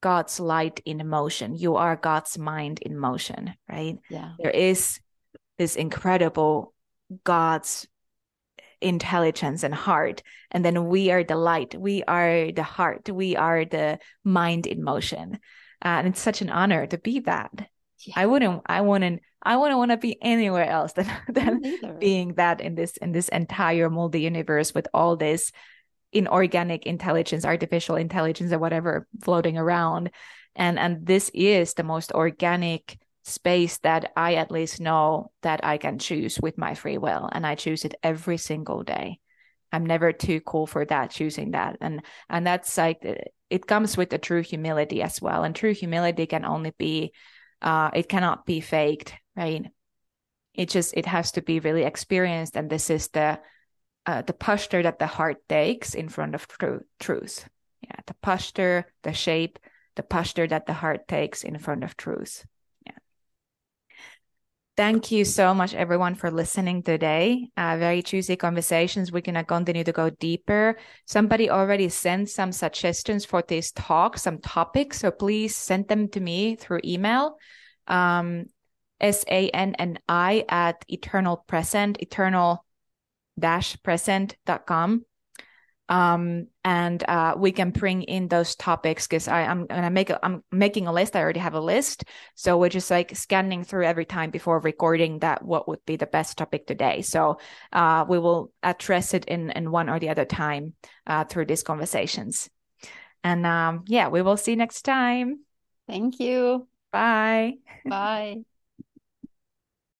God's 0.00 0.40
light 0.40 0.80
in 0.84 1.06
motion. 1.08 1.54
You 1.54 1.76
are 1.76 1.96
God's 1.96 2.38
mind 2.38 2.80
in 2.80 2.96
motion, 2.98 3.54
right? 3.68 3.98
Yeah. 4.08 4.32
There 4.38 4.50
is 4.50 5.00
this 5.58 5.76
incredible 5.76 6.72
God's 7.24 7.86
intelligence 8.80 9.62
and 9.62 9.74
heart. 9.74 10.22
And 10.50 10.64
then 10.64 10.86
we 10.86 11.10
are 11.10 11.24
the 11.24 11.36
light, 11.36 11.74
we 11.74 12.02
are 12.04 12.52
the 12.52 12.62
heart, 12.62 13.10
we 13.10 13.36
are 13.36 13.64
the 13.64 13.98
mind 14.24 14.66
in 14.66 14.82
motion. 14.82 15.38
Uh, 15.84 15.98
and 15.98 16.08
it's 16.08 16.20
such 16.20 16.42
an 16.42 16.50
honor 16.50 16.86
to 16.86 16.98
be 16.98 17.20
that. 17.20 17.50
Yeah. 18.04 18.14
I 18.16 18.26
wouldn't, 18.26 18.62
I 18.66 18.80
wouldn't, 18.80 19.22
I 19.42 19.56
wouldn't 19.56 19.78
want 19.78 19.92
to 19.92 19.96
be 19.96 20.20
anywhere 20.22 20.68
else 20.68 20.92
than, 20.94 21.08
than 21.28 21.98
being 21.98 22.34
that 22.34 22.60
in 22.60 22.74
this 22.74 22.96
in 22.96 23.12
this 23.12 23.28
entire 23.28 23.90
multi 23.90 24.20
universe 24.20 24.74
with 24.74 24.88
all 24.92 25.16
this 25.16 25.52
inorganic 26.12 26.86
intelligence, 26.86 27.44
artificial 27.44 27.96
intelligence, 27.96 28.52
or 28.52 28.58
whatever 28.58 29.06
floating 29.22 29.58
around. 29.58 30.10
And 30.56 30.78
and 30.78 31.06
this 31.06 31.30
is 31.34 31.74
the 31.74 31.84
most 31.84 32.12
organic 32.12 32.98
space 33.24 33.78
that 33.78 34.10
I 34.16 34.34
at 34.34 34.50
least 34.50 34.80
know 34.80 35.30
that 35.42 35.64
I 35.64 35.76
can 35.76 35.98
choose 35.98 36.40
with 36.40 36.58
my 36.58 36.74
free 36.74 36.98
will. 36.98 37.28
And 37.30 37.46
I 37.46 37.54
choose 37.54 37.84
it 37.84 37.94
every 38.02 38.38
single 38.38 38.82
day. 38.82 39.20
I'm 39.70 39.84
never 39.84 40.12
too 40.12 40.40
cool 40.40 40.66
for 40.66 40.84
that, 40.86 41.10
choosing 41.10 41.52
that. 41.52 41.76
And 41.80 42.02
and 42.28 42.46
that's 42.46 42.76
like 42.76 43.04
it 43.50 43.66
comes 43.66 43.96
with 43.96 44.10
the 44.10 44.18
true 44.18 44.42
humility 44.42 45.02
as 45.02 45.22
well. 45.22 45.44
And 45.44 45.54
true 45.54 45.74
humility 45.74 46.26
can 46.26 46.44
only 46.44 46.72
be 46.76 47.12
uh 47.62 47.90
it 47.94 48.08
cannot 48.08 48.46
be 48.46 48.60
faked, 48.60 49.14
right? 49.36 49.66
It 50.54 50.68
just 50.68 50.94
it 50.96 51.06
has 51.06 51.32
to 51.32 51.42
be 51.42 51.60
really 51.60 51.84
experienced. 51.84 52.56
And 52.56 52.68
this 52.68 52.90
is 52.90 53.08
the 53.08 53.40
uh, 54.06 54.22
the 54.22 54.32
posture 54.32 54.82
that 54.82 54.98
the 54.98 55.06
heart 55.06 55.46
takes 55.48 55.94
in 55.94 56.08
front 56.08 56.34
of 56.34 56.48
tr- 56.48 56.86
truth. 56.98 57.46
Yeah, 57.82 58.00
the 58.06 58.14
posture, 58.14 58.86
the 59.02 59.12
shape, 59.12 59.58
the 59.96 60.02
posture 60.02 60.46
that 60.46 60.66
the 60.66 60.72
heart 60.72 61.06
takes 61.06 61.44
in 61.44 61.58
front 61.58 61.84
of 61.84 61.96
truth. 61.96 62.46
Thank 64.78 65.10
you 65.10 65.24
so 65.24 65.54
much, 65.54 65.74
everyone, 65.74 66.14
for 66.14 66.30
listening 66.30 66.84
today. 66.84 67.50
Uh, 67.56 67.76
very 67.78 68.00
juicy 68.00 68.36
conversations. 68.36 69.10
We're 69.10 69.22
going 69.22 69.34
to 69.34 69.42
continue 69.42 69.82
to 69.82 69.90
go 69.90 70.08
deeper. 70.08 70.78
Somebody 71.04 71.50
already 71.50 71.88
sent 71.88 72.30
some 72.30 72.52
suggestions 72.52 73.24
for 73.24 73.42
this 73.42 73.72
talk, 73.72 74.16
some 74.16 74.38
topics. 74.38 75.00
So 75.00 75.10
please 75.10 75.56
send 75.56 75.88
them 75.88 76.06
to 76.10 76.20
me 76.20 76.54
through 76.54 76.82
email. 76.84 77.38
Um, 77.88 78.44
S-A-N-N-I 79.00 80.44
at 80.48 80.84
eternal 80.86 81.38
present, 81.48 82.00
eternal 82.00 82.64
dash 83.36 83.76
present.com 83.82 85.04
um, 85.88 86.48
and 86.64 87.02
uh, 87.08 87.34
we 87.36 87.52
can 87.52 87.70
bring 87.70 88.02
in 88.02 88.28
those 88.28 88.54
topics 88.54 89.06
because 89.06 89.26
I'm 89.28 89.66
gonna 89.66 89.90
make 89.90 90.10
a, 90.10 90.18
I'm 90.24 90.44
making 90.52 90.86
a 90.86 90.92
list. 90.92 91.16
I 91.16 91.20
already 91.20 91.40
have 91.40 91.54
a 91.54 91.60
list, 91.60 92.04
so 92.34 92.58
we're 92.58 92.68
just 92.68 92.90
like 92.90 93.16
scanning 93.16 93.64
through 93.64 93.84
every 93.84 94.04
time 94.04 94.30
before 94.30 94.60
recording 94.60 95.20
that 95.20 95.44
what 95.44 95.68
would 95.68 95.84
be 95.86 95.96
the 95.96 96.06
best 96.06 96.36
topic 96.36 96.66
today. 96.66 97.02
So 97.02 97.38
uh, 97.72 98.04
we 98.08 98.18
will 98.18 98.52
address 98.62 99.14
it 99.14 99.24
in 99.24 99.50
in 99.50 99.70
one 99.70 99.88
or 99.88 99.98
the 99.98 100.10
other 100.10 100.24
time 100.26 100.74
uh, 101.06 101.24
through 101.24 101.46
these 101.46 101.62
conversations. 101.62 102.50
And 103.24 103.46
um, 103.46 103.84
yeah, 103.86 104.08
we 104.08 104.22
will 104.22 104.36
see 104.36 104.52
you 104.52 104.56
next 104.56 104.82
time. 104.82 105.40
Thank 105.86 106.20
you. 106.20 106.68
Bye. 106.92 107.54
Bye. 107.84 108.44